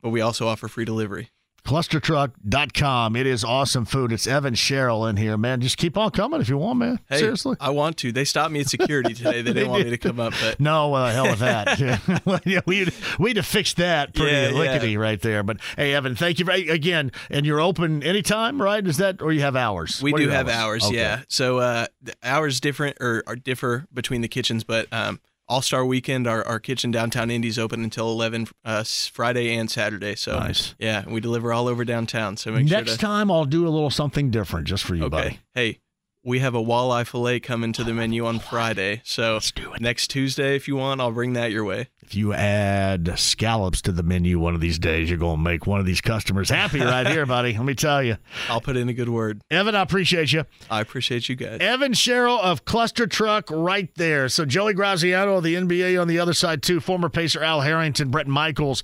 [0.00, 1.30] But we also offer free delivery.
[1.64, 3.16] Clustertruck.com.
[3.16, 4.12] It is awesome food.
[4.12, 5.60] It's Evan Sherrill in here, man.
[5.60, 6.98] Just keep on coming if you want, man.
[7.08, 7.56] Hey, Seriously.
[7.60, 8.12] I want to.
[8.12, 9.42] They stopped me at security today.
[9.42, 12.42] They didn't want me to come up, but No, well, the hell with that.
[12.46, 14.58] yeah, we'd, we'd have fixed that pretty Yeah, yeah.
[14.58, 15.42] lickety right there.
[15.42, 17.12] But hey, Evan, thank you very, again.
[17.30, 18.84] And you're open anytime, right?
[18.86, 20.02] Is that, or you have hours?
[20.02, 20.84] we What do have hours.
[20.84, 20.96] Okay.
[20.96, 21.22] Yeah.
[21.28, 25.84] So uh, the hours different or, or differ between the kitchens, but um, All Star
[25.84, 30.14] Weekend, our, our kitchen downtown Indy's open until eleven uh, Friday and Saturday.
[30.14, 30.74] So Nice.
[30.78, 32.36] Yeah, we deliver all over downtown.
[32.38, 33.00] So make Next sure to.
[33.00, 35.10] time, I'll do a little something different just for you, Okay.
[35.10, 35.40] buddy.
[35.54, 35.78] Hey,
[36.24, 39.00] we have a walleye fillet coming to the menu on Friday.
[39.04, 39.40] So
[39.80, 41.88] next Tuesday, if you want, I'll bring that your way.
[42.00, 45.66] If you add scallops to the menu one of these days, you're going to make
[45.66, 47.54] one of these customers happy right here, buddy.
[47.54, 48.18] Let me tell you.
[48.48, 49.40] I'll put in a good word.
[49.50, 50.44] Evan, I appreciate you.
[50.70, 51.58] I appreciate you guys.
[51.60, 54.28] Evan Sherrill of Cluster Truck right there.
[54.28, 56.80] So Joey Graziano of the NBA on the other side, too.
[56.80, 58.82] Former Pacer Al Harrington, Bret Michaels.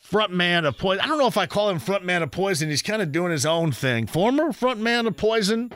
[0.00, 1.00] front man of Poison.
[1.04, 2.68] I don't know if I call him front man of Poison.
[2.68, 4.06] He's kind of doing his own thing.
[4.08, 5.70] Former front man of Poison.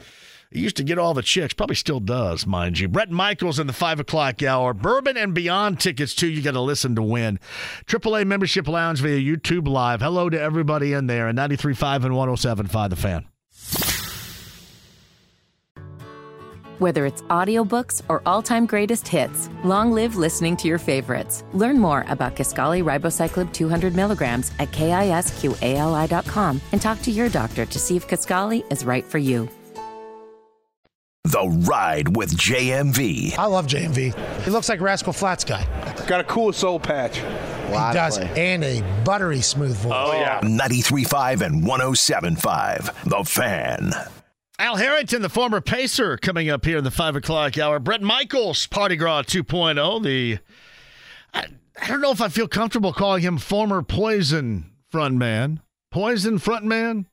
[0.55, 1.53] He used to get all the chicks.
[1.53, 2.87] Probably still does, mind you.
[2.87, 4.73] Bret Michaels in the 5 o'clock hour.
[4.73, 6.29] Bourbon and Beyond tickets, too.
[6.29, 7.41] You got to listen to win.
[7.87, 10.01] AAA Membership Lounge via YouTube Live.
[10.01, 11.27] Hello to everybody in there.
[11.27, 13.27] And 93.5 and 107.5 The Fan.
[16.79, 21.43] Whether it's audiobooks or all-time greatest hits, long live listening to your favorites.
[21.53, 27.79] Learn more about Kisqali Ribociclib 200 milligrams at kisqali.com and talk to your doctor to
[27.81, 29.49] see if Kisqali is right for you.
[31.25, 33.39] The Ride with JMV.
[33.39, 34.43] I love JMV.
[34.43, 35.67] He looks like Rascal Flatts guy.
[36.07, 37.17] Got a cool soul patch.
[37.17, 39.93] He does, and a buttery smooth voice.
[39.95, 40.41] Oh, yeah.
[40.43, 43.05] 93.5 and 107.5.
[43.09, 43.93] The Fan.
[44.59, 47.81] Al Harrington, the former Pacer, coming up here in the 5 o'clock hour.
[47.81, 50.03] Bret Michaels, Parti-Gras 2.0.
[50.05, 50.39] The,
[51.33, 51.47] I,
[51.81, 55.61] I don't know if I feel comfortable calling him former Poison frontman.
[55.91, 57.07] Poison frontman?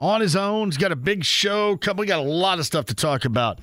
[0.00, 0.68] On his own.
[0.68, 1.78] He's got a big show.
[1.96, 3.60] We got a lot of stuff to talk about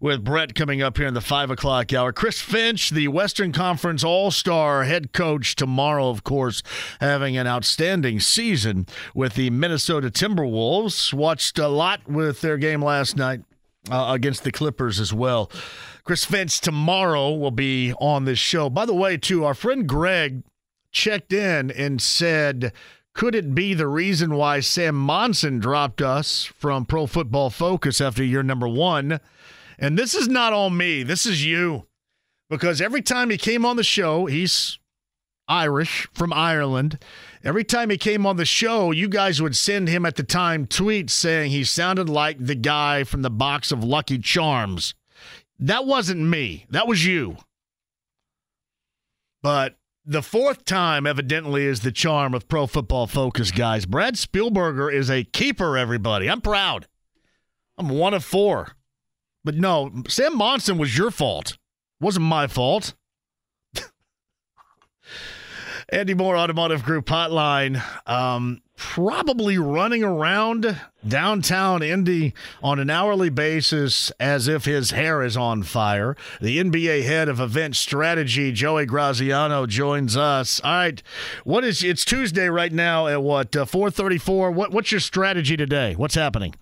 [0.00, 2.12] with Brett coming up here in the five o'clock hour.
[2.12, 6.62] Chris Finch, the Western Conference All Star head coach, tomorrow, of course,
[7.00, 11.12] having an outstanding season with the Minnesota Timberwolves.
[11.12, 13.40] Watched a lot with their game last night
[13.90, 15.50] uh, against the Clippers as well.
[16.04, 18.68] Chris Finch tomorrow will be on this show.
[18.68, 20.42] By the way, too, our friend Greg
[20.90, 22.72] checked in and said
[23.14, 28.24] could it be the reason why Sam Monson dropped us from Pro Football Focus after
[28.24, 29.20] year number one?
[29.78, 31.02] And this is not on me.
[31.02, 31.86] This is you.
[32.50, 34.78] Because every time he came on the show, he's
[35.48, 36.98] Irish from Ireland.
[37.42, 40.66] Every time he came on the show, you guys would send him at the time
[40.66, 44.94] tweets saying he sounded like the guy from the box of Lucky Charms.
[45.58, 46.66] That wasn't me.
[46.70, 47.36] That was you.
[49.42, 53.86] But the fourth time, evidently, is the charm of Pro Football Focus, guys.
[53.86, 56.28] Brad Spielberger is a keeper, everybody.
[56.28, 56.86] I'm proud.
[57.78, 58.76] I'm one of four.
[59.44, 61.58] But no, Sam Monson was your fault.
[62.00, 62.94] Wasn't my fault.
[65.88, 67.82] Andy Mohr Automotive Group Hotline.
[68.08, 75.36] Um, probably running around downtown Indy on an hourly basis as if his hair is
[75.36, 76.16] on fire.
[76.40, 80.60] The NBA head of event strategy, Joey Graziano, joins us.
[80.60, 81.02] All right,
[81.44, 84.52] what is it's Tuesday right now at what uh, 4:34?
[84.52, 85.94] What what's your strategy today?
[85.94, 86.54] What's happening?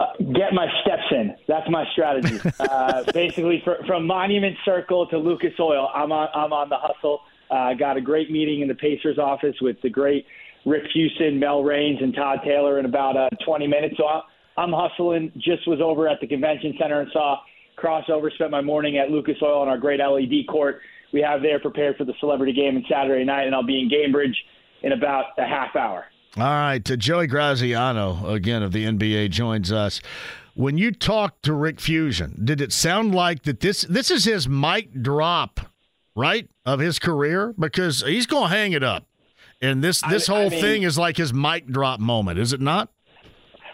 [0.00, 1.34] Uh, get my steps in.
[1.46, 2.40] That's my strategy.
[2.60, 7.20] uh, basically, for, from Monument Circle to Lucas Oil, I'm on I'm on the hustle.
[7.50, 10.26] I uh, got a great meeting in the Pacers office with the great
[10.68, 13.96] Rick Fuson, Mel Raines, and Todd Taylor in about uh, 20 minutes.
[13.96, 14.04] So
[14.56, 15.32] I'm hustling.
[15.36, 17.38] Just was over at the convention center and saw
[17.76, 18.32] crossover.
[18.34, 20.80] Spent my morning at Lucas Oil on our great LED court
[21.12, 23.88] we have there prepared for the celebrity game on Saturday night, and I'll be in
[23.88, 24.34] Gainbridge
[24.82, 26.04] in about a half hour.
[26.36, 30.00] All right, Joey Graziano again of the NBA joins us.
[30.54, 34.48] When you talked to Rick Fuson, did it sound like that this this is his
[34.48, 35.60] mic drop,
[36.14, 37.54] right, of his career?
[37.58, 39.07] Because he's going to hang it up.
[39.60, 42.52] And this this I, whole I mean, thing is like his mic drop moment, is
[42.52, 42.90] it not?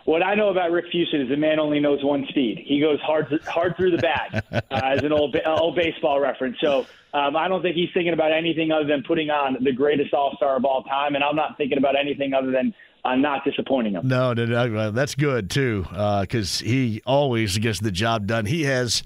[0.05, 2.63] What I know about Rick Fuson is the man only knows one speed.
[2.65, 6.57] He goes hard hard through the bag, uh, as an old old baseball reference.
[6.61, 10.13] So um, I don't think he's thinking about anything other than putting on the greatest
[10.13, 12.75] All Star of all time, and I'm not thinking about anything other than
[13.05, 14.07] uh, not disappointing him.
[14.09, 18.45] No, no, no that's good too, because uh, he always gets the job done.
[18.47, 19.03] He has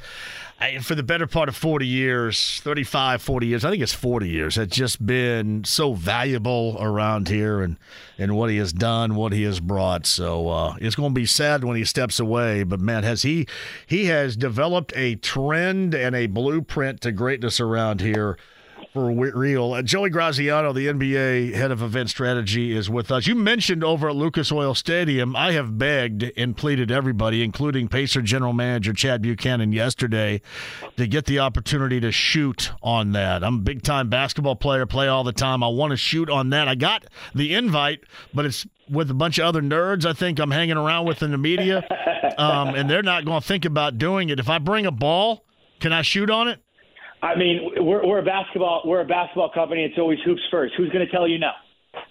[0.83, 4.57] for the better part of 40 years, 35, 40 years, I think it's 40 years,
[4.57, 7.77] has just been so valuable around here and,
[8.19, 10.05] and what he has done, what he has brought.
[10.05, 12.65] So uh, it's going to be sad when he steps away.
[12.65, 13.47] But man, has he
[13.87, 18.37] he has developed a trend and a blueprint to greatness around here
[18.99, 19.75] for real.
[19.75, 23.29] Uh, Joey Graziano, the NBA head of event strategy, is with us.
[23.29, 28.23] You mentioned over at Lucas Oil Stadium, I have begged and pleaded everybody, including Pacer
[28.23, 30.41] general manager Chad Buchanan yesterday,
[30.97, 33.45] to get the opportunity to shoot on that.
[33.45, 35.62] I'm a big time basketball player, play all the time.
[35.62, 36.66] I want to shoot on that.
[36.66, 37.05] I got
[37.37, 38.01] the invite,
[38.35, 41.31] but it's with a bunch of other nerds I think I'm hanging around with in
[41.31, 41.87] the media,
[42.37, 44.41] um, and they're not going to think about doing it.
[44.41, 45.45] If I bring a ball,
[45.79, 46.61] can I shoot on it?
[47.23, 49.85] I mean, we're, we're a basketball we're a basketball company.
[49.85, 50.74] It's always hoops first.
[50.77, 51.51] Who's going to tell you no?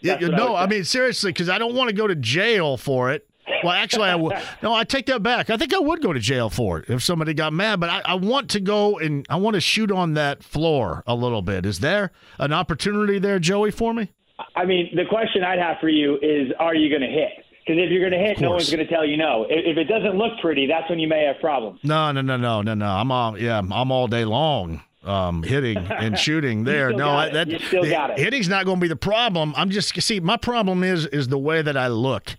[0.01, 0.55] yeah, no.
[0.55, 3.27] I, I mean, seriously, because I don't want to go to jail for it.
[3.63, 4.38] Well, actually, I would.
[4.61, 5.49] No, I take that back.
[5.49, 7.79] I think I would go to jail for it if somebody got mad.
[7.79, 11.15] But I, I want to go and I want to shoot on that floor a
[11.15, 11.65] little bit.
[11.65, 14.11] Is there an opportunity there, Joey, for me?
[14.55, 17.45] I mean, the question I'd have for you is, are you going to hit?
[17.65, 19.45] Because if you're going to hit, no one's going to tell you no.
[19.49, 21.79] If, if, it doesn't look pretty, that's when you may have problems.
[21.84, 22.85] No, no, no, no, no, no.
[22.85, 23.59] I'm all yeah.
[23.59, 26.91] I'm all day long um, hitting and shooting there.
[26.91, 28.19] no, I, that You still the- got it.
[28.19, 29.53] hitting's not going to be the problem.
[29.55, 32.35] I'm just see my problem is is the way that I look.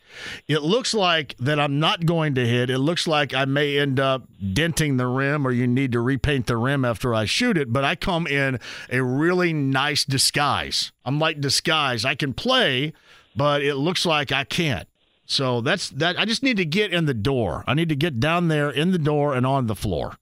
[0.47, 2.71] It looks like that I'm not going to hit.
[2.71, 6.47] It looks like I may end up denting the rim, or you need to repaint
[6.47, 7.73] the rim after I shoot it.
[7.73, 8.59] But I come in
[8.91, 10.93] a really nice disguise.
[11.05, 12.05] I'm like disguise.
[12.05, 12.93] I can play,
[13.35, 14.87] but it looks like I can't.
[15.31, 16.19] So that's that.
[16.19, 17.63] I just need to get in the door.
[17.67, 20.17] I need to get down there in the door and on the floor.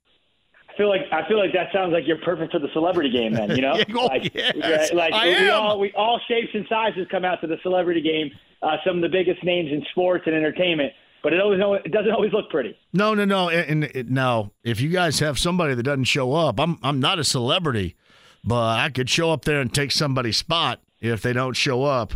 [0.77, 3.33] I feel like I feel like that sounds like you're perfect for the celebrity game.
[3.33, 7.25] Then you know, oh, like, yes, like we all we all shapes and sizes come
[7.25, 8.31] out to the celebrity game.
[8.63, 10.93] Uh, some of the biggest names in sports and entertainment,
[11.23, 12.77] but it always it doesn't always look pretty.
[12.93, 13.49] No, no, no.
[13.49, 17.01] And, and it, now, if you guys have somebody that doesn't show up, I'm I'm
[17.01, 17.97] not a celebrity,
[18.45, 22.15] but I could show up there and take somebody's spot if they don't show up.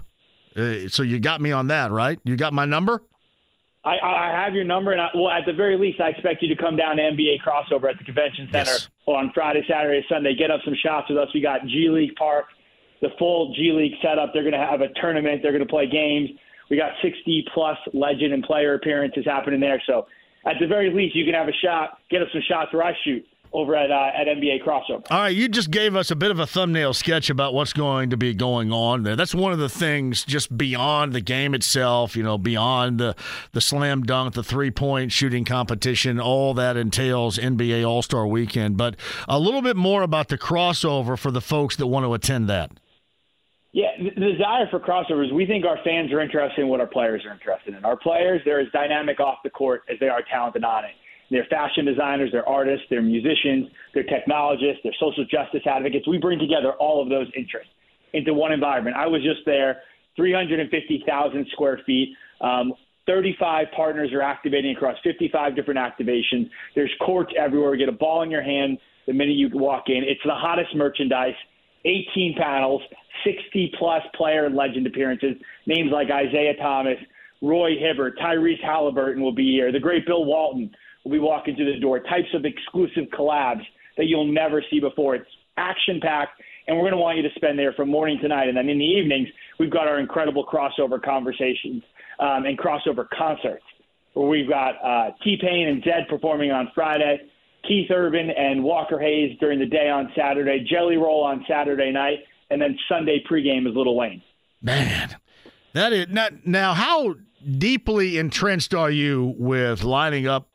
[0.55, 2.19] Uh, so you got me on that, right?
[2.25, 3.03] You got my number.
[3.85, 6.55] I, I have your number, and I, well, at the very least, I expect you
[6.55, 8.89] to come down to NBA crossover at the convention center Yes.
[9.07, 10.35] on Friday, Saturday, Sunday.
[10.35, 11.29] Get up some shots with us.
[11.33, 12.47] We got G League Park,
[13.01, 14.33] the full G League setup.
[14.35, 15.41] They're going to have a tournament.
[15.43, 16.29] They're going to play games.
[16.69, 19.83] We got 60 plus legend and player appearances happening there.
[19.87, 20.07] So,
[20.47, 21.99] at the very least, you can have a shot.
[22.11, 25.05] Get us some shots where I shoot over at uh, at NBA crossover.
[25.11, 28.11] All right, you just gave us a bit of a thumbnail sketch about what's going
[28.11, 29.17] to be going on there.
[29.17, 33.17] That's one of the things just beyond the game itself, you know, beyond the
[33.53, 38.77] the slam dunk, the three point shooting competition, all that entails NBA All Star Weekend.
[38.77, 38.97] But
[39.29, 42.71] a little bit more about the crossover for the folks that want to attend that.
[43.73, 46.89] Yeah, the the desire for crossovers, we think our fans are interested in what our
[46.89, 47.85] players are interested in.
[47.85, 50.91] Our players, they're as dynamic off the court as they are talented on it.
[51.31, 56.07] They're fashion designers, they're artists, they're musicians, they're technologists, they're social justice advocates.
[56.09, 57.71] We bring together all of those interests
[58.13, 58.97] into one environment.
[58.97, 59.83] I was just there,
[60.17, 62.17] 350,000 square feet.
[62.41, 62.75] Um,
[63.07, 66.51] 35 partners are activating across 55 different activations.
[66.75, 67.75] There's courts everywhere.
[67.75, 70.03] You get a ball in your hand the minute you walk in.
[70.05, 71.35] It's the hottest merchandise.
[71.85, 72.83] 18 panels,
[73.25, 75.37] 60 plus player and legend appearances.
[75.67, 76.99] Names like Isaiah Thomas,
[77.41, 79.73] Roy Hibbert, Tyrese Halliburton will be here.
[79.73, 80.71] The great Bill Walton
[81.05, 82.01] will be walking through the door.
[82.01, 83.63] Types of exclusive collabs
[83.97, 85.15] that you'll never see before.
[85.15, 88.29] It's action packed, and we're going to want you to spend there from morning to
[88.29, 88.49] night.
[88.49, 89.29] And then in the evenings,
[89.59, 91.83] we've got our incredible crossover conversations
[92.19, 93.65] um, and crossover concerts
[94.15, 97.21] where we've got uh, T Pain and Zedd performing on Friday,
[97.67, 102.19] Keith Urban and Walker Hayes during the day on Saturday, Jelly Roll on Saturday night,
[102.51, 104.23] and then Sunday pregame is Lil Wayne.
[104.63, 105.17] Man,
[105.73, 106.75] that is not now.
[106.75, 107.15] How
[107.59, 110.49] deeply entrenched are you with lining up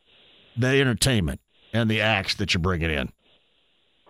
[0.57, 1.39] the entertainment
[1.73, 3.11] and the acts that you're bringing in?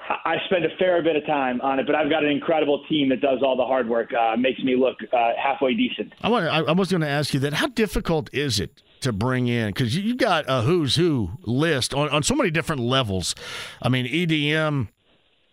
[0.08, 3.10] I spend a fair bit of time on it, but I've got an incredible team
[3.10, 4.12] that does all the hard work.
[4.14, 6.14] Uh, makes me look uh, halfway decent.
[6.22, 6.46] I want.
[6.46, 7.54] I, I was going to ask you that.
[7.54, 9.70] How difficult is it to bring in?
[9.70, 13.34] Because you, you got a who's who list on, on so many different levels.
[13.82, 14.90] I mean, EDM,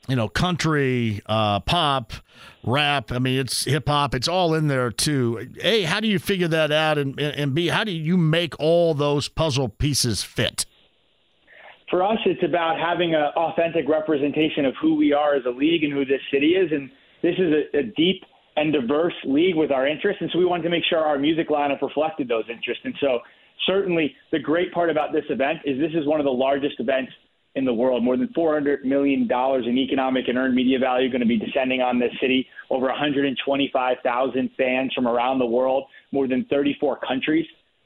[0.08, 2.12] you know, country, uh, pop,
[2.62, 3.10] rap.
[3.10, 4.14] I mean, it's hip hop.
[4.14, 5.50] It's all in there too.
[5.62, 6.98] A, how do you figure that out?
[6.98, 10.66] And and B, how do you make all those puzzle pieces fit?
[11.92, 15.84] For us, it's about having an authentic representation of who we are as a league
[15.84, 16.72] and who this city is.
[16.72, 16.90] And
[17.20, 18.24] this is a, a deep
[18.56, 20.22] and diverse league with our interests.
[20.22, 22.80] And so we wanted to make sure our music lineup reflected those interests.
[22.86, 23.18] And so
[23.66, 27.12] certainly the great part about this event is this is one of the largest events
[27.56, 28.02] in the world.
[28.02, 31.98] More than $400 million in economic and earned media value going to be descending on
[31.98, 32.46] this city.
[32.70, 37.44] Over 125,000 fans from around the world, more than 34 countries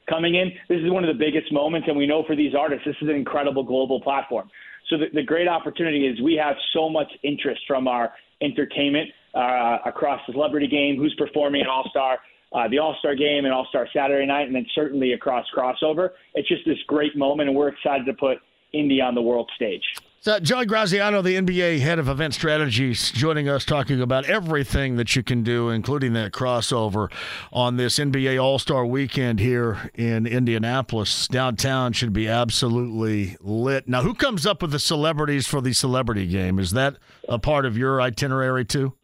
[0.08, 0.52] coming in.
[0.68, 3.08] This is one of the biggest moments, and we know for these artists, this is
[3.08, 4.50] an incredible global platform.
[4.88, 9.78] So the, the great opportunity is we have so much interest from our entertainment uh,
[9.84, 12.18] across the celebrity game, who's performing at All Star,
[12.52, 16.10] uh, the All Star game, and All Star Saturday night, and then certainly across crossover.
[16.34, 18.38] It's just this great moment, and we're excited to put
[18.72, 19.82] Indy on the world stage.
[20.26, 25.22] So, Graziano, the NBA head of event strategies, joining us talking about everything that you
[25.22, 27.12] can do, including that crossover
[27.52, 31.28] on this NBA All Star weekend here in Indianapolis.
[31.28, 33.86] Downtown should be absolutely lit.
[33.86, 36.58] Now, who comes up with the celebrities for the celebrity game?
[36.58, 36.96] Is that
[37.28, 38.94] a part of your itinerary, too?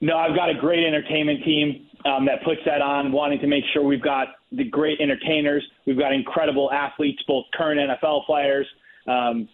[0.00, 3.64] No, I've got a great entertainment team um, that puts that on, wanting to make
[3.72, 5.64] sure we've got the great entertainers.
[5.84, 8.68] We've got incredible athletes, both current NFL players,
[9.08, 9.48] um,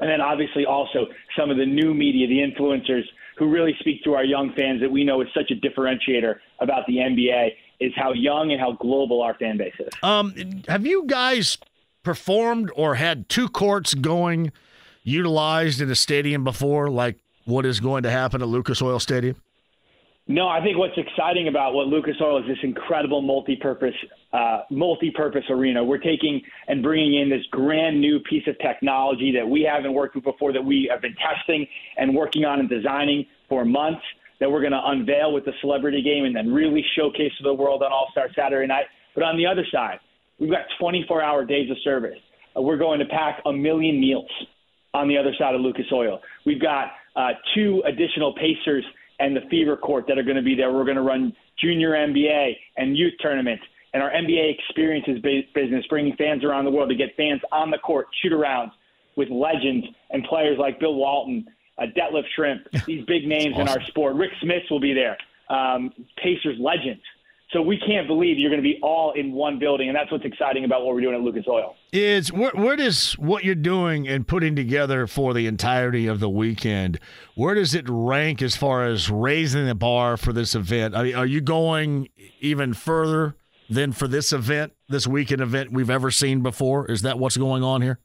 [0.00, 1.06] and then obviously also
[1.38, 3.02] some of the new media, the influencers
[3.38, 6.86] who really speak to our young fans that we know is such a differentiator about
[6.86, 7.50] the NBA
[7.80, 9.88] is how young and how global our fan base is.
[10.02, 11.58] Um, have you guys
[12.02, 14.52] performed or had two courts going
[15.02, 19.36] utilized in a stadium before, like what is going to happen at Lucas Oil Stadium?
[20.28, 23.94] No, I think what's exciting about what Lucas Oil is this incredible multi-purpose,
[24.32, 25.84] uh, multi-purpose arena.
[25.84, 30.16] We're taking and bringing in this grand new piece of technology that we haven't worked
[30.16, 31.64] with before, that we have been testing
[31.96, 34.02] and working on and designing for months.
[34.40, 37.54] That we're going to unveil with the celebrity game and then really showcase to the
[37.54, 38.86] world on All Star Saturday night.
[39.14, 40.00] But on the other side,
[40.40, 42.18] we've got 24-hour days of service.
[42.54, 44.28] Uh, we're going to pack a million meals
[44.92, 46.20] on the other side of Lucas Oil.
[46.44, 48.84] We've got uh, two additional Pacers
[49.18, 50.72] and the Fever Court that are going to be there.
[50.72, 53.62] We're going to run junior NBA and youth tournaments
[53.94, 55.20] and our NBA experiences
[55.54, 58.72] business, bringing fans around the world to get fans on the court, shoot arounds
[59.16, 61.46] with legends and players like Bill Walton,
[61.78, 63.62] uh, Detlef Schrempf, these big names awesome.
[63.62, 64.16] in our sport.
[64.16, 65.16] Rik Smits will be there,
[65.48, 67.02] um, Pacers legends.
[67.52, 70.24] So we can't believe you're going to be all in one building, and that's what's
[70.24, 71.76] exciting about what we're doing at Lucas Oil.
[71.92, 76.28] Is where, where does what you're doing and putting together for the entirety of the
[76.28, 76.98] weekend?
[77.36, 80.96] Where does it rank as far as raising the bar for this event?
[80.96, 82.08] Are, are you going
[82.40, 83.36] even further
[83.70, 86.90] than for this event, this weekend event we've ever seen before?
[86.90, 88.00] Is that what's going on here?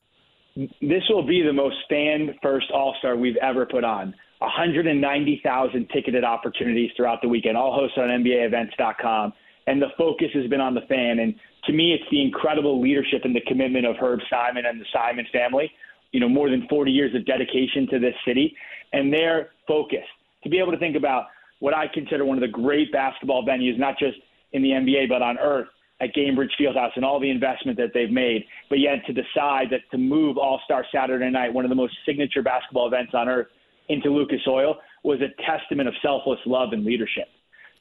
[0.55, 4.13] This will be the most fan first All Star we've ever put on.
[4.41, 9.33] 190,000 ticketed opportunities throughout the weekend, all hosted on NBAEvents.com.
[9.67, 11.19] And the focus has been on the fan.
[11.19, 11.35] And
[11.65, 15.27] to me, it's the incredible leadership and the commitment of Herb Simon and the Simon
[15.31, 15.71] family.
[16.11, 18.55] You know, more than 40 years of dedication to this city,
[18.91, 20.03] and their focus
[20.43, 21.27] to be able to think about
[21.59, 24.17] what I consider one of the great basketball venues, not just
[24.51, 25.67] in the NBA, but on earth
[26.01, 29.81] at Gainbridge Fieldhouse and all the investment that they've made, but yet to decide that
[29.91, 33.47] to move All Star Saturday night, one of the most signature basketball events on earth,
[33.91, 37.27] into Lucas Oil was a testament of selfless love and leadership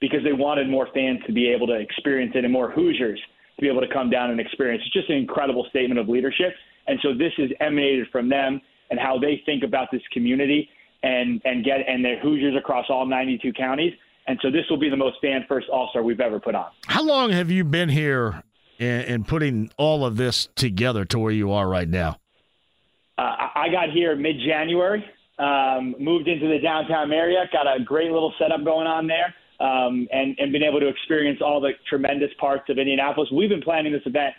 [0.00, 3.20] because they wanted more fans to be able to experience it and more Hoosiers
[3.56, 4.82] to be able to come down and experience.
[4.82, 4.86] It.
[4.86, 6.54] It's just an incredible statement of leadership.
[6.86, 8.60] And so this is emanated from them
[8.90, 10.68] and how they think about this community
[11.02, 13.92] and and get and their Hoosiers across all 92 counties.
[14.26, 16.66] And so this will be the most fan first All Star we've ever put on.
[16.86, 18.42] How long have you been here
[18.78, 22.16] and putting all of this together to where you are right now?
[23.18, 25.04] Uh, I got here mid January.
[25.40, 30.06] Um, moved into the downtown area, got a great little setup going on there, um,
[30.12, 33.30] and, and been able to experience all the tremendous parts of Indianapolis.
[33.32, 34.34] We've been planning this event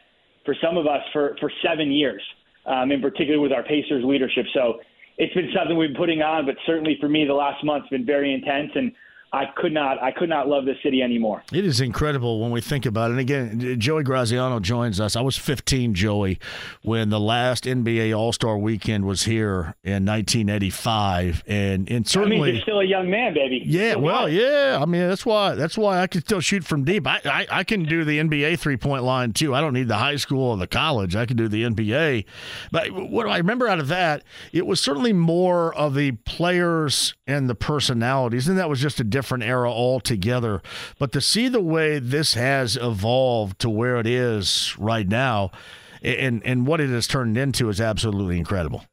[0.45, 2.21] for some of us for, for seven years,
[2.67, 4.45] um, in particular with our Pacers leadership.
[4.53, 4.79] So
[5.17, 8.05] it's been something we've been putting on, but certainly for me, the last month's been
[8.05, 8.71] very intense.
[8.75, 8.91] And
[9.33, 11.41] I could not I could not love this city anymore.
[11.53, 13.13] It is incredible when we think about it.
[13.13, 15.15] And again, Joey Graziano joins us.
[15.15, 16.37] I was 15, Joey,
[16.81, 22.51] when the last NBA All Star Weekend was here in 1985, and and certainly I
[22.53, 23.63] mean, still a young man, baby.
[23.65, 24.77] Yeah, well, yeah.
[24.81, 27.07] I mean, that's why that's why I can still shoot from deep.
[27.07, 29.55] I I, I can do the NBA three point line too.
[29.55, 31.15] I don't need the high school or the college.
[31.15, 32.25] I can do the NBA.
[32.69, 37.49] But what I remember out of that, it was certainly more of the players and
[37.49, 40.63] the personalities, and that was just a different different era altogether.
[40.97, 45.51] But to see the way this has evolved to where it is right now
[46.01, 48.83] and, and what it has turned into is absolutely incredible.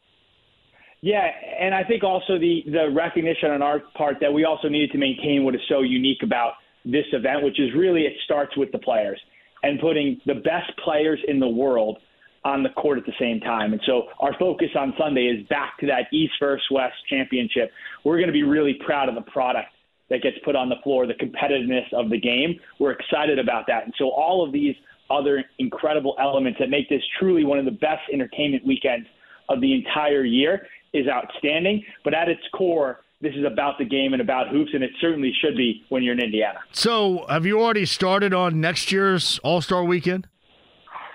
[1.00, 1.26] Yeah,
[1.58, 4.98] and I think also the, the recognition on our part that we also needed to
[4.98, 8.78] maintain what is so unique about this event, which is really it starts with the
[8.78, 9.18] players
[9.62, 11.98] and putting the best players in the world
[12.44, 13.72] on the court at the same time.
[13.72, 17.70] And so our focus on Sunday is back to that East versus West championship.
[18.04, 19.68] We're going to be really proud of the product
[20.10, 22.58] that gets put on the floor, the competitiveness of the game.
[22.78, 23.84] We're excited about that.
[23.84, 24.74] And so all of these
[25.10, 29.06] other incredible elements that make this truly one of the best entertainment weekends
[29.48, 31.84] of the entire year is outstanding.
[32.04, 35.32] But at its core, this is about the game and about hoops, and it certainly
[35.42, 36.60] should be when you're in Indiana.
[36.72, 40.28] So, have you already started on next year's All Star Weekend?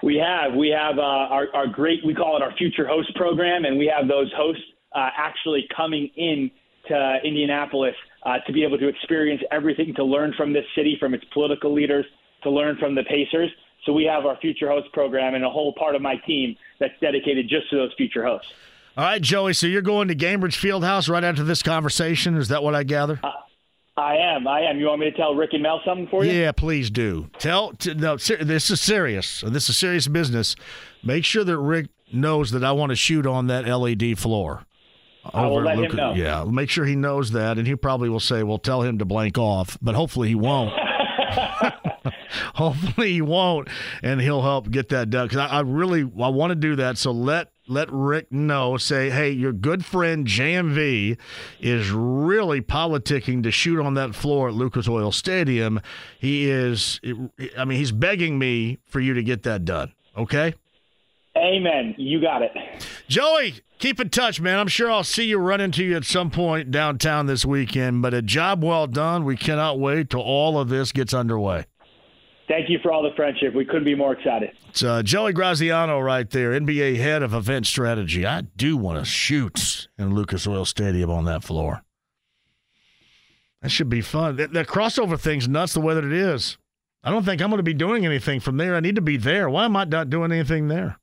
[0.02, 0.54] We have.
[0.54, 3.92] We have uh, our, our great, we call it our future host program, and we
[3.96, 4.64] have those hosts
[4.94, 6.52] uh, actually coming in
[6.88, 11.14] to Indianapolis uh, to be able to experience everything, to learn from this city, from
[11.14, 12.06] its political leaders,
[12.44, 13.50] to learn from the Pacers.
[13.86, 16.94] So we have our future host program and a whole part of my team that's
[17.02, 18.52] dedicated just to those future hosts.
[18.96, 19.54] All right, Joey.
[19.54, 22.38] So you're going to Gainbridge Fieldhouse right after this conversation.
[22.38, 23.20] Is that what I gather?
[23.24, 23.32] Uh,
[23.98, 24.48] I am.
[24.48, 24.80] I am.
[24.80, 26.32] You want me to tell Rick and Mel something for you?
[26.32, 27.30] Yeah, please do.
[27.40, 27.74] Tell.
[27.74, 29.44] T- no, this is serious.
[29.46, 30.56] This is serious business.
[31.04, 34.66] Make sure that Rick knows that I want to shoot on that LED floor.
[35.34, 36.14] I will let him know.
[36.14, 39.06] Yeah, make sure he knows that, and he probably will say, "Well, tell him to
[39.06, 40.74] blank off," but hopefully he won't.
[42.56, 43.68] hopefully he won't,
[44.02, 45.28] and he'll help get that done.
[45.28, 46.98] Because I, I, really I want to do that.
[46.98, 48.78] So let let Rick know.
[48.78, 51.18] Say, hey, your good friend JMV
[51.60, 55.82] is really politicking to shoot on that floor at Lucas Oil Stadium.
[56.20, 57.00] He is.
[57.58, 59.94] I mean, he's begging me for you to get that done.
[60.18, 60.54] Okay.
[61.36, 61.96] Amen.
[61.98, 62.52] You got it.
[63.08, 64.60] Joey, keep in touch, man.
[64.60, 68.02] I'm sure I'll see you run into you at some point downtown this weekend.
[68.02, 69.26] But a job well done.
[69.26, 71.66] We cannot wait till all of this gets underway.
[72.48, 73.54] Thank you for all the friendship.
[73.54, 74.52] We couldn't be more excited.
[74.70, 78.26] It's uh, Joey Graziano right there, NBA head of event strategy.
[78.26, 81.84] I do want to shoot in Lucas Oil Stadium on that floor.
[83.62, 84.38] That should be fun.
[84.38, 86.58] That, the crossover thing's nuts the way that it is.
[87.04, 88.76] I don't think I'm going to be doing anything from there.
[88.76, 89.50] I need to be there.
[89.50, 91.00] Why am I not doing anything there?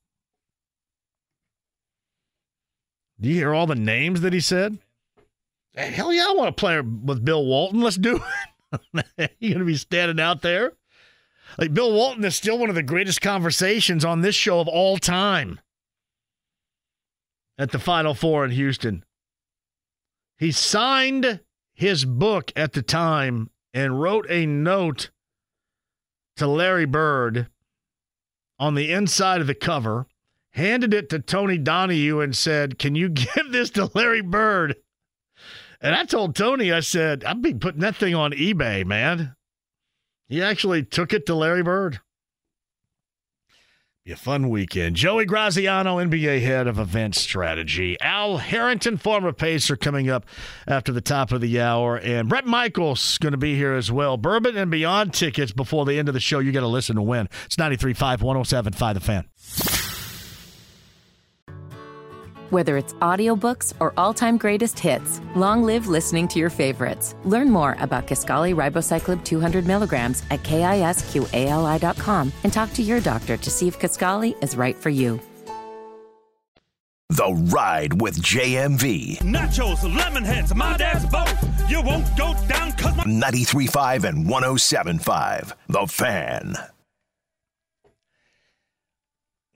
[3.21, 4.79] Do you hear all the names that he said?
[5.75, 7.81] Hell yeah, I want to play with Bill Walton.
[7.81, 8.19] Let's do
[8.95, 9.05] it.
[9.39, 10.73] you going to be standing out there?
[11.57, 14.97] Like Bill Walton is still one of the greatest conversations on this show of all
[14.97, 15.59] time.
[17.57, 19.05] At the Final Four in Houston.
[20.37, 21.41] He signed
[21.73, 25.11] his book at the time and wrote a note
[26.37, 27.47] to Larry Bird
[28.57, 30.07] on the inside of the cover,
[30.51, 34.75] handed it to Tony Donahue and said, Can you give this to Larry Bird?
[35.81, 39.35] And I told Tony, I said, I'd be putting that thing on eBay, man.
[40.27, 41.99] He actually took it to Larry Bird.
[44.05, 44.95] Be a fun weekend.
[44.95, 47.97] Joey Graziano, NBA head of event strategy.
[48.01, 50.25] Al Harrington, former Pacer, coming up
[50.65, 51.97] after the top of the hour.
[51.97, 54.17] And Bret Michaels going to be here as well.
[54.17, 56.39] Bourbon and Beyond tickets before the end of the show.
[56.39, 57.29] You got to listen to win.
[57.45, 59.25] It's 93.5, 107.5 The Fan.
[62.51, 67.15] Whether it's audiobooks or all-time greatest hits, long live listening to your favorites.
[67.23, 73.49] Learn more about Kisqali Ribociclib 200 milligrams at kisqali.com and talk to your doctor to
[73.49, 75.21] see if Kisqali is right for you.
[77.07, 79.19] The Ride with JMV.
[79.19, 81.33] Nachos, lemon heads, my dad's boat.
[81.69, 85.53] You won't go down cause my 93.5 and 107.5.
[85.69, 86.70] The Fan.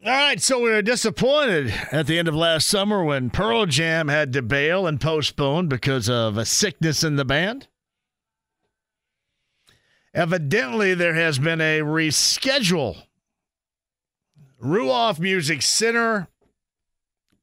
[0.06, 4.08] All right, so we were disappointed at the end of last summer when Pearl Jam
[4.08, 7.68] had to bail and postpone because of a sickness in the band.
[10.14, 13.08] Evidently, there has been a reschedule.
[14.64, 16.28] Ruoff Music Center,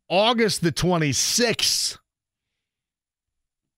[0.08, 1.98] August the 26th.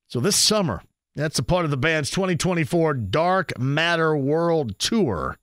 [0.09, 0.83] So this summer,
[1.15, 5.39] that's a part of the band's 2024 Dark Matter World Tour.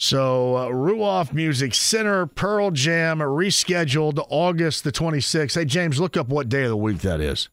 [0.00, 5.56] So, uh, Ruoff Music Center, Pearl Jam rescheduled August the 26th.
[5.56, 7.48] Hey, James, look up what day of the week that is.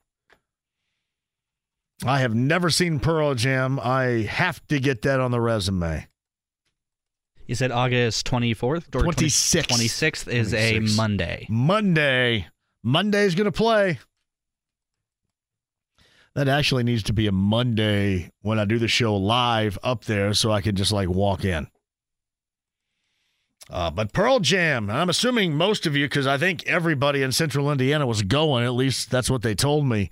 [2.06, 3.80] I have never seen Pearl Jam.
[3.80, 6.06] I have to get that on the resume.
[7.48, 8.90] You said August 24th?
[8.92, 9.68] 26th.
[9.68, 10.94] 26th is 26th.
[10.94, 11.48] a Monday.
[11.50, 12.48] Monday.
[12.84, 13.98] Monday's going to play.
[16.36, 20.36] That actually needs to be a Monday when I do the show live up there
[20.36, 21.68] so I can just like walk in.
[23.70, 27.72] Uh, but Pearl Jam, I'm assuming most of you, because I think everybody in central
[27.72, 30.10] Indiana was going, at least that's what they told me.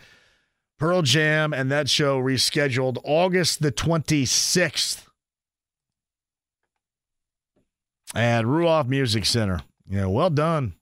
[0.80, 5.06] Pearl Jam and that show rescheduled August the 26th
[8.16, 9.62] at Ruoff Music Center.
[9.88, 10.74] Yeah, well done.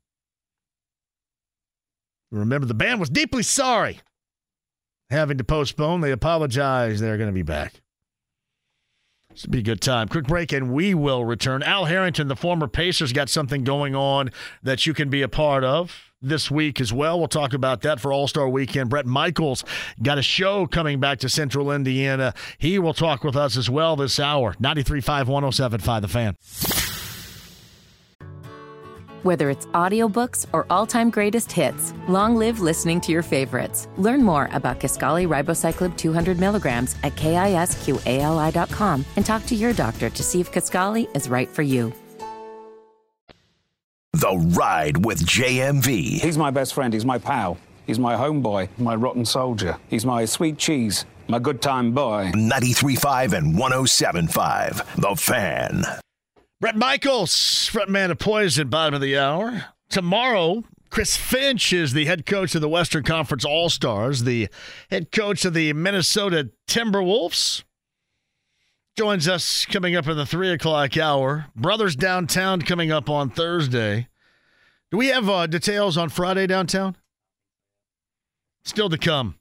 [2.32, 4.00] Remember, the band was deeply sorry
[5.10, 6.02] having to postpone.
[6.02, 7.00] They apologize.
[7.00, 7.82] They're going to be back.
[9.44, 10.08] Will be a good time.
[10.08, 11.64] Quick break, and we will return.
[11.64, 14.30] Al Harrington, the former Pacers, got something going on
[14.64, 17.18] that you can be a part of this week as well.
[17.18, 18.90] We'll talk about that for All Star Weekend.
[18.90, 19.64] Bret Michaels
[20.02, 22.34] got a show coming back to Central Indiana.
[22.58, 24.54] He will talk with us as well this hour.
[24.56, 27.01] 93.5, 107.5, The Fan.
[29.24, 33.88] Whether it's audiobooks or all-time greatest hits, long live listening to your favorites.
[33.98, 40.24] Learn more about Kisqali Ribociclib 200 milligrams at kisqali.com and talk to your doctor to
[40.24, 41.94] see if Kisqali is right for you.
[44.14, 46.20] The Ride with JMV.
[46.20, 46.94] He's my best friend.
[46.94, 47.58] He's my pal.
[47.88, 49.78] He's my homeboy, my rotten soldier.
[49.88, 52.32] He's my sweet cheese, my good time boy.
[52.34, 54.96] 93.5 and 107.5.
[54.96, 55.84] The Fan.
[56.62, 57.34] Bret Michaels,
[57.74, 59.66] frontman of Poison, bottom of the hour.
[59.90, 64.48] Tomorrow, Chris Finch is the head coach of the Western Conference All Stars, the
[64.92, 67.64] head coach of the Minnesota Timberwolves.
[68.96, 71.48] Joins us coming up in the three o'clock hour.
[71.56, 74.08] Brothers Downtown coming up on Thursday.
[74.92, 76.96] Do we have uh, details on Friday downtown?
[78.64, 79.40] Still to come.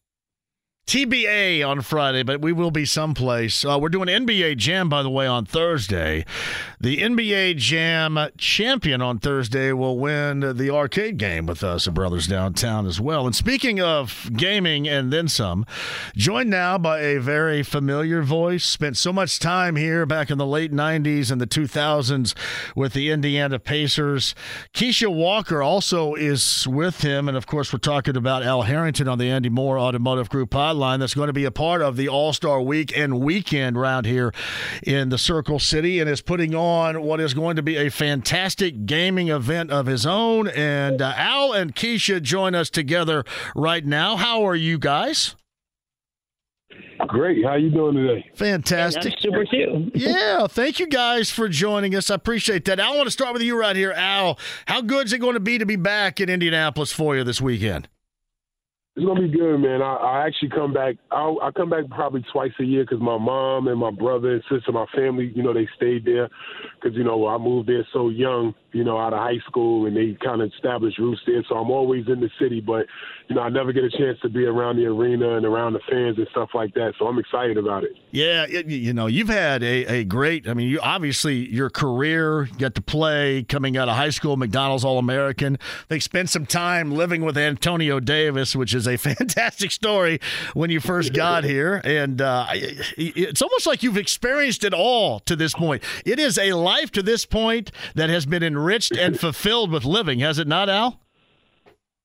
[0.87, 3.65] TBA on Friday, but we will be someplace.
[3.65, 6.25] Uh, we're doing NBA Jam, by the way, on Thursday.
[6.83, 12.27] The NBA Jam champion on Thursday will win the arcade game with us at Brothers
[12.27, 13.27] Downtown as well.
[13.27, 15.67] And speaking of gaming and then some,
[16.17, 20.47] joined now by a very familiar voice, spent so much time here back in the
[20.47, 22.35] late 90s and the 2000s
[22.75, 24.35] with the Indiana Pacers.
[24.73, 27.29] Keisha Walker also is with him.
[27.29, 31.01] And of course, we're talking about Al Harrington on the Andy Mohr Automotive Group hotline
[31.01, 34.33] that's going to be a part of the All Star Week and weekend round here
[34.83, 37.91] in the Circle City and is putting on on what is going to be a
[37.91, 40.49] fantastic gaming event of his own.
[40.49, 43.25] And uh, Al and Keisha join us together
[43.55, 44.17] right now.
[44.17, 45.35] How are you guys?
[47.07, 47.45] Great.
[47.45, 48.31] How you doing today?
[48.35, 49.15] Fantastic.
[49.19, 49.91] super too.
[49.95, 50.47] yeah.
[50.47, 52.11] Thank you guys for joining us.
[52.11, 52.79] I appreciate that.
[52.79, 53.93] I want to start with you right here.
[53.93, 57.25] Al, how good is it going to be to be back in Indianapolis for you
[57.25, 57.89] this weekend?
[58.97, 59.83] It's gonna be good, man.
[59.83, 60.97] I, I actually come back.
[61.13, 64.43] I'll, I come back probably twice a year because my mom and my brother and
[64.51, 66.29] sister, my family, you know, they stayed there
[66.75, 69.97] because you know I moved there so young, you know, out of high school, and
[69.97, 71.43] they kind of established roots there.
[71.49, 72.87] So I'm always in the city, but
[73.29, 75.81] you know, I never get a chance to be around the arena and around the
[75.89, 76.95] fans and stuff like that.
[76.99, 77.93] So I'm excited about it.
[78.11, 80.49] Yeah, it, you know, you've had a, a great.
[80.49, 84.37] I mean, you obviously your career, you got to play coming out of high school,
[84.37, 85.59] McDonald's All American.
[85.89, 90.21] They spent some time living with Antonio Davis, which is a fantastic story
[90.55, 95.37] when you first got here, and uh, it's almost like you've experienced it all to
[95.37, 95.83] this point.
[96.05, 100.21] It is a life to this point that has been enriched and fulfilled with living,
[100.21, 101.01] has it not, Al?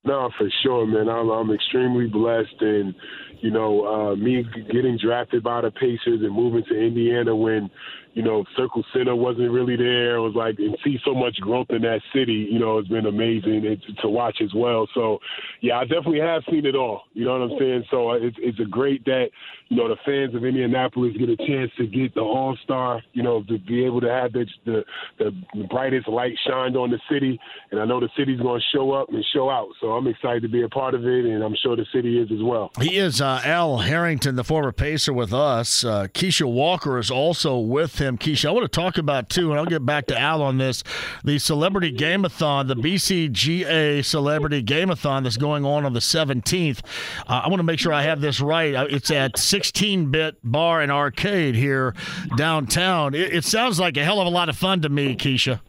[0.06, 1.10] No, for sure, man.
[1.10, 2.95] I'm, I'm extremely blessed, and
[3.41, 7.69] you know, uh, me getting drafted by the Pacers and moving to Indiana when
[8.15, 10.15] you know, Circle Center wasn't really there.
[10.15, 13.05] It was like, and see so much growth in that city, you know, it's been
[13.05, 14.87] amazing to watch as well.
[14.95, 15.19] So,
[15.59, 17.03] yeah, I definitely have seen it all.
[17.13, 17.83] You know what I'm saying?
[17.91, 19.27] So uh, it's, it's a great that,
[19.67, 23.21] you know, the fans of Indianapolis get a chance to get the All Star, you
[23.21, 24.85] know, to be able to have the, the,
[25.19, 27.37] the brightest light shined on the city.
[27.71, 29.67] And I know the city's going to show up and show out.
[29.81, 32.31] So I'm excited to be a part of it, and I'm sure the city is
[32.31, 32.71] as well.
[32.79, 35.83] He is uh, Al Harrington, the former Pacer with us.
[35.83, 38.48] Uh, Keisha Walker is also with him him, Keisha.
[38.48, 40.84] I want to talk about too, and I'll get back to Al on this.
[41.23, 46.80] The Celebrity Gameathon, the BCGA Celebrity Gameathon that's going on on the 17th.
[47.27, 48.73] Uh, I want to make sure I have this right.
[48.73, 51.94] Uh, it's at 16-bit Bar and Arcade here
[52.38, 53.14] downtown.
[53.14, 55.60] It, it sounds like a hell of a lot of fun to me, Keisha.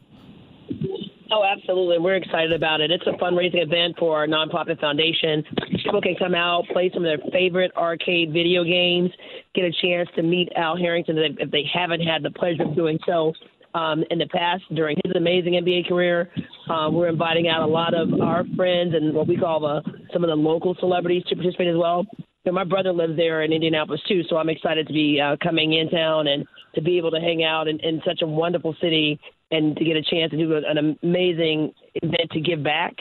[1.31, 1.99] Oh, absolutely.
[1.99, 2.93] We're excited about it.
[2.93, 5.43] It's a fundraising event for our nonprofit foundation.
[5.85, 9.11] People can come out, play some of their favorite arcade video games,
[9.55, 12.99] get a chance to meet Al Harrington if they haven't had the pleasure of doing
[13.05, 13.33] so
[13.75, 16.31] um, in the past during his amazing NBA career.
[16.71, 19.83] Um, we're inviting out a lot of our friends and what we call the,
[20.13, 22.07] some of the local celebrities to participate as well.
[22.51, 25.91] My brother lives there in Indianapolis too, so I'm excited to be uh, coming in
[25.91, 26.47] town and
[26.77, 29.19] to be able to hang out in, in such a wonderful city
[29.51, 32.95] and to get a chance to do an amazing event to give back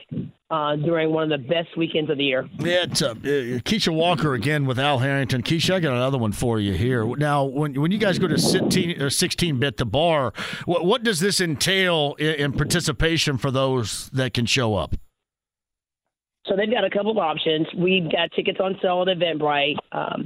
[0.51, 2.47] uh, during one of the best weekends of the year.
[2.59, 3.13] Yeah, it's, uh, uh
[3.63, 5.41] Keisha Walker again with Al Harrington.
[5.41, 7.05] Keisha, I got another one for you here.
[7.15, 10.34] Now, when when you guys go to 16 or 16 bit the bar,
[10.65, 14.95] what what does this entail in, in, participation for those that can show up?
[16.45, 17.65] So they've got a couple of options.
[17.76, 20.26] We've got tickets on sale at Eventbrite um,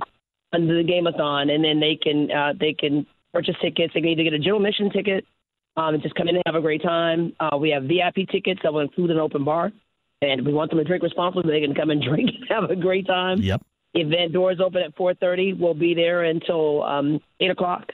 [0.52, 3.94] under the Gameathon, and then they can uh, they can purchase tickets.
[3.94, 5.26] They can either get a general mission ticket
[5.80, 7.34] um, and just come in and have a great time.
[7.40, 9.72] Uh, we have VIP tickets that will include an open bar,
[10.22, 11.52] and we want them to drink responsibly.
[11.52, 13.42] They can come and drink and have a great time.
[13.42, 13.62] Yep.
[13.94, 15.58] Event doors open at 4:30.
[15.58, 17.92] We'll be there until um, eight o'clock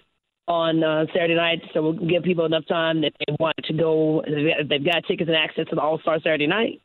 [0.48, 4.24] on uh, Saturday night, so we'll give people enough time if they want to go.
[4.26, 6.82] If they've got tickets and access to the All Star Saturday night,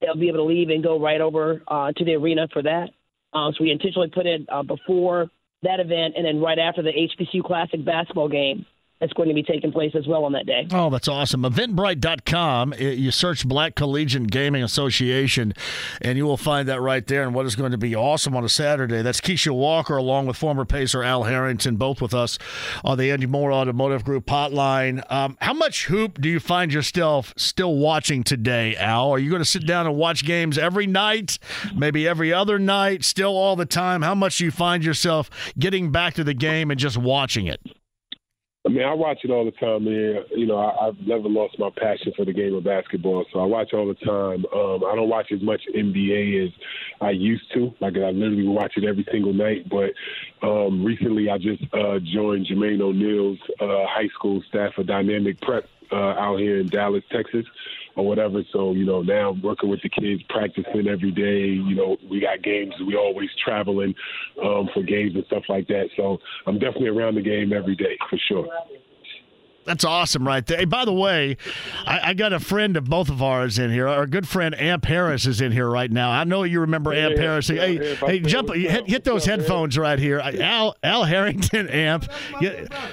[0.00, 2.90] they'll be able to leave and go right over uh, to the arena for that.
[3.32, 5.28] Uh, so we intentionally put it uh, before
[5.62, 8.64] that event and then right after the HBCU Classic basketball game
[9.00, 10.66] that's going to be taking place as well on that day.
[10.72, 11.42] Oh, that's awesome.
[11.42, 15.52] Eventbrite.com, you search Black Collegiate Gaming Association,
[16.00, 18.44] and you will find that right there and what is going to be awesome on
[18.44, 19.02] a Saturday.
[19.02, 22.38] That's Keisha Walker along with former Pacer Al Harrington, both with us
[22.84, 25.02] on the Andy Mohr Automotive Group hotline.
[25.12, 29.10] Um, how much hoop do you find yourself still watching today, Al?
[29.10, 31.38] Are you going to sit down and watch games every night,
[31.74, 34.00] maybe every other night, still all the time?
[34.00, 35.28] How much do you find yourself
[35.58, 37.60] getting back to the game and just watching it?
[38.66, 40.24] I mean, I watch it all the time, man.
[40.34, 43.44] You know, I, I've never lost my passion for the game of basketball, so I
[43.44, 44.44] watch all the time.
[44.52, 46.52] Um, I don't watch as much NBA as
[47.00, 47.72] I used to.
[47.80, 49.68] Like I literally watch it every single night.
[49.68, 49.92] But
[50.44, 55.68] um, recently, I just uh, joined Jermaine O'Neal's uh, high school staff for Dynamic Prep
[55.92, 57.46] uh, out here in Dallas, Texas
[57.96, 58.42] or whatever.
[58.52, 61.48] So, you know, now I'm working with the kids, practicing every day.
[61.48, 62.74] You know, we got games.
[62.86, 63.94] We always traveling
[64.42, 65.86] um, for games and stuff like that.
[65.96, 68.46] So I'm definitely around the game every day for sure.
[69.66, 70.58] That's awesome, right there.
[70.58, 71.36] Hey, by the way,
[71.84, 73.88] I, I, got a friend of both of ours in here.
[73.88, 76.10] Our good friend Amp Harris is in here right now.
[76.10, 77.48] I know you remember yeah, Amp Harris.
[77.50, 80.20] Yeah, hey, yeah, hey, jump, hit, hit those headphones right here.
[80.20, 82.08] Al Al Harrington, Amp.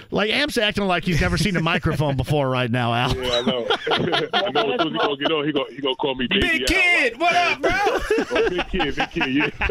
[0.10, 2.94] like Amp's acting like he's never seen a microphone before right now.
[2.94, 3.16] Al.
[3.16, 3.68] Yeah, I know.
[4.34, 4.74] I know.
[4.74, 6.66] As soon as he gonna get on, he gonna he gonna call me baby Big
[6.66, 7.14] kid.
[7.14, 7.20] Al.
[7.20, 7.72] What up, bro?
[7.72, 9.34] oh, big kid, big kid.
[9.34, 9.50] Yeah.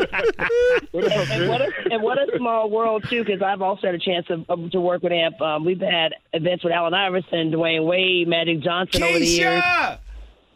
[0.92, 3.94] what up, and, what a, and what a small world too, because I've also had
[3.94, 5.40] a chance of, of, to work with Amp.
[5.40, 9.08] Um, we've had events with Allen Iverson, Dwyane Wade, Magic Johnson Keisha!
[9.08, 9.62] over the years.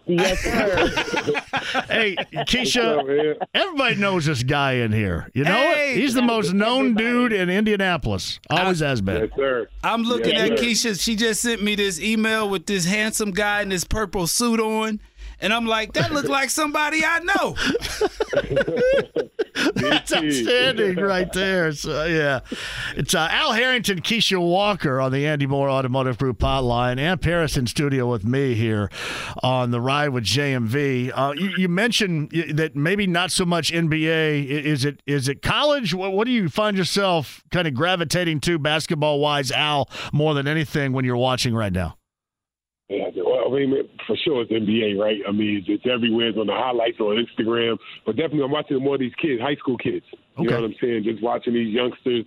[0.09, 0.87] Yes, sir.
[1.89, 5.29] hey, Keisha, everybody knows this guy in here.
[5.35, 8.39] You know hey, He's the most known dude in Indianapolis.
[8.49, 9.23] Always I, has been.
[9.23, 9.69] Yes, sir.
[9.83, 10.65] I'm looking yes, at sir.
[10.65, 11.01] Keisha.
[11.03, 15.01] She just sent me this email with this handsome guy in this purple suit on.
[15.41, 17.57] And I'm like, that looked like somebody I know.
[19.75, 21.73] That's outstanding right there.
[21.73, 22.41] So, yeah.
[22.95, 26.99] It's uh, Al Harrington, Keisha Walker on the Andy Mohr Automotive Group hotline.
[26.99, 28.91] and Harris in studio with me here
[29.43, 31.13] on the ride with JMV.
[31.15, 34.47] Uh, you, you, mentioned that maybe not so much NBA.
[34.47, 35.93] Is it is it college?
[35.93, 40.47] What, what do you find yourself kind of gravitating to basketball wise, Al, more than
[40.47, 41.97] anything when you're watching right now?
[43.47, 45.21] I mean, for sure it's NBA, right?
[45.27, 46.29] I mean, it's, it's everywhere.
[46.29, 47.79] It's on the highlights on Instagram.
[48.05, 50.05] But definitely, I'm watching more of these kids, high school kids.
[50.39, 50.55] You okay.
[50.55, 51.05] know what I'm saying?
[51.05, 52.25] Just watching these youngsters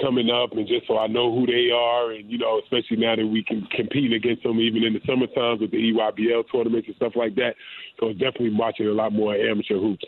[0.00, 3.16] coming up, and just so I know who they are, and you know, especially now
[3.16, 6.86] that we can compete against them, even in the summer times with the EYBL tournaments
[6.86, 7.54] and stuff like that.
[7.98, 10.04] So definitely watching a lot more amateur hoops.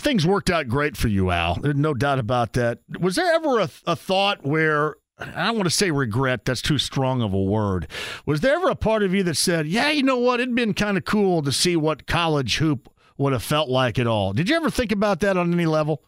[0.00, 1.58] Things worked out great for you, Al.
[1.62, 2.80] No doubt about that.
[3.00, 6.78] Was there ever a, a thought where I don't want to say regret, that's too
[6.78, 7.88] strong of a word.
[8.26, 10.74] Was there ever a part of you that said, yeah, you know what, it'd been
[10.74, 14.34] kind of cool to see what college hoop would have felt like at all?
[14.34, 16.02] Did you ever think about that on any level?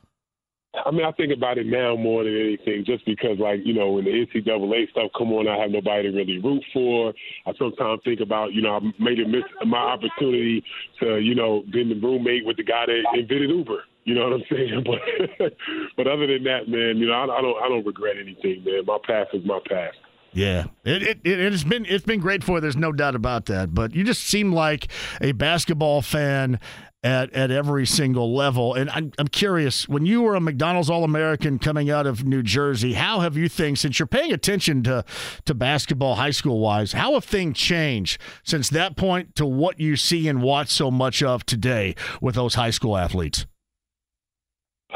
[0.85, 3.93] I mean, I think about it now more than anything, just because, like, you know,
[3.93, 7.15] when the NCAA stuff come on, I have nobody to really root for.
[7.47, 10.63] I sometimes think about, you know, I made a miss my opportunity
[11.01, 13.85] to, you know, being the roommate with the guy that invented Uber.
[14.09, 14.85] You know what I'm saying?
[15.39, 15.53] But
[15.97, 18.87] but other than that, man, you know, I, I don't I don't regret anything, man.
[18.87, 19.99] My past is my past.
[20.33, 22.61] Yeah, it, it it has been it's been great for you.
[22.63, 23.75] There's no doubt about that.
[23.75, 24.89] But you just seem like
[25.21, 26.59] a basketball fan
[27.03, 28.73] at at every single level.
[28.73, 32.43] And I'm I'm curious when you were a McDonald's All American coming out of New
[32.43, 35.05] Jersey, how have you things since you're paying attention to
[35.45, 36.93] to basketball high school wise?
[36.93, 41.23] How have things changed since that point to what you see and watch so much
[41.23, 43.45] of today with those high school athletes?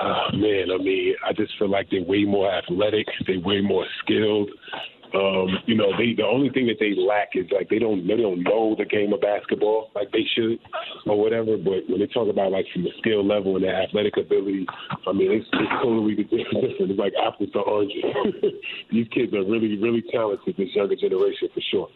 [0.03, 3.07] Uh, man, I mean, I just feel like they're way more athletic.
[3.25, 4.51] They're way more skilled.
[5.15, 8.17] Um, you know, they the only thing that they lack is like they don't they
[8.17, 10.59] don't know the game of basketball like they should
[11.07, 11.57] or whatever.
[11.57, 14.67] But when they talk about like from the skill level and the athletic ability,
[15.07, 16.81] I mean, it's, it's totally different.
[16.81, 18.03] It's like apples to oranges.
[18.91, 20.57] These kids are really really talented.
[20.57, 21.89] This younger generation for sure.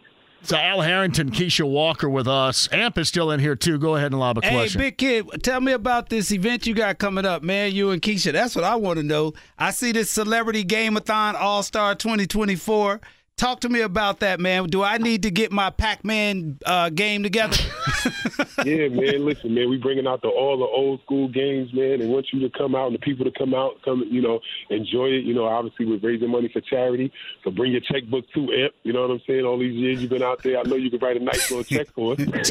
[0.47, 2.69] So Al Harrington, Keisha Walker with us.
[2.71, 3.77] Amp is still in here too.
[3.77, 4.79] Go ahead and lob a hey, question.
[4.79, 7.73] Hey, big kid, tell me about this event you got coming up, man.
[7.73, 8.31] You and Keisha.
[8.31, 9.33] That's what I want to know.
[9.59, 13.01] I see this Celebrity Gameathon All Star 2024.
[13.35, 14.67] Talk to me about that, man.
[14.67, 17.57] Do I need to get my Pac-Man uh, game together?
[18.65, 19.25] yeah, man.
[19.25, 19.69] Listen, man.
[19.69, 22.75] We bringing out the all the old school games, man, and want you to come
[22.75, 24.39] out and the people to come out, come, you know,
[24.69, 25.25] enjoy it.
[25.25, 27.11] You know, obviously we're raising money for charity,
[27.43, 28.73] so bring your checkbook too, Amp.
[28.83, 29.45] You know what I'm saying?
[29.45, 31.63] All these years you've been out there, I know you can write a nice little
[31.63, 32.19] check for us.
[32.27, 32.41] my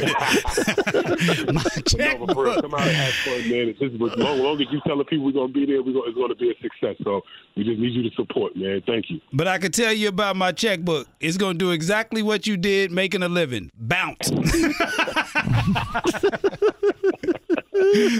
[1.81, 2.35] checkbook.
[2.37, 3.69] No, come out and have fun, man.
[3.69, 5.93] It's just as long, long as you tell the people we're gonna be there, we're
[5.93, 6.95] gonna, it's gonna be a success.
[7.03, 7.21] So
[7.57, 8.83] we just need you to support, man.
[8.85, 9.19] Thank you.
[9.33, 11.07] But I can tell you about my checkbook.
[11.19, 14.27] It's going to do exactly what you did making a living bounce.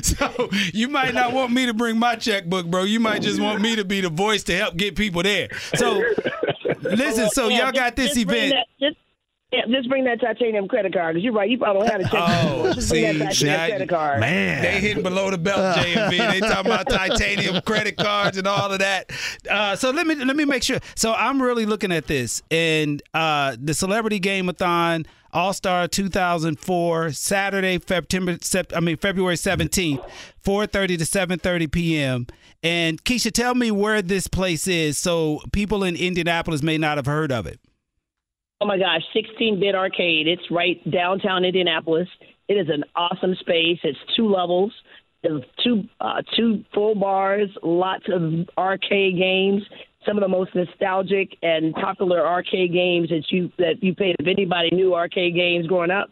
[0.02, 2.82] so you might not want me to bring my checkbook, bro.
[2.84, 5.50] You might just want me to be the voice to help get people there.
[5.76, 6.04] So
[6.82, 8.56] listen, so y'all got this event.
[8.80, 8.98] Just,
[9.52, 11.50] yeah, just bring that titanium credit card because you're right.
[11.50, 12.46] You probably don't have a check.
[12.46, 14.20] Oh, just see, bring that titanium now, credit card.
[14.20, 16.18] Man, they hitting below the belt, JMV.
[16.18, 19.10] they talking about titanium credit cards and all of that.
[19.50, 20.80] Uh, so let me let me make sure.
[20.96, 27.80] So I'm really looking at this and uh, the Celebrity Gameathon All Star 2004 Saturday,
[27.80, 28.38] September.
[28.76, 30.06] I mean February 17th,
[30.46, 32.28] 4:30 to 7:30 p.m.
[32.64, 37.06] And Keisha, tell me where this place is, so people in Indianapolis may not have
[37.06, 37.62] heard of it.
[38.60, 40.28] Oh my gosh, 16 bit arcade.
[40.28, 42.08] It's right downtown Indianapolis.
[42.48, 43.80] It is an awesome space.
[43.84, 44.72] It's two levels.
[45.64, 49.62] Two uh, two full bars, lots of arcade games.
[50.06, 54.16] Some of the most nostalgic and popular arcade games that you that you played.
[54.20, 56.12] If anybody knew arcade games growing up,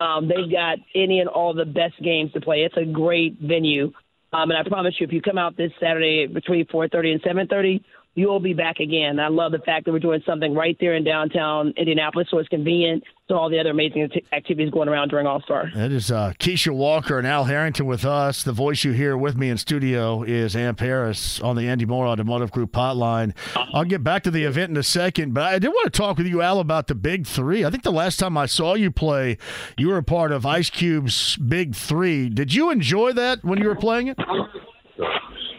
[0.00, 2.64] um, they've got any and all the best games to play.
[2.64, 3.92] It's a great venue,
[4.32, 7.82] um, and I promise you, if you come out this Saturday between 4:30 and 7:30,
[8.14, 9.20] you will be back again.
[9.20, 12.48] I love the fact that we're doing something right there in downtown Indianapolis, so it's
[12.48, 15.70] convenient to all the other amazing act- activities going around during All Star.
[15.74, 18.42] That is uh, Keisha Walker and Al Harrington with us.
[18.42, 22.06] The voice you hear with me in studio is Amp Harris on the Andy Mohr
[22.06, 23.32] Automotive Group hotline.
[23.72, 26.18] I'll get back to the event in a second, but I did want to talk
[26.18, 27.64] with you, Al, about the Big Three.
[27.64, 29.38] I think the last time I saw you play,
[29.78, 32.28] you were a part of Ice Cube's Big Three.
[32.28, 34.18] Did you enjoy that when you were playing it?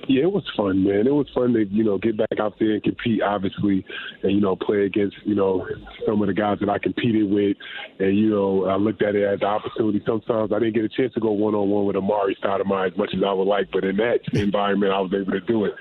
[0.07, 1.07] Yeah, it was fun, man.
[1.07, 3.85] It was fun to you know get back out there and compete, obviously,
[4.23, 5.65] and you know play against you know
[6.05, 7.57] some of the guys that I competed with,
[7.99, 10.01] and you know I looked at it as an opportunity.
[10.05, 12.97] Sometimes I didn't get a chance to go one on one with Amar'e Stoudemire as
[12.97, 15.73] much as I would like, but in that environment I was able to do it.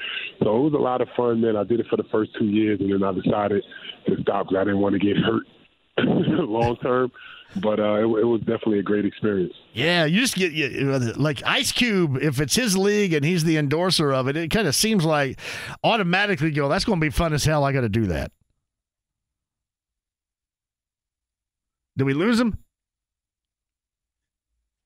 [0.43, 1.57] So it was a lot of fun, man.
[1.57, 3.65] I did it for the first two years, and then I decided
[4.07, 5.45] to stop because I didn't want to get hurt
[5.99, 7.11] long term.
[7.57, 9.53] But uh, it, it was definitely a great experience.
[9.73, 12.19] Yeah, you just get you, like Ice Cube.
[12.23, 15.41] If it's his league and he's the endorser of it, it kind of seems like
[15.83, 16.69] automatically go.
[16.69, 17.65] That's going to be fun as hell.
[17.65, 18.31] I got to do that.
[21.97, 22.59] Did we lose them?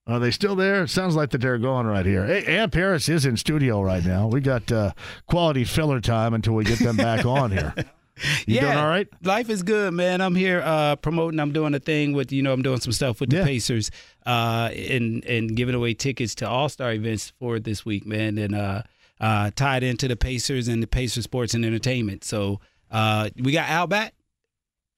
[0.06, 0.82] Are they still there?
[0.82, 2.26] It sounds like that they're going right here.
[2.26, 4.26] Hey, Amp Harris is in studio right now.
[4.26, 4.92] We got uh,
[5.28, 7.74] quality filler time until we get them back on here.
[8.46, 9.08] You yeah, doing all right?
[9.22, 10.20] Life is good, man.
[10.20, 11.40] I'm here uh, promoting.
[11.40, 12.52] I'm doing a thing with you know.
[12.52, 13.44] I'm doing some stuff with the Yeah.
[13.44, 13.90] Pacers,
[14.26, 18.38] uh, and and giving away tickets to All Star events for this week, man.
[18.38, 18.82] And uh,
[19.20, 22.22] uh, tied into the Pacers and the Pacers Sports and Entertainment.
[22.24, 22.60] So
[22.90, 24.14] uh, we got Al back.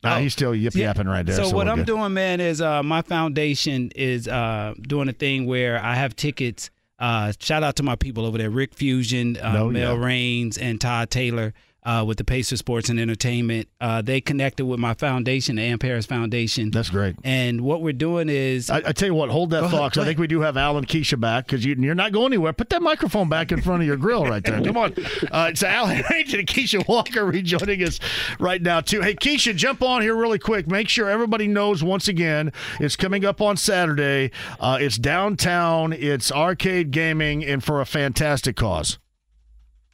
[0.03, 1.37] Nah, he's still yip yapping right there.
[1.37, 1.87] So, what I'm good.
[1.87, 6.71] doing, man, is uh, my foundation is uh, doing a thing where I have tickets.
[6.99, 10.05] Uh, shout out to my people over there, Rick Fuson, uh, Oh, Mel yeah.
[10.05, 11.55] Raines, and Todd Taylor.
[11.87, 15.83] Uh, with the Pacer Sports and Entertainment, uh, they connected with my foundation, the Amp
[15.85, 16.73] Harris Foundation.
[16.73, 17.15] That's great.
[17.23, 19.93] And what we're doing is, I, I tell you what, hold that Go ahead, thought.
[19.95, 22.53] 'cause I think we do have Alan Keisha back because you, you're not going anywhere.
[22.53, 24.61] Put that microphone back in front of your grill right there.
[24.65, 24.95] Come on.
[25.31, 28.01] Uh, it's Al Harrington and Keisha Walker rejoining us
[28.41, 29.01] right now, too.
[29.01, 30.67] Hey, Keisha, jump on here really quick.
[30.67, 34.33] Make sure everybody knows once again it's coming up on Saturday.
[34.59, 38.99] Uh, it's downtown, it's arcade gaming, and for a fantastic cause.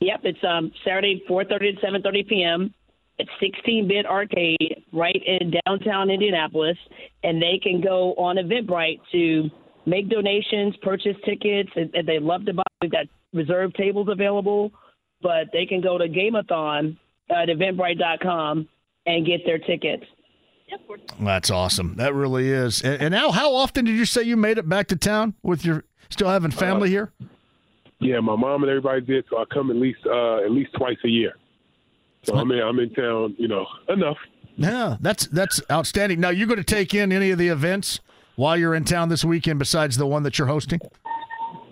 [0.02, 2.74] Yep, it's um, Saturday, 4:30 to 7:30 p.m.
[3.18, 6.76] It's 16-bit arcade right in downtown Indianapolis,
[7.22, 9.48] and they can go on Eventbrite to
[9.86, 11.70] make donations, purchase tickets.
[11.76, 14.72] and, if they love to buy, we've got reserved tables available,
[15.20, 16.96] but they can go to Gameathon
[17.30, 18.68] at Eventbrite.com
[19.06, 20.04] and get their tickets.
[21.20, 21.94] That's awesome.
[21.96, 22.82] That really is.
[22.82, 25.64] And, and Al, how often did you say you made it back to town with
[25.64, 27.12] your still having family here?
[28.02, 30.98] Yeah, my mom and everybody did, so I come at least uh, at least twice
[31.04, 31.34] a year.
[32.24, 34.16] So I'm in, I'm in town, you know, enough.
[34.56, 36.20] Yeah, that's that's outstanding.
[36.20, 38.00] Now, you're going to take in any of the events
[38.36, 40.80] while you're in town this weekend besides the one that you're hosting?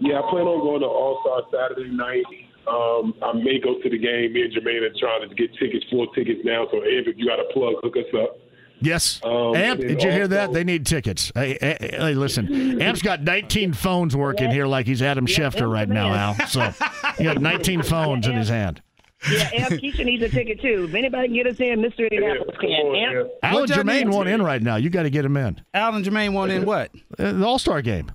[0.01, 2.25] Yeah, I plan on going to All Star Saturday night.
[2.69, 4.33] Um, I may go to the game.
[4.33, 6.67] Me and Jermaine are trying to get tickets, full tickets now.
[6.71, 8.39] So Abe, if you got a plug, hook us up.
[8.81, 9.21] Yes.
[9.23, 10.53] Um, Amp, did you hear that?
[10.53, 11.31] They need tickets.
[11.35, 15.89] Hey, hey, hey, listen, Amp's got 19 phones working here like he's Adam Schefter right
[15.89, 16.47] now, Al.
[16.47, 16.73] So
[17.19, 18.83] he got 19 phones in his hand.
[19.31, 20.87] Yeah, Amp Keisha needs a ticket too.
[20.89, 22.11] If anybody can get us in, Mr.
[22.11, 22.95] Indianapolis can.
[22.97, 24.15] Amp, Al and Jermaine need?
[24.15, 24.77] want in right now.
[24.77, 25.61] You got to get him in.
[25.75, 26.91] Al and Jermaine want in what?
[27.19, 28.11] Uh, the All Star game.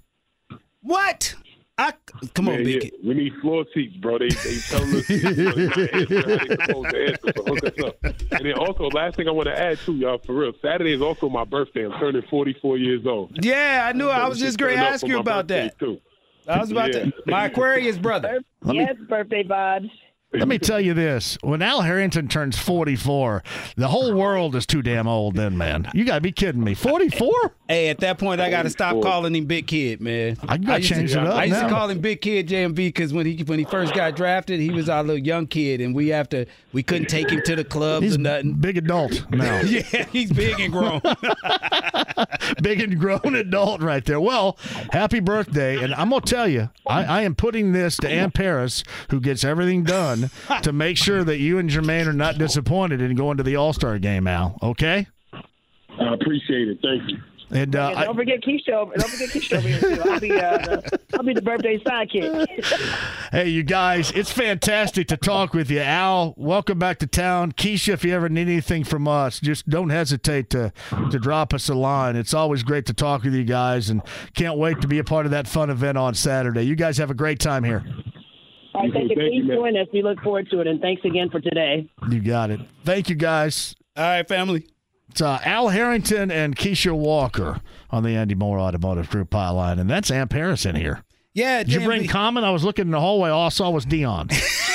[0.82, 1.36] What?
[1.78, 1.94] I
[2.34, 4.18] come on, Man, Big yeah, we need floor seats, bro.
[4.18, 5.72] They they telling us you know, you're.
[5.74, 7.98] I ain't supposed to answer, so hook us up.
[8.32, 10.54] And then also, last thing I want to add too, y'all, for real.
[10.62, 11.86] Saturday is also my birthday.
[11.86, 13.38] I'm turning 44 years old.
[13.44, 14.08] Yeah, I knew.
[14.08, 15.78] I was just going to ask you about that.
[15.78, 16.00] Too.
[16.48, 17.06] I was about Yeah.
[17.06, 17.14] to.
[17.26, 18.40] My Aquarius brother.
[18.62, 19.90] Let me- yes, birthday vibes.
[20.40, 23.44] Let me tell you this: when Al Harrington turns 44,
[23.76, 25.36] the whole world is too damn old.
[25.36, 26.74] Then, man, you got to be kidding me.
[26.74, 27.54] 44?
[27.68, 30.38] Hey, at that point, I got to stop calling him Big Kid, man.
[30.48, 31.68] I gotta used to- change it up I used now.
[31.68, 34.70] to call him Big Kid JMV because when he when he first got drafted, he
[34.70, 37.64] was our little young kid, and we have to we couldn't take him to the
[37.64, 38.54] clubs He's or nothing.
[38.54, 39.62] big adult now.
[39.66, 39.82] yeah,
[40.12, 41.02] he's big and grown.
[42.62, 44.20] big and grown adult right there.
[44.20, 44.58] Well,
[44.92, 45.82] happy birthday.
[45.84, 49.20] And I'm going to tell you, I, I am putting this to Amp Harris, who
[49.20, 50.25] gets everything done,
[50.64, 53.74] to make sure that you and Jermaine are not disappointed in going to the All
[53.74, 54.58] Star game, Al.
[54.62, 55.08] Okay?
[55.34, 56.80] I appreciate it.
[56.82, 57.18] Thank you.
[57.52, 58.68] And uh, And I, don't forget Keisha.
[58.68, 60.02] Don't forget Keisha over here too.
[60.04, 62.66] I'll be uh, the, I'll be the birthday sidekick.
[63.32, 65.80] hey, you guys, it's fantastic to talk with you.
[65.80, 67.52] Al, welcome back to town.
[67.52, 70.74] Keisha, if you ever need anything from us, just don't hesitate to,
[71.12, 72.16] to drop us a line.
[72.16, 74.02] It's always great to talk with you guys, and
[74.34, 76.64] can't wait to be a part of that fun event on Saturday.
[76.64, 77.86] You guys have a great time here.
[78.76, 79.16] All right, thank you.
[79.16, 79.58] Thank you, Please man.
[79.58, 79.88] join us.
[79.94, 81.90] We look forward to it, and thanks again for today.
[82.10, 82.60] You got it.
[82.84, 83.76] Thank you, guys.
[83.96, 84.66] All right, family.
[85.10, 89.90] It's uh, Al Harrington and Keisha Walker on the Andy Mohr Automotive Group hotline, and
[89.90, 91.04] that's Amp Harris in here.
[91.34, 92.10] Yeah, Did you bring JMV.
[92.10, 92.44] Common?
[92.44, 93.30] I was looking in the hallway.
[93.30, 94.30] All I saw was Dion.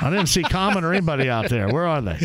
[0.00, 1.68] I didn't see Common or anybody out there.
[1.68, 2.18] Where are they?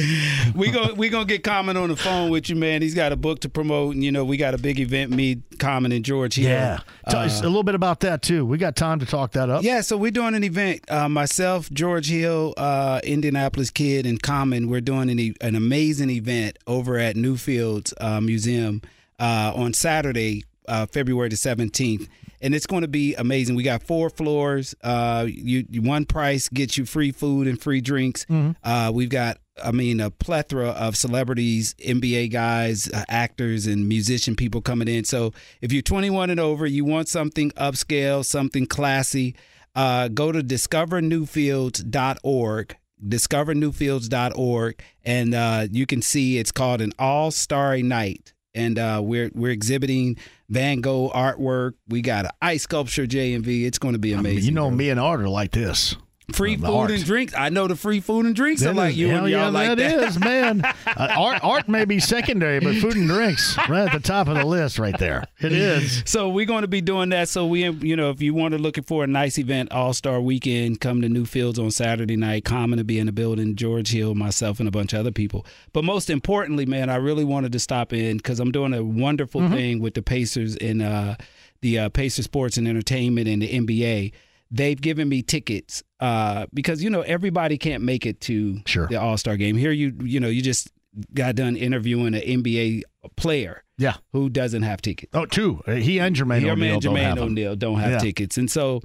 [0.56, 2.82] we go we gonna get Common on the phone with you, man.
[2.82, 5.12] He's got a book to promote, and you know we got a big event.
[5.12, 6.50] Me, Common, and George Hill.
[6.50, 6.80] Yeah,
[7.10, 8.46] Tell us Uh, a little bit about that too.
[8.46, 9.64] We got time to talk that up.
[9.64, 10.82] Yeah, so we're doing an event.
[10.90, 14.68] Uh, myself, George Hill, uh, Indianapolis Kid, and Common.
[14.70, 18.82] We're doing an, e- an amazing event over at Newfields uh, Museum
[19.20, 22.08] uh, on Saturday, uh, February the seventeenth,
[22.44, 23.56] and it's going to be amazing.
[23.56, 24.76] We got four floors.
[24.84, 28.28] Uh, you, you one price gets you free food and free drinks.
[28.64, 29.40] Uh, we've got.
[29.64, 35.06] I mean, a plethora of celebrities, NBA guys, uh, actors, and musician people coming in.
[35.06, 39.36] So, if you're 21 and over, you want something upscale, something classy,
[39.76, 48.32] uh, go to discovernewfields.org discovernewfields.org and uh, you can see it's called an all-starry night
[48.56, 50.18] and uh, we're we're exhibiting
[50.50, 51.74] Van Gogh artwork.
[51.88, 53.66] We got an ice sculpture J and V.
[53.66, 54.46] It's going to be amazing.
[54.46, 55.96] you know, me and Art are like this.
[56.32, 56.92] Free food art.
[56.92, 57.34] and drinks.
[57.36, 59.50] I know the free food and drinks are That like is- you and y'all yeah,
[59.50, 59.78] like that.
[59.78, 60.64] that is, man.
[60.96, 64.36] Uh, art, art may be secondary, but food and drinks right at the top of
[64.38, 65.24] the list, right there.
[65.40, 66.04] It is.
[66.06, 67.30] So we're going to be doing that.
[67.30, 70.22] So we, you know, if you want to looking for a nice event, All Star
[70.22, 72.46] Weekend, come to Newfields on Saturday night.
[72.46, 73.56] Common to be in the building.
[73.56, 75.46] George Hill, myself, and a bunch of other people.
[75.74, 79.42] But most importantly, man, I really wanted to stop in because I'm doing a wonderful
[79.42, 79.54] Mm-hmm.
[79.54, 81.16] thing with the Pacers and uh,
[81.62, 84.12] the uh, Pacers Sports and Entertainment and the NBA.
[84.52, 88.88] They've given me tickets uh, because you know everybody can't make it to sure.
[88.88, 89.56] the All Star game.
[89.58, 90.72] Here, you you know you just
[91.14, 92.84] got done interviewing an NBA
[93.16, 93.96] player Yeah.
[94.12, 95.10] who doesn't have tickets.
[95.16, 95.62] Oh, two.
[95.68, 97.18] Uh, He and Jermaine Your O'Neal man don't have.
[97.18, 97.98] O'Neal don't have Yeah.
[98.00, 98.82] tickets, and so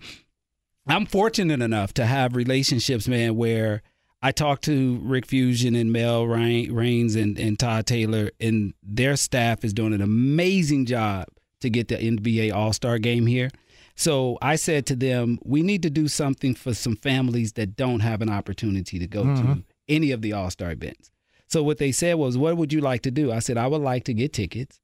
[0.87, 3.83] I'm fortunate enough to have relationships, man, where
[4.23, 9.65] I talk to Rick Fuson and Mel Raines and, and Todd Taylor, and their staff
[9.65, 11.27] is doing an amazing job
[11.61, 13.51] to get the NBA All Star game here.
[13.99, 17.99] So I said to them, we need to do something for some families that don't
[17.99, 19.65] have an opportunity to go to Mhm.
[19.89, 21.11] any of the All Star events.
[21.49, 23.33] So what they said was, what would you like to do?
[23.33, 24.79] I said, I would like to get tickets.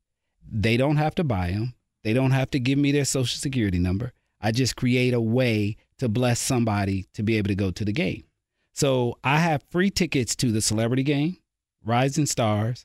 [0.50, 1.74] They don't have to buy them.
[2.02, 4.12] They don't have to give me their social security number.
[4.40, 7.92] I just create a way to bless somebody to be able to go to the
[7.92, 8.24] game.
[8.72, 11.36] So I have free tickets to the celebrity game,
[11.84, 12.84] Rising Stars,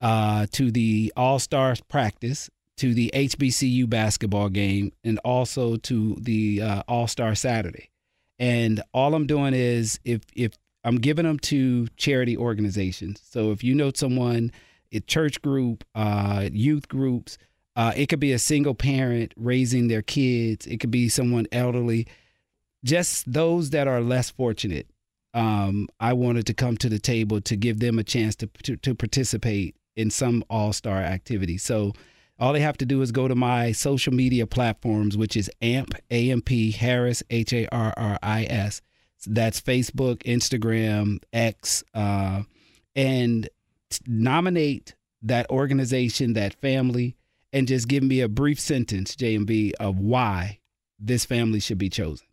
[0.00, 2.48] uh, to the All Stars practice,
[2.78, 7.90] to the HBCU basketball game, and also to the uh, All Star Saturday.
[8.38, 10.52] And all I'm doing is if if
[10.84, 13.20] I'm giving them to charity organizations.
[13.24, 14.52] So if you know someone,
[14.92, 17.38] a church group, uh, youth groups,
[17.76, 20.66] uh, it could be a single parent raising their kids.
[20.66, 22.06] It could be someone elderly.
[22.84, 24.86] Just those that are less fortunate.
[25.32, 28.76] Um, I wanted to come to the table to give them a chance to to,
[28.76, 31.56] to participate in some all star activity.
[31.58, 31.92] So
[32.38, 35.94] all they have to do is go to my social media platforms, which is AMP
[36.10, 38.82] AMP Harris H A R R I S.
[39.26, 42.42] That's Facebook, Instagram, X, uh,
[42.94, 43.48] and
[44.06, 47.16] nominate that organization, that family,
[47.52, 50.58] and just give me a brief sentence, JMV, of why
[50.98, 52.26] this family should be chosen.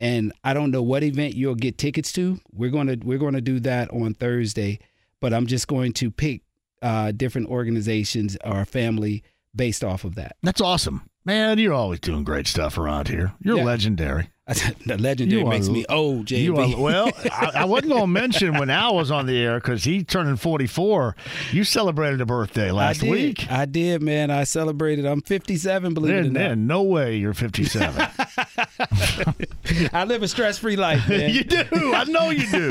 [0.00, 2.40] And I don't know what event you'll get tickets to.
[2.52, 4.80] We're gonna we're gonna do that on Thursday,
[5.20, 6.42] but I'm just going to pick
[6.82, 9.22] uh, different organizations or family
[9.54, 10.36] based off of that.
[10.42, 11.08] That's awesome.
[11.24, 13.32] Man, you're always doing great stuff around here.
[13.40, 13.64] You're Yeah.
[13.64, 14.30] legendary.
[14.86, 16.74] the legendary You are- makes me old, JB.
[16.76, 19.84] Are, well, I, I wasn't going to mention when Al was on the air because
[19.84, 21.16] he turning 44.
[21.52, 23.50] You celebrated a birthday last I week.
[23.50, 24.30] I did, man.
[24.30, 25.06] I celebrated.
[25.06, 26.58] I'm 57, believe it or There, not.
[26.58, 28.06] no way you're 57.
[29.94, 31.30] I live a stress-free life, man.
[31.32, 31.64] you do.
[31.72, 32.70] I know you do.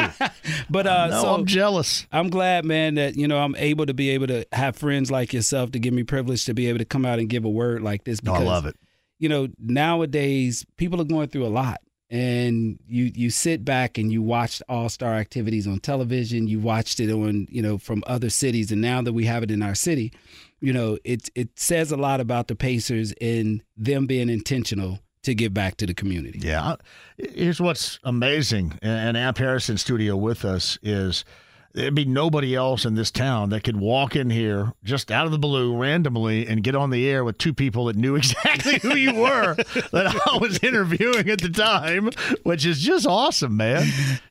[0.70, 2.06] But uh, No, so I'm jealous.
[2.12, 5.34] I'm glad, man, that you know I'm able to be able to have friends like
[5.34, 7.82] yourself to give me privilege to be able to come out and give a word
[7.82, 8.22] like this.
[8.24, 8.76] No, I love it.
[9.20, 14.12] You know, nowadays people are going through a lot, and you you sit back and
[14.12, 16.48] you watched All Star activities on television.
[16.48, 19.52] You watched it on you know from other cities, and now that we have it
[19.52, 20.14] in our city,
[20.60, 25.34] you know it it says a lot about the Pacers and them being intentional to
[25.34, 26.40] give back to the community.
[26.42, 26.76] Yeah.
[27.18, 31.24] Here's what's amazing, and Amp Harrison studio with us is
[31.74, 35.32] there'd be nobody else in this town that could walk in here just out of
[35.32, 38.96] the blue randomly and get on the air with two people that knew exactly who
[38.96, 39.56] you were
[39.92, 42.12] that I was interviewing at the time,
[42.44, 43.88] which is just awesome, man.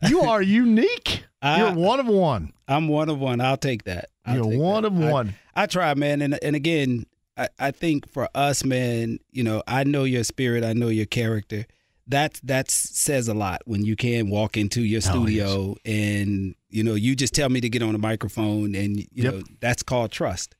[0.09, 1.25] You are unique.
[1.45, 2.53] You're one of one.
[2.69, 3.41] I'm one of one.
[3.41, 4.11] I'll take that.
[4.25, 4.93] I'll You're take one that.
[4.93, 5.35] of I- one.
[5.55, 7.05] I, try, man, and and again,
[7.37, 11.07] I, I think for us, man, you know, I know your spirit, I know your
[11.07, 11.67] character.
[12.09, 16.83] That that says a lot when you can walk into your oh, studio and you
[16.83, 19.35] know you just tell me to get on a microphone and you Yep.
[19.35, 20.55] know that's called trust.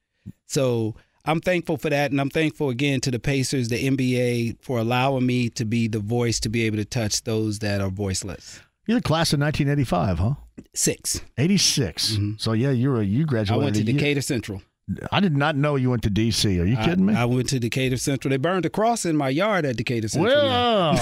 [0.47, 0.95] So
[1.25, 5.25] I'm thankful for that, and I'm thankful again to the Pacers, the NBA, for allowing
[5.25, 8.61] me to be the voice to be able to touch those that are voiceless.
[8.87, 10.35] You're the class of 1985, huh?
[10.75, 11.21] Six.
[11.39, 12.13] 86.
[12.13, 12.33] Mm-hmm.
[12.39, 13.63] So yeah, you're a you graduated.
[13.63, 14.63] I went to Decatur Central.
[15.13, 16.61] I did not know you went to DC.
[16.61, 17.15] Are you I- kidding me?
[17.15, 18.31] I, went to Decatur Central.
[18.31, 20.35] They burned a cross in my yard at Decatur Central.
[20.35, 20.95] well,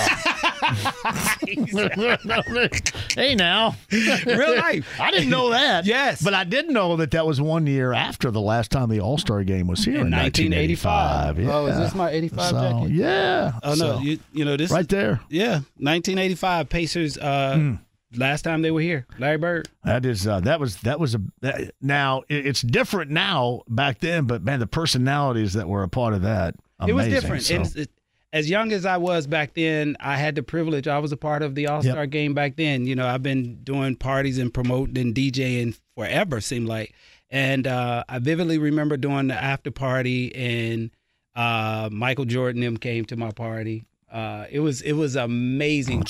[3.17, 4.87] hey now, Real life.
[5.01, 5.87] I didn't know that.
[5.87, 6.23] Yes.
[6.23, 9.19] but I did know that that was one year after the last time the All
[9.19, 11.37] Star game was here in, In 1985.
[11.39, 11.49] 1985.
[11.49, 12.91] Oh, is this my 85 So, jacket?
[12.95, 13.53] Yeah.
[13.63, 15.21] Oh no, So, you, you know this right there.
[15.29, 17.19] Yeah, 1985 Pacers.
[17.19, 17.75] Uh, Hmm.
[18.17, 19.69] Last time they were here, Larry Bird.
[19.85, 24.01] That is uh, that was that was a that, now it- it's different now back
[24.01, 26.57] then, but man, the personalities that were a part of that
[26.87, 27.43] It was different.
[27.45, 27.91] So- it-
[28.33, 30.87] as young as I was back then, I had the privilege.
[30.87, 32.87] I was a part of the All Star game back then.
[32.87, 36.41] You know, I've been doing parties and promoting and DJing forever.
[36.41, 36.95] Seemed like,
[37.31, 40.91] and uh, I vividly remember doing the after party, and
[41.35, 43.85] uh, Michael Jordan them came to my party.
[44.13, 46.05] Uh, it was it was amazing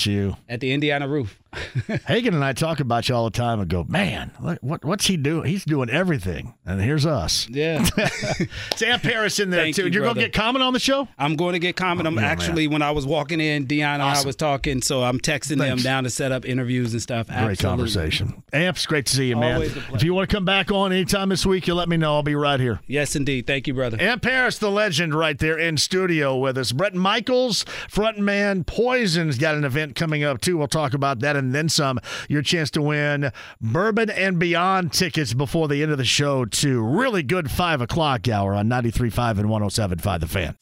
[0.48, 1.38] at the Indiana roof.
[2.06, 5.06] Hagen and I talk about you all the time and go, man, what, what what's
[5.06, 5.46] he doing?
[5.48, 7.48] He's doing everything, and here's us.
[7.50, 7.84] Yeah.
[8.82, 9.86] Amp Harris in there Thank too.
[9.86, 11.08] you, You're gonna get Common on the show.
[11.18, 12.06] I'm going to get Common.
[12.06, 12.30] Oh, I'm yeah, man.
[12.30, 15.58] actually when I was walking in, Dion and I was talking, so I'm texting Thanks.
[15.58, 17.26] them down to set up interviews and stuff.
[17.26, 17.56] Great Absolutely.
[17.68, 18.42] conversation.
[18.52, 19.54] Amps, great to see you, man.
[19.54, 19.96] Always a pleasure.
[19.96, 22.14] If you want to come back on anytime this week, you let me know.
[22.14, 22.80] I'll be right here.
[22.86, 23.46] Yes, indeed.
[23.46, 23.96] Thank you, brother.
[24.00, 26.72] Amp Harris, the legend, right there in studio with us.
[26.72, 30.56] Bret Michaels, frontman Poison's got an event coming up too.
[30.56, 32.00] We'll talk about that and then some.
[32.28, 36.82] Your chance to win Bourbon and Beyond tickets before the end of the show too.
[36.82, 40.56] Really good five o'clock hour on 93.5 and 107.5 The Fan.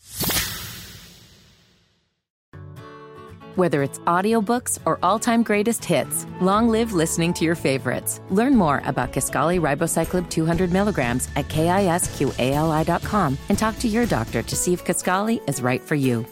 [3.59, 8.20] Whether it's audiobooks or all-time greatest hits, long live listening to your favorites.
[8.30, 14.55] Learn more about Kisqali Ribociclib 200 milligrams at kisqali.com and talk to your doctor to
[14.55, 16.24] see if Kisqali is right for you.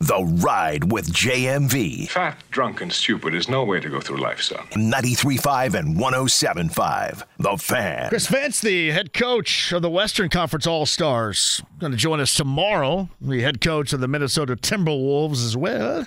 [0.00, 2.10] The Ride with JMV.
[2.10, 4.66] Fat, drunk, and stupid is no way to go through life, son.
[4.72, 7.22] 93.5 and 107.5.
[7.38, 8.08] The Fan.
[8.10, 12.34] Chris Vance, the head coach of the Western Conference All Stars, going to join us
[12.34, 13.08] tomorrow.
[13.22, 16.06] The head coach of the Minnesota Timberwolves as well.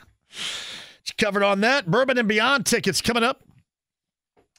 [1.01, 1.87] It's covered on that.
[1.87, 3.41] Bourbon and Beyond tickets coming up.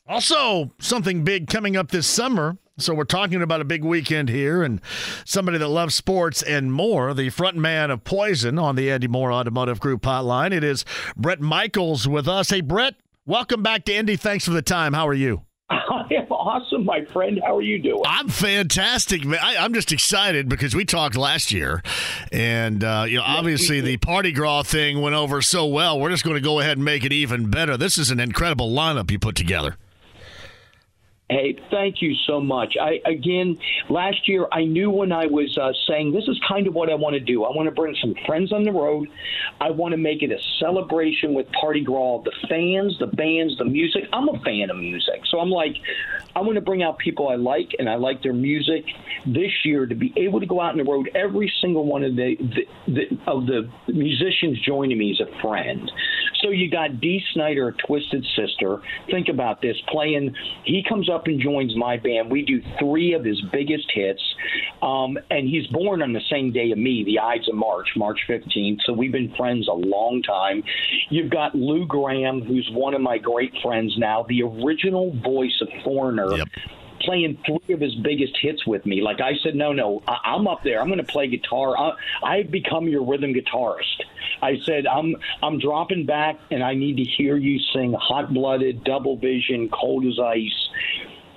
[0.08, 2.58] Also, something big coming up this summer.
[2.80, 4.80] So we're talking about a big weekend here and
[5.24, 7.12] somebody that loves sports and more.
[7.14, 10.52] The front man of Poison on the Andy Mohr Automotive Group hotline.
[10.52, 10.84] It is
[11.16, 12.50] Bret Michaels with us.
[12.50, 12.94] Hey, Bret,
[13.26, 14.16] welcome back to Indy.
[14.16, 14.92] Thanks for the time.
[14.94, 15.42] How are you?
[15.70, 17.40] I am awesome, my friend.
[17.44, 18.02] How are you doing?
[18.04, 19.38] I'm fantastic, man.
[19.42, 21.82] I, I'm just excited because we talked last year,
[22.32, 26.00] and uh, you know, obviously the Parti-Gras thing went over so well.
[26.00, 27.76] We're just going to go ahead and make it even better.
[27.76, 29.76] This is an incredible lineup you put together.
[31.30, 32.76] Hey, thank you so much.
[32.76, 33.56] I again,
[33.88, 36.96] last year I knew when I was uh, saying this is kind of what I
[36.96, 37.44] want to do.
[37.44, 39.08] I want to bring some friends on the road.
[39.60, 44.08] I want to make it a celebration with Parti-Gras, the fans, the bands, the music.
[44.12, 45.76] I'm a fan of music, so I'm like,
[46.34, 48.84] I want to bring out people I like and I like their music.
[49.26, 52.16] This year to be able to go out on the road, every single one of
[52.16, 55.90] the, the, the of the musicians joining me is a friend.
[56.42, 58.80] So you got Dee Snider, Twisted Sister.
[59.10, 60.34] Think about this playing.
[60.64, 62.30] He comes up and joins my band.
[62.30, 64.22] We do three of his biggest hits.
[64.82, 68.20] Um, and he's born on the same day of me, the Ides of March, March
[68.28, 68.78] 15th.
[68.86, 70.62] So we've been friends a long time.
[71.10, 75.68] You've got Lou Gramm, who's one of my great friends now, the original voice of
[75.84, 76.19] Foreigner
[77.00, 79.00] playing three of his biggest hits with me.
[79.00, 80.80] Like I said, no, no, I- I'm up there.
[80.80, 81.76] I'm going to play guitar.
[81.76, 84.02] I- I've become your rhythm guitarist.
[84.42, 88.84] I said, I'm I'm dropping back, and I need to hear you sing "Hot Blooded,"
[88.84, 90.68] "Double Vision," "Cold as Ice,"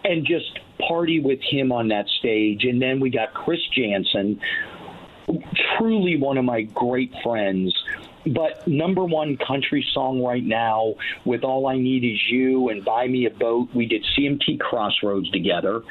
[0.05, 2.65] and just party with him on that stage.
[2.65, 4.39] And then we got Chris Janson,
[5.77, 7.73] truly one of my great friends.
[8.25, 10.95] But number one country song right now,
[11.25, 15.29] with All I Need Is You and Buy Me a Boat, we did CMT Crossroads
[15.31, 15.83] together.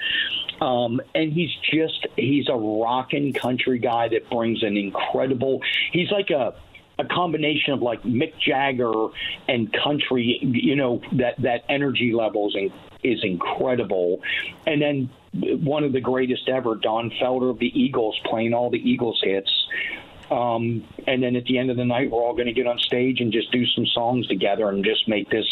[0.61, 5.61] Um, and he's just, he's a rockin' country guy that brings an incredible,
[5.91, 6.55] he's like a,
[6.99, 9.09] a combination of like Mick Jagger
[9.49, 12.73] and country, you know, that, that energy level is, in,
[13.03, 14.23] is incredible.
[14.67, 18.79] And then one of the greatest ever, Don Felder of the Eagles, playing all the
[18.79, 19.51] Eagles hits.
[20.33, 22.79] Um, and then at the end of the night, we're all going to get on
[22.79, 25.45] stage and just do some songs together and just make this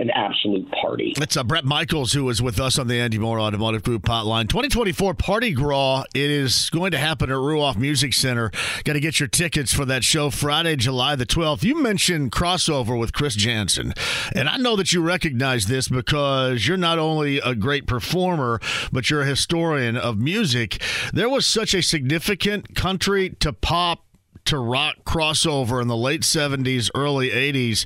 [0.00, 1.14] an absolute party.
[1.18, 4.48] It's uh, Bret Michaels who is with us on the Andy Mohr Automotive Group hotline.
[4.48, 6.04] 2024 Parti-Gras.
[6.14, 8.50] It is going to happen at Ruoff Music Center.
[8.82, 11.62] Got to get your tickets for that show Friday, July the 12th.
[11.62, 13.94] You mentioned crossover with Chris Janson,
[14.34, 19.10] and I know that you recognize this because you're not only a great performer, but
[19.10, 20.82] you're a historian of music.
[21.12, 24.04] There was such a significant country to pop
[24.46, 27.84] to rock crossover in the late 70s, early 80s.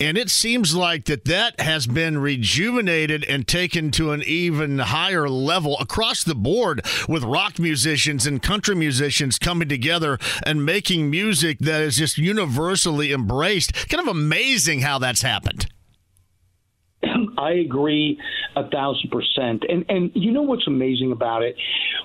[0.00, 5.28] And it seems like that that has been rejuvenated and taken to an even higher
[5.28, 11.58] level across the board with rock musicians and country musicians coming together and making music
[11.60, 13.88] that is just universally embraced.
[13.88, 15.66] Kind of amazing how that's happened.
[17.38, 18.20] I agree
[18.56, 19.64] a thousand percent.
[19.68, 21.56] And and you know what's amazing about it?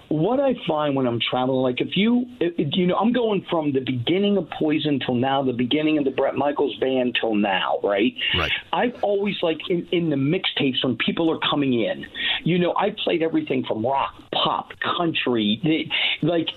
[0.10, 3.74] What I find when I'm traveling, like if you if, you know, I'm going from
[3.74, 7.80] the beginning of Poison till now, the beginning of the Bret Michaels band till now,
[7.84, 8.14] right?
[8.38, 8.52] Right.
[8.72, 12.06] I've always like in, in the mixtapes when people are coming in,
[12.44, 15.90] you know, I played everything from rock, pop, country,
[16.22, 16.50] like,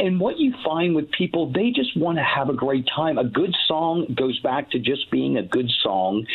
[0.00, 3.18] and what you find with people, they just want to have a great time.
[3.18, 6.26] A good song goes back to just being a good song,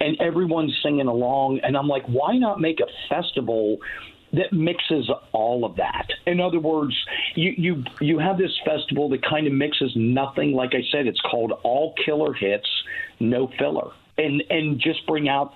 [0.00, 1.60] and everyone's singing along.
[1.62, 3.78] And I'm like, why not make a festival?
[4.32, 6.08] that mixes all of that.
[6.26, 6.92] In other words,
[7.36, 10.54] you you you have this festival that kind of mixes nothing.
[10.54, 12.68] Like I said, it's called All Killer Hits,
[13.20, 15.52] No Filler, and and just bring out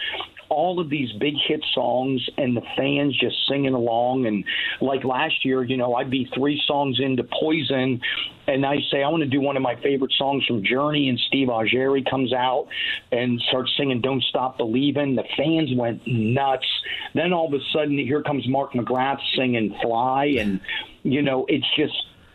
[0.49, 4.27] all of these big hit songs and the fans just singing along.
[4.27, 4.45] And
[4.81, 8.01] like last year, you know, I'd be three songs into Poison,
[8.47, 11.19] and I say I want to do one of my favorite songs from Journey, and
[11.29, 12.69] Steve Augeri comes out
[13.13, 16.67] and starts singing "Don't Stop Believing." The fans went nuts.
[17.15, 20.61] Then all of a sudden, here comes Mark McGrath singing "Fly," and
[21.03, 21.95] you know, it's just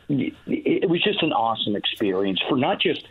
[0.09, 3.05] it was just an awesome experience for not just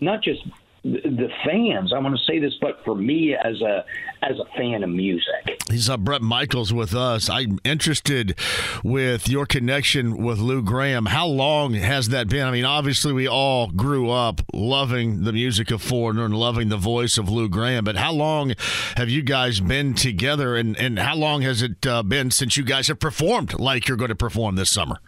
[0.00, 0.42] not just
[0.82, 1.92] the fans.
[1.92, 3.84] I want to say this, but for me as a
[4.22, 7.28] as a fan of music, he's uh, Bret Michaels with us.
[7.28, 8.38] I'm interested
[8.82, 11.06] with your connection with Lou Gramm.
[11.06, 12.46] How long has that been?
[12.46, 16.76] I mean, obviously we all grew up loving the music of Foreigner and loving the
[16.76, 18.54] voice of Lou Gramm, But how long
[18.96, 22.64] have you guys been together, and and how long has it uh, been since you
[22.64, 25.00] guys have performed like you're going to perform this summer?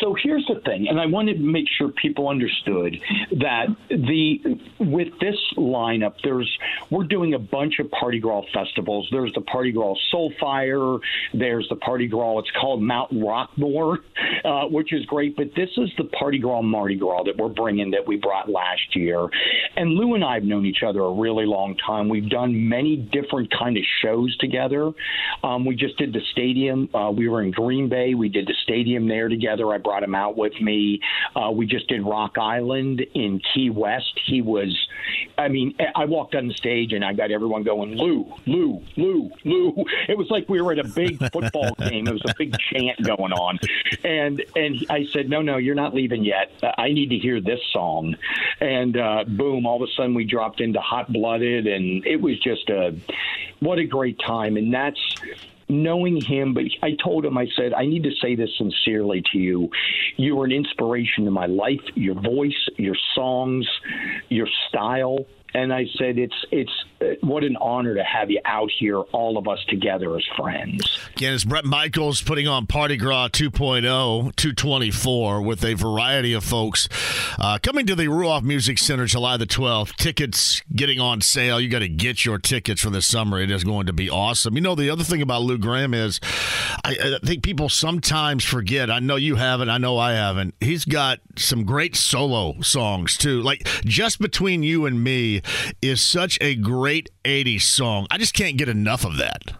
[0.00, 2.96] So here's the thing, and I wanted to make sure people understood
[3.38, 6.50] that the with this lineup, there's
[6.90, 9.08] we're doing a bunch of Parti-Gras festivals.
[9.10, 11.00] There's the Parti-Gras Soulfire.
[11.34, 12.38] There's the Parti-Gras.
[12.40, 13.98] It's called Mount Rockmore,
[14.44, 15.36] uh, which is great.
[15.36, 19.28] But this is the Parti-Gras Mardi Gras that we're bringing that we brought last year.
[19.76, 22.08] And Lou and I have known each other a really long time.
[22.08, 24.92] We've done many different kind of shows together.
[25.42, 26.88] Um, we just did the stadium.
[26.94, 28.14] Uh, we were in Green Bay.
[28.14, 29.72] We did the stadium there together.
[29.72, 31.00] I brought him out with me.
[31.34, 34.18] Uh, we just did Rock Island in Key West.
[34.24, 34.76] He was,
[35.38, 39.30] I mean, I walked on the stage and I got everyone going, Lou, Lou, Lou,
[39.44, 39.84] Lou.
[40.08, 42.06] It was like we were at a big football game.
[42.06, 43.58] It was a big chant going on.
[44.04, 46.52] And and I said, no, no, you're not leaving yet.
[46.78, 48.16] I need to hear this song.
[48.60, 52.38] And uh, boom, all of a sudden we dropped into Hot Blooded, and it was
[52.40, 52.94] just a
[53.60, 54.56] what a great time.
[54.56, 55.00] And that's
[55.68, 59.38] knowing him, but I told him, I said, I need to say this sincerely to
[59.38, 59.70] you.
[60.16, 63.66] You are an inspiration to my life, your voice, your songs,
[64.28, 65.26] your style
[65.56, 66.70] and I said, "It's it's
[67.00, 70.98] uh, what an honor to have you out here, all of us together as friends."
[71.16, 73.82] Again, it's Bret Michaels putting on Parti-Gras 2.0,
[74.36, 76.88] 224, with a variety of folks
[77.38, 79.96] uh, coming to the Ruoff Music Center July the 12th.
[79.96, 81.58] Tickets getting on sale.
[81.58, 83.40] You got to get your tickets for this summer.
[83.40, 84.56] It is going to be awesome.
[84.56, 86.20] You know, the other thing about Lou Gramm is,
[86.84, 88.90] I, I think people sometimes forget.
[88.90, 89.70] I know you haven't.
[89.70, 90.54] I know I haven't.
[90.60, 93.40] He's got some great solo songs too.
[93.40, 95.40] Like just between you and me
[95.82, 98.06] is such a great 80s song.
[98.10, 99.56] I just can't get enough of that.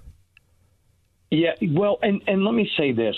[1.30, 3.16] Yeah, well, and, and let me say this.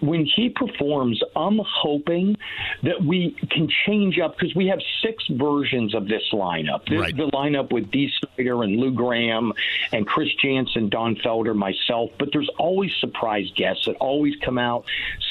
[0.00, 2.36] When he performs, I'm hoping
[2.84, 6.86] that we can change up because we have six versions of this lineup.
[6.88, 7.16] This right.
[7.16, 9.52] the lineup with Dee Snider and Lou Gramm
[9.92, 14.84] and Chris Janson, Don Felder, myself, but there's always surprise guests that always come out,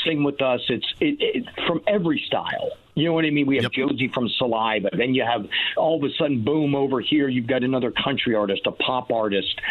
[0.03, 0.59] sing with us.
[0.68, 2.72] It's it, it, from every style.
[2.98, 3.45] You know what I mean?
[3.45, 3.72] We have yep.
[3.74, 4.90] Josie from Saliva.
[4.91, 5.45] Then you have
[5.78, 9.61] all of a sudden, boom, over here, you've got another country artist, a pop artist.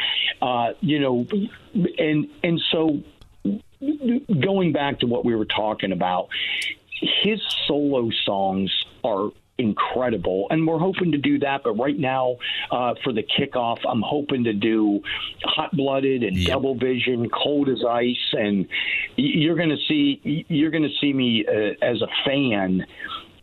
[0.41, 1.27] Uh, you know,
[1.99, 3.03] and and so
[4.41, 6.29] going back to what we were talking about,
[7.25, 8.71] his solo songs
[9.03, 10.47] are incredible.
[10.51, 11.63] And we're hoping to do that.
[11.65, 12.37] But right now,
[12.71, 15.01] uh, for the kickoff, I'm hoping to do
[15.45, 16.49] Hot Blooded and yep.
[16.49, 18.67] Double Vision, Cold as Ice, and
[19.17, 22.87] you're going to see you're going to see me uh, as a fan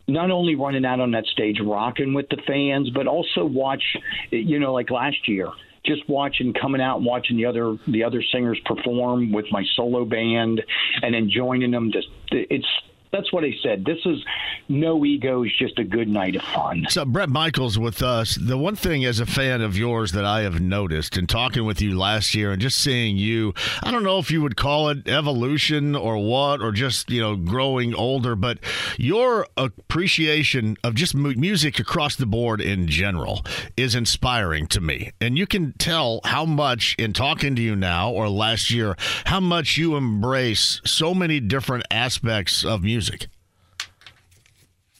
[0.06, 3.82] not only running out on that stage rocking with the fans, but also watch,
[4.30, 5.48] you know, like last year,
[5.84, 10.04] just watching coming out and watching the other the other singers perform with my solo
[10.04, 10.62] band,
[11.02, 11.90] and then joining them.
[11.92, 12.66] Just it's
[13.14, 13.84] that's what I said.
[13.84, 14.24] This is
[14.68, 16.86] no egos, just a good night of fun.
[16.88, 18.34] So Bret Michaels with us.
[18.34, 21.80] The one thing as a fan of yours that I have noticed in talking with
[21.80, 25.06] you last year and just seeing you, I don't know if you would call it
[25.06, 28.58] evolution or what, or just you know growing older, but
[28.98, 33.44] your appreciation of just music across the board in general
[33.76, 38.10] is inspiring to me, and you can tell how much in talking to you now
[38.10, 38.96] or last year
[39.26, 43.03] how much you embrace so many different aspects of music.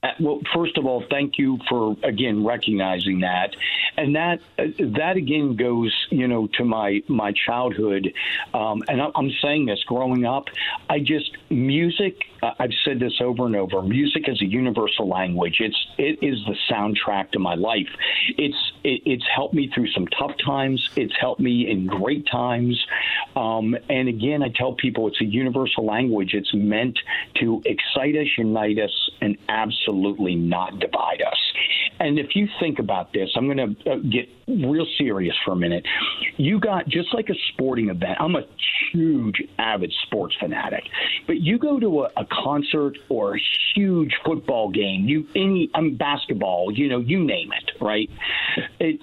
[0.05, 3.57] Uh, well, first of all, thank you for again recognizing that,
[3.97, 8.13] and that uh, that again goes, you know, to my my childhood,
[8.53, 9.83] um, and I'm saying this.
[9.85, 10.49] Growing up,
[10.91, 12.21] I just music.
[12.59, 13.83] I've said this over and over.
[13.83, 15.57] Music is a universal language.
[15.61, 17.89] It's it is the soundtrack to my life.
[18.37, 20.91] It's it, it's helped me through some tough times.
[20.97, 22.85] It's helped me in great times.
[23.37, 26.35] Um, and again, I tell people it's a universal language.
[26.35, 26.99] It's meant
[27.41, 31.39] to excite us, unite us, and absolutely not divide us.
[32.01, 35.57] And if you think about this, I'm going to uh, get real serious for a
[35.57, 35.85] minute.
[36.37, 38.19] You got just like a sporting event.
[38.21, 38.43] I'm a
[38.93, 40.85] huge avid sports fanatic,
[41.27, 43.41] but you go to a, a concert or a
[43.75, 45.07] huge football game.
[45.07, 46.73] You any I mean, basketball.
[46.73, 48.11] You know, you name it, right?
[48.81, 49.01] It,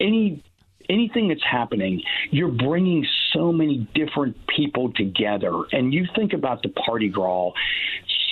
[0.00, 0.42] any
[0.88, 5.52] anything that's happening, you're bringing so many different people together.
[5.72, 7.52] And you think about the Parti-Gras,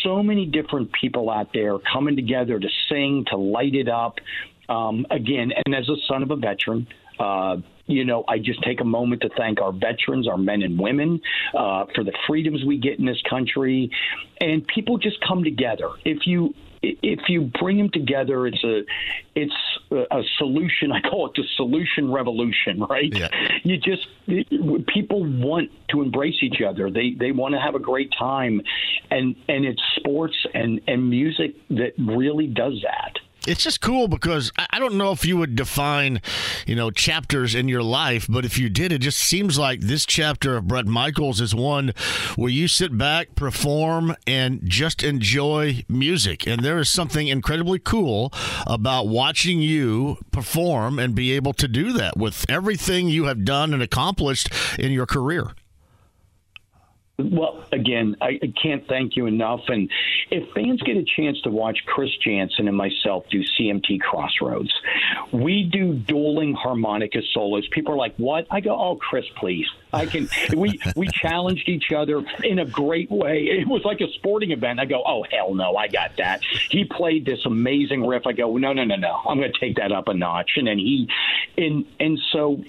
[0.03, 4.19] so many different people out there coming together to sing, to light it up.
[4.69, 6.87] Um, again, and as a son of a veteran,
[7.19, 7.57] uh,
[7.91, 11.21] you know, I just take a moment to thank our veterans, our men and women,
[11.55, 13.91] uh, for the freedoms we get in this country,
[14.41, 15.91] and people just come together.
[16.05, 18.83] If you if you bring them together, it's a
[19.35, 19.55] it's
[19.91, 20.93] a solution.
[20.93, 23.13] I call it the solution revolution, right?
[23.15, 23.29] Yeah.
[23.65, 24.07] You just
[24.87, 26.91] people want to embrace each other.
[26.91, 28.63] They they want to have a great time,
[29.11, 33.19] and and it's sports and and music that really does that.
[33.47, 36.21] It's just cool because I don't know if you would define,
[36.67, 40.05] you know, chapters in your life, but if you did, it just seems like this
[40.05, 41.95] chapter of Bret Michaels is one
[42.37, 46.47] where you sit back, perform, and just enjoy music.
[46.47, 48.31] And there is something incredibly cool
[48.67, 53.73] about watching you perform and be able to do that with everything you have done
[53.73, 55.53] and accomplished in your career.
[57.23, 59.61] Well, again, I, can't thank you enough.
[59.69, 59.91] And
[60.31, 64.73] if fans get a chance to watch Chris Janson and myself do CMT Crossroads,
[65.33, 67.67] we do dueling harmonica solos.
[67.69, 70.29] People are like, "What?" I go, "Oh, Chris, please." I can.
[70.57, 73.45] We we challenged each other in a great way.
[73.45, 74.81] It was like a sporting event.
[74.81, 78.27] I go, "Oh, hell no, I got that." He played this amazing riff.
[78.27, 80.67] I go, "No, no, no, no, I'm going to take that up a notch." And
[80.67, 81.09] then he,
[81.57, 82.63] and and so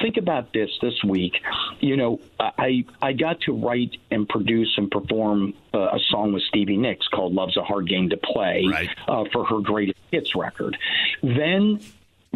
[0.00, 1.42] think about this this week.
[1.80, 6.42] You know, I I got to write and produce and perform uh, a song with
[6.44, 8.66] Stevie Nicks called "Love's a Hard Game to Play"
[9.08, 10.76] uh, for her greatest hits record.
[11.22, 11.80] Then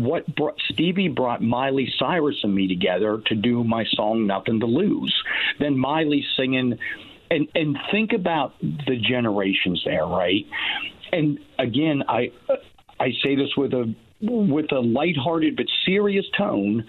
[0.04, 0.24] what
[0.70, 5.14] Stevie brought Miley Cyrus and me together to do my song "Nothing to Lose."
[5.58, 6.78] Then Miley singing,
[7.30, 10.46] and and think about the generations there, right?
[11.12, 12.30] And again, I
[13.00, 16.84] I say this with a with a lighthearted but serious tone.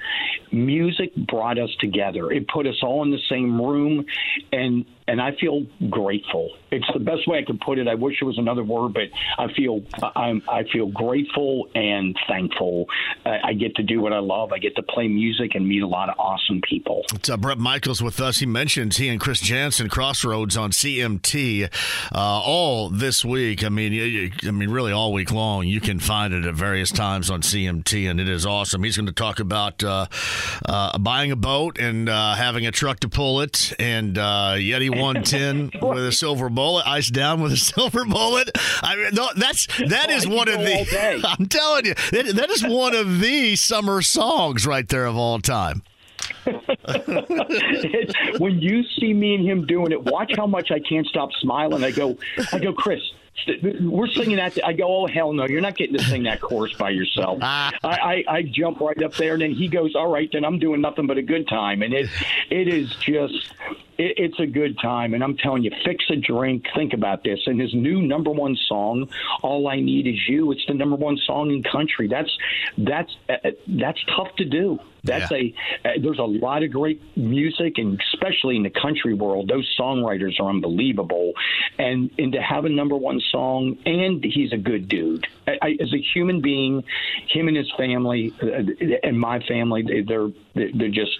[0.51, 2.31] Music brought us together.
[2.31, 4.05] It put us all in the same room,
[4.51, 6.51] and and I feel grateful.
[6.71, 7.87] It's the best way I could put it.
[7.87, 9.03] I wish it was another word, but
[9.37, 9.81] I feel
[10.15, 12.87] I'm I feel grateful and thankful.
[13.25, 14.51] I, I get to do what I love.
[14.51, 17.03] I get to play music and meet a lot of awesome people.
[17.13, 18.39] It's uh, Bret Michaels with us.
[18.39, 21.69] He mentions he and Chris Janson Crossroads on CMT
[22.13, 23.63] uh, all this week.
[23.63, 25.67] I mean, I mean, really all week long.
[25.67, 28.83] You can find it at various times on CMT, and it is awesome.
[28.83, 30.07] He's going to talk about uh,
[30.65, 34.92] uh, buying a boat and uh, having a truck to pull it, and uh, Yeti
[34.97, 38.49] 110 with a silver bullet, ice down with a silver bullet.
[38.81, 41.21] I mean, no, that's that is one of the.
[41.39, 45.39] I'm telling you, that, that is one of the summer songs right there of all
[45.39, 45.83] time.
[48.37, 51.83] When you see me and him doing it, watch how much I can't stop smiling.
[51.83, 52.17] I go,
[52.51, 53.01] I go, Chris.
[53.81, 54.57] We're singing that.
[54.63, 55.47] I go, oh hell no!
[55.47, 57.39] You're not getting to sing that chorus by yourself.
[57.41, 57.71] Ah.
[57.83, 60.59] I, I, I jump right up there, and then he goes, "All right, then I'm
[60.59, 62.09] doing nothing but a good time." And it,
[62.51, 63.51] it is just,
[63.97, 65.13] it, it's a good time.
[65.13, 66.65] And I'm telling you, fix a drink.
[66.75, 67.39] Think about this.
[67.45, 69.09] And his new number one song,
[69.41, 72.07] "All I Need Is You." It's the number one song in country.
[72.07, 72.31] That's
[72.77, 74.79] that's uh, that's tough to do.
[75.03, 75.53] That's a
[75.83, 80.39] uh, there's a lot of great music and especially in the country world, those songwriters
[80.39, 81.33] are unbelievable.
[81.77, 85.27] And and to have a number one song, and he's a good dude.
[85.47, 86.83] I, I, as a human being,
[87.27, 88.47] him and his family uh,
[89.03, 91.19] and my family, they, they're they're just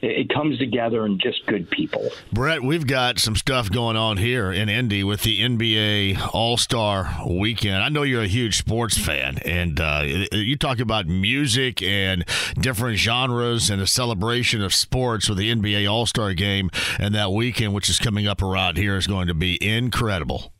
[0.00, 2.08] it comes together and just good people.
[2.32, 7.16] Bret, we've got some stuff going on here in Indy with the NBA All Star
[7.28, 7.82] Weekend.
[7.82, 12.24] I know you're a huge sports fan, and uh, you talk about music and
[12.58, 17.32] different genres and a celebration of sports with the NBA All Star Game and that
[17.32, 20.53] weekend, which is coming up around here, is going to be incredible.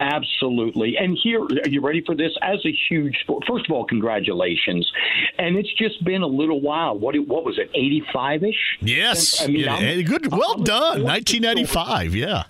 [0.00, 0.96] Absolutely.
[0.98, 2.32] And here, are you ready for this?
[2.42, 4.90] As a huge sport, first of all, congratulations.
[5.38, 6.98] And it's just been a little while.
[6.98, 8.78] What what was it, 85 ish?
[8.80, 9.42] Yes.
[9.42, 10.32] I mean, yeah, good.
[10.32, 11.04] Well I'm, done.
[11.04, 12.14] 1995.
[12.14, 12.44] Yeah.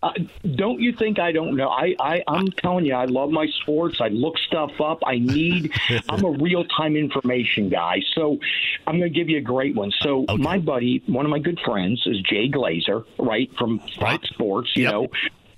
[0.00, 0.12] Uh,
[0.54, 1.70] don't you think I don't know?
[1.70, 4.00] I, I I'm telling you, I love my sports.
[4.00, 5.00] I look stuff up.
[5.04, 5.72] I need.
[6.08, 8.00] I'm a real time information guy.
[8.14, 8.38] So
[8.86, 9.90] I'm going to give you a great one.
[10.02, 10.36] So okay.
[10.36, 14.24] my buddy, one of my good friends, is Jay Glazer, right from Fox right.
[14.24, 14.70] Sports.
[14.76, 14.92] You yep.
[14.92, 15.08] know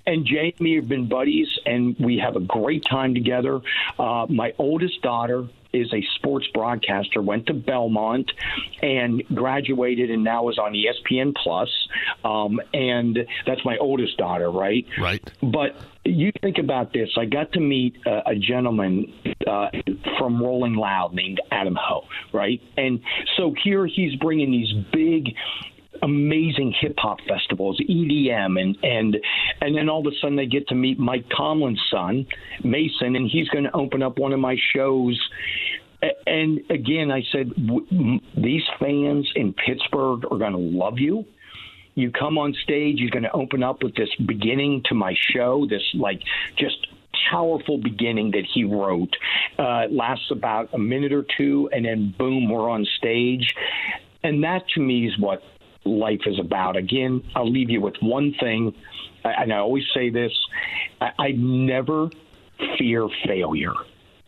[0.07, 3.59] and Jamie have been buddies, and we have a great time together.
[3.99, 8.31] Uh, my oldest daughter is a sports broadcaster, went to Belmont
[8.81, 11.69] and graduated, and now is on ESPN Plus.
[12.23, 14.85] Um, and that's my oldest daughter, right?
[14.99, 15.29] Right.
[15.43, 15.75] But
[16.05, 17.09] you think about this.
[17.17, 19.13] I got to meet uh, a gentleman
[19.45, 19.67] uh,
[20.17, 22.61] from Rolling Loud named Adam Ho, right?
[22.77, 23.01] And
[23.35, 25.35] so here he's bringing these big
[26.01, 29.17] amazing hip hop festivals, EDM, and and
[29.61, 32.25] and then all of a sudden they get to meet Mike Tomlin's son,
[32.63, 35.19] Mason, and he's going to open up one of my shows.
[36.27, 37.51] And again, I said
[38.35, 41.25] these fans in Pittsburgh are going to love you.
[41.95, 45.65] You come on stage, you're going to open up with this beginning to my show,
[45.67, 46.21] this like
[46.55, 46.87] just
[47.31, 49.15] powerful beginning that he wrote.
[49.57, 53.53] Uh, lasts about a minute or two, and then boom, we're on stage.
[54.23, 55.41] And that to me is what
[55.87, 56.75] life is about.
[56.75, 58.73] Again, I'll leave you with one thing,
[59.23, 60.31] and I always say this
[61.01, 62.09] I, I never
[62.77, 63.73] fear failure.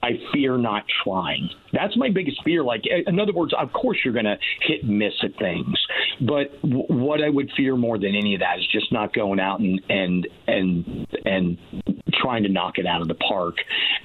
[0.02, 1.50] I fear not trying.
[1.74, 2.64] That's my biggest fear.
[2.64, 5.78] Like, in other words, of course you're going to hit and miss at things,
[6.22, 9.42] but w- what I would fear more than any of that is just not going
[9.42, 11.58] out and and and and
[12.22, 13.58] trying to knock it out of the park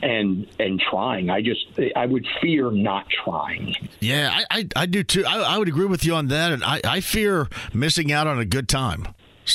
[0.03, 1.31] and and trying.
[1.31, 1.67] I just
[1.97, 3.75] I would fear not trying.
[4.01, 5.25] Yeah, I I, I do too.
[5.27, 8.39] I, I would agree with you on that, and I I fear missing out on
[8.39, 9.09] a good time.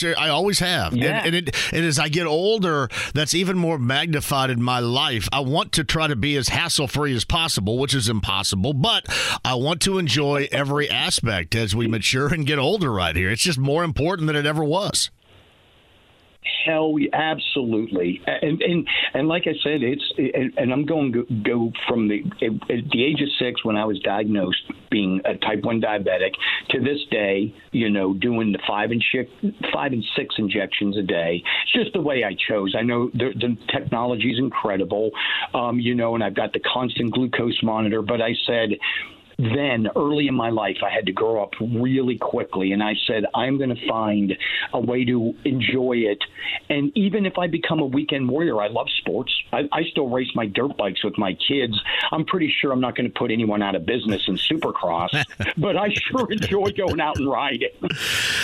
[0.04, 0.94] I always have.
[0.94, 1.24] Yeah.
[1.24, 5.28] And, and, it, and as I get older, that's even more magnified in my life.
[5.32, 9.06] I want to try to be as hassle free as possible, which is impossible, but
[9.44, 13.32] I want to enjoy every aspect as we mature and get older right here.
[13.32, 15.10] It's just more important than it ever was.
[16.66, 21.72] Hell, absolutely, and and and like I said, it's and, and I'm going to go
[21.88, 25.82] from the at the age of six when I was diagnosed being a type one
[25.82, 26.32] diabetic
[26.70, 29.32] to this day, you know, doing the five and six,
[29.74, 31.44] five and six injections a day.
[31.64, 32.76] It's just the way I chose.
[32.78, 35.12] I know the, the technology is incredible,
[35.54, 38.70] um, you know, and I've got the constant glucose monitor, but I said
[39.40, 42.74] then early in my life, I had to grow up really quickly.
[42.74, 44.38] And I said, I'm going to find
[44.74, 46.20] a way to enjoy it.
[46.70, 49.34] And even if I become a weekend warrior, I love sports.
[49.54, 51.80] I, I still race my dirt bikes with my kids.
[52.12, 55.10] I'm pretty sure I'm not going to put anyone out of business in supercross,
[55.58, 57.70] but I sure enjoy going out and riding.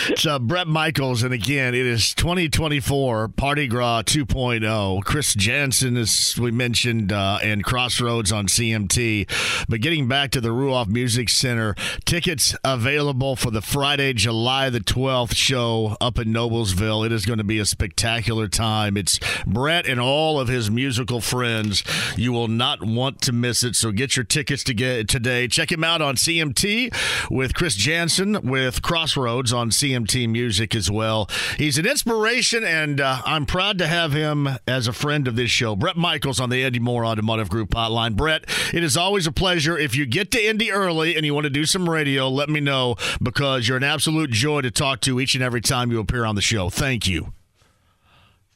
[0.08, 1.24] it's uh, Bret Michaels.
[1.24, 5.04] And again, it is 2024 Parti-Gras 2.0.
[5.04, 9.66] Chris Janson, as we mentioned, uh, and Crossroads on CMT.
[9.68, 11.76] But getting back to the Ruoff Music Center.
[12.06, 17.06] Tickets available for the Friday, July the 12th show up in Noblesville.
[17.06, 18.98] It is going to be a spectacular time.
[18.98, 21.84] It's Bret and all of his musical friends.
[22.16, 23.76] You will not want to miss it.
[23.76, 25.48] So get your tickets to get today.
[25.48, 31.30] Check him out on CMT with Chris Janson with Crossroads on CMT Music as well.
[31.58, 35.52] He's an inspiration, and uh, I'm proud to have him as a friend of this
[35.52, 35.76] show.
[35.76, 38.16] Bret Michaels on the Andy Mohr Automotive Group hotline.
[38.16, 39.78] Bret, it is always a pleasure.
[39.78, 42.60] If you get to Indy early and you want to do some radio, let me
[42.60, 46.26] know because you're an absolute joy to talk to each and every time you appear
[46.26, 46.70] on the show.
[46.70, 47.34] Thank you.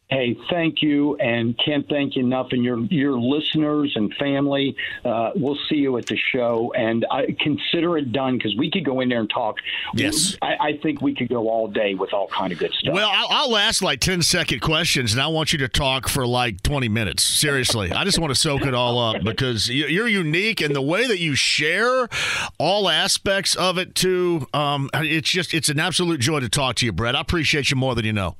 [0.10, 2.48] Hey, thank you, and can't thank you enough.
[2.50, 4.76] And your your listeners and family,
[5.06, 8.84] uh, we'll see you at the show, and I consider it done because we could
[8.84, 9.58] go in there and talk.
[9.94, 12.96] Yes, I, I, think we could go all day with all kind of good stuff.
[12.96, 16.26] Well, I'll, I'll ask like 10 second questions, and I want you to talk for
[16.26, 17.24] like twenty minutes.
[17.24, 21.06] Seriously, I just want to soak it all up because you're unique, and the way
[21.06, 22.10] that you share
[22.58, 24.48] all aspects of it too.
[24.56, 27.16] Um, it's just it's an absolute joy to talk to you, Bret.
[27.16, 28.38] I appreciate you more than you know.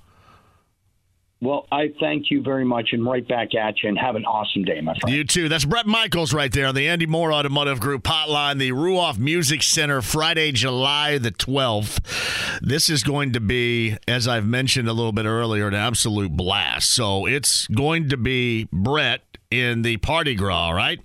[1.42, 4.66] Well, I thank you very much and right back at you and have an awesome
[4.66, 5.16] day, my friend.
[5.16, 5.48] You too.
[5.48, 9.64] That's Bret Michaels right there on the Andy Mohr Automotive Group hotline, the Ruoff Music
[9.64, 12.60] Center, Friday, July the 12th.
[12.62, 16.90] This is going to be, as I've mentioned a little bit earlier, an absolute blast.
[16.90, 21.00] So it's going to be Bret in the Parti-Gras, right?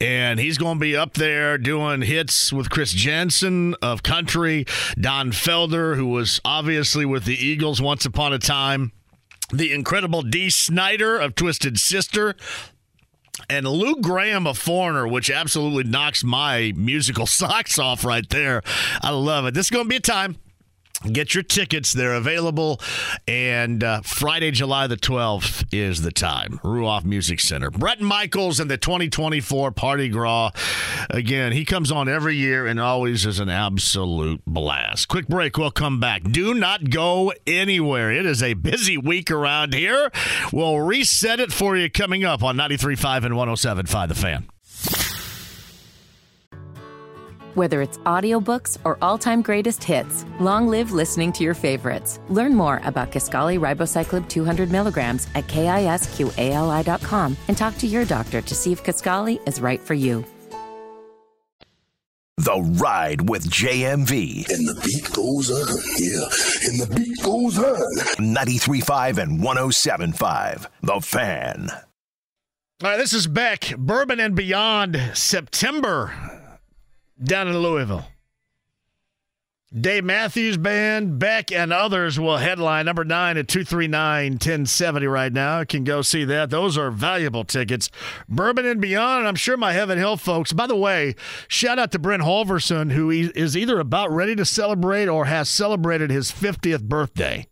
[0.00, 4.66] And he's going to be up there doing hits with Chris Janson of country,
[5.00, 8.90] Don Felder, who was obviously with the Eagles once upon a time
[9.52, 12.34] the incredible Dee Snider of Twisted Sister,
[13.48, 18.62] and Lou Gramm of Foreigner, which absolutely knocks my musical socks off right there.
[19.02, 19.54] I love it.
[19.54, 20.36] This is going to be a time.
[21.02, 21.92] Get your tickets.
[21.92, 22.80] They're available.
[23.28, 26.60] And uh, Friday, July the 12th is the time.
[26.64, 27.70] Ruoff Music Center.
[27.70, 30.50] Bret Michaels and the 2024 Parti-Gras.
[31.10, 35.08] Again, he comes on every year and always is an absolute blast.
[35.08, 35.58] Quick break.
[35.58, 36.22] We'll come back.
[36.22, 38.10] Do not go anywhere.
[38.10, 40.10] It is a busy week around here.
[40.52, 44.48] We'll reset it for you coming up on 93.5 and 107.5 The Fan.
[47.54, 52.18] Whether it's audiobooks or all-time greatest hits, long live listening to your favorites.
[52.28, 58.54] Learn more about Kisqali Ribociclib 200 milligrams at kisqali.com and talk to your doctor to
[58.56, 60.24] see if Kisqali is right for you.
[62.38, 64.50] The Ride with JMV.
[64.50, 66.68] And the beat goes on, yeah.
[66.68, 67.94] And the beat goes on.
[68.18, 70.66] 93.5 and 107.5.
[70.82, 71.68] The Fan.
[72.82, 76.33] All right, this is Beck, Bourbon and Beyond, September
[77.22, 78.06] down in Louisville.
[79.78, 85.58] Dave Matthews Band, Beck, and others will headline number nine at 239 1070 right now.
[85.60, 86.50] You can go see that.
[86.50, 87.90] Those are valuable tickets.
[88.28, 90.52] Bourbon and Beyond, and I'm sure my Heaven Hill folks.
[90.52, 91.16] By the way,
[91.48, 96.08] shout out to Brent Holverson, who is either about ready to celebrate or has celebrated
[96.08, 97.48] his 50th birthday.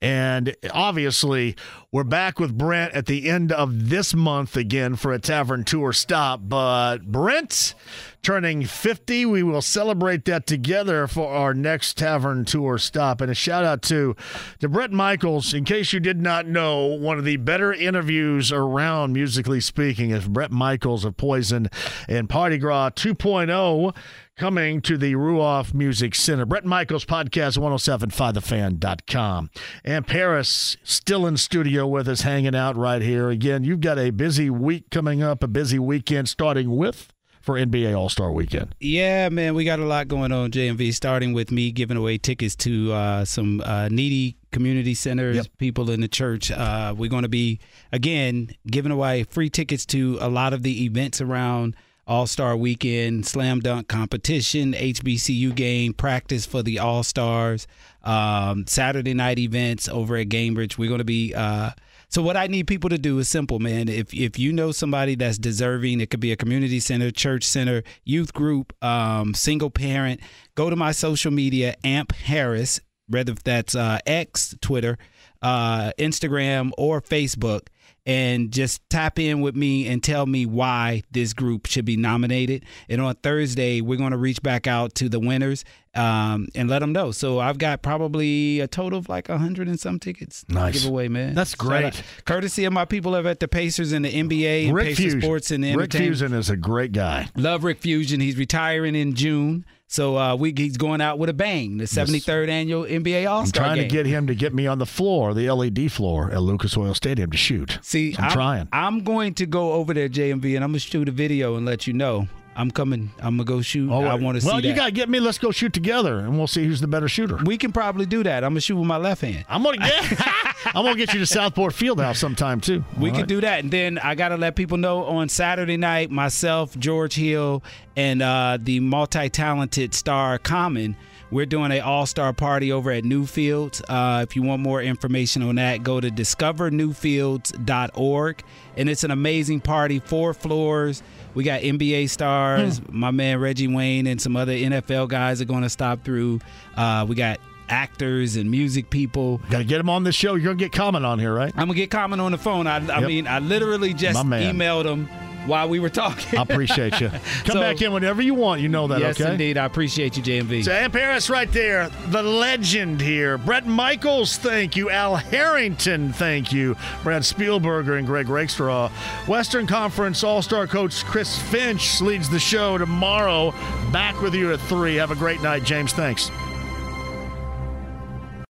[0.00, 1.56] And obviously,
[1.90, 5.92] we're back with Brent at the end of this month again for a tavern tour
[5.92, 6.42] stop.
[6.44, 7.74] But Brent
[8.22, 13.20] turning 50, we will celebrate that together for our next tavern tour stop.
[13.20, 14.14] And a shout out to,
[14.60, 15.52] to Bret Michaels.
[15.52, 20.28] In case you did not know, one of the better interviews around, musically speaking, is
[20.28, 21.68] Bret Michaels of Poison
[22.08, 23.96] and Parti-Gras 2.0
[24.38, 26.46] coming to the Ruoff Music Center.
[26.46, 29.50] Bret Michaels podcast 1075thefan.com.
[29.84, 33.30] Amp Harris still in studio with us hanging out right here.
[33.30, 37.98] Again, you've got a busy week coming up, a busy weekend starting with for NBA
[37.98, 38.76] All Star Weekend.
[38.78, 40.94] Yeah, man, we got a lot going on, JMV.
[40.94, 45.46] Starting with me giving away tickets to uh, some uh, needy community centers, yep.
[45.58, 46.52] people in the church.
[46.52, 47.58] Uh, we're going to be
[47.90, 51.74] again giving away free tickets to a lot of the events around
[52.08, 57.66] all Star Weekend, Slam Dunk competition, HBCU game, practice for the All Stars,
[58.02, 60.78] um, Saturday night events over at Gainbridge.
[60.78, 61.34] We're going to be.
[61.34, 61.70] Uh,
[62.08, 63.88] so what I need people to do is simple, man.
[63.90, 67.82] If if you know somebody that's deserving, it could be a community center, church center,
[68.04, 70.20] youth group, um, single parent.
[70.54, 74.96] Go to my social media, Amp Harris, whether that's uh, X, Twitter,
[75.42, 77.66] uh, Instagram, or Facebook
[78.06, 82.64] and just tap in with me and tell me why this group should be nominated.
[82.88, 85.64] And on Thursday, we're going to reach back out to the winners
[85.98, 87.10] um, and let them know.
[87.10, 90.74] So I've got probably a total of like a hundred and some tickets nice.
[90.74, 91.34] to give away, man.
[91.34, 92.02] That's great.
[92.24, 95.22] Courtesy of my people over at the Pacers and the NBA and Rick Pacer Fuson.
[95.22, 97.28] Sports and the Rick Fuson is a great guy.
[97.36, 98.20] Love Rick Fuson.
[98.20, 99.64] He's retiring in June.
[99.90, 101.78] So uh, we, he's going out with a bang.
[101.78, 103.64] The 73rd annual NBA All Star.
[103.64, 103.88] I'm trying game.
[103.88, 106.92] to get him to get me on the floor, the LED floor at Lucas Oil
[106.92, 107.78] Stadium to shoot.
[107.80, 108.68] See, I'm, I'm trying.
[108.70, 111.86] I'm going to go over there, JMV, and I'm gonna shoot a video and let
[111.86, 112.28] you know.
[112.58, 113.12] I'm coming.
[113.20, 113.88] I'm gonna go shoot.
[113.88, 114.48] Oh, I want to see.
[114.48, 114.76] Well, you that.
[114.76, 115.20] gotta get me.
[115.20, 117.36] Let's go shoot together, and we'll see who's the better shooter.
[117.44, 118.42] We can probably do that.
[118.42, 119.44] I'm gonna shoot with my left hand.
[119.48, 120.20] I'm gonna get.
[120.74, 122.82] I'm gonna get you to Southport Fieldhouse sometime too.
[122.98, 123.28] We All can right?
[123.28, 127.62] do that, and then I gotta let people know on Saturday night, myself, George Hill,
[127.96, 130.96] and uh, the multi-talented star Common.
[131.30, 133.82] We're doing an all-star party over at Newfields.
[133.86, 138.42] Uh, if you want more information on that, go to discovernewfields.org,
[138.78, 139.98] and it's an amazing party.
[139.98, 141.02] Four floors.
[141.34, 142.80] We got NBA stars.
[142.90, 146.40] My man Reggie Wayne and some other NFL guys are going to stop through.
[146.76, 147.38] Uh, we got
[147.68, 149.38] actors and music people.
[149.50, 150.34] Got to get them on this show.
[150.34, 151.52] You're gonna get Common on here, right?
[151.56, 152.66] I'm gonna get Common on the phone.
[152.66, 153.08] I, I Yep.
[153.08, 155.08] mean, I literally just emailed him
[155.46, 156.38] while we were talking.
[156.38, 157.08] I appreciate you.
[157.44, 158.60] Come So- back in whenever you want.
[158.60, 159.30] You know that, yes, okay?
[159.32, 159.56] indeed.
[159.56, 160.66] I appreciate you, JMV.
[160.68, 163.38] Amp Harris right there, the legend here.
[163.38, 164.90] Bret Michaels, thank you.
[164.90, 166.76] Al Harrington, thank you.
[167.02, 168.90] Brad Spielberger and Greg Rakestraw.
[169.26, 173.52] Western Conference All-Star coach Chris Finch leads the show tomorrow.
[173.90, 174.96] Back with you at 3.
[174.96, 175.92] Have a great night, James.
[175.94, 176.30] Thanks.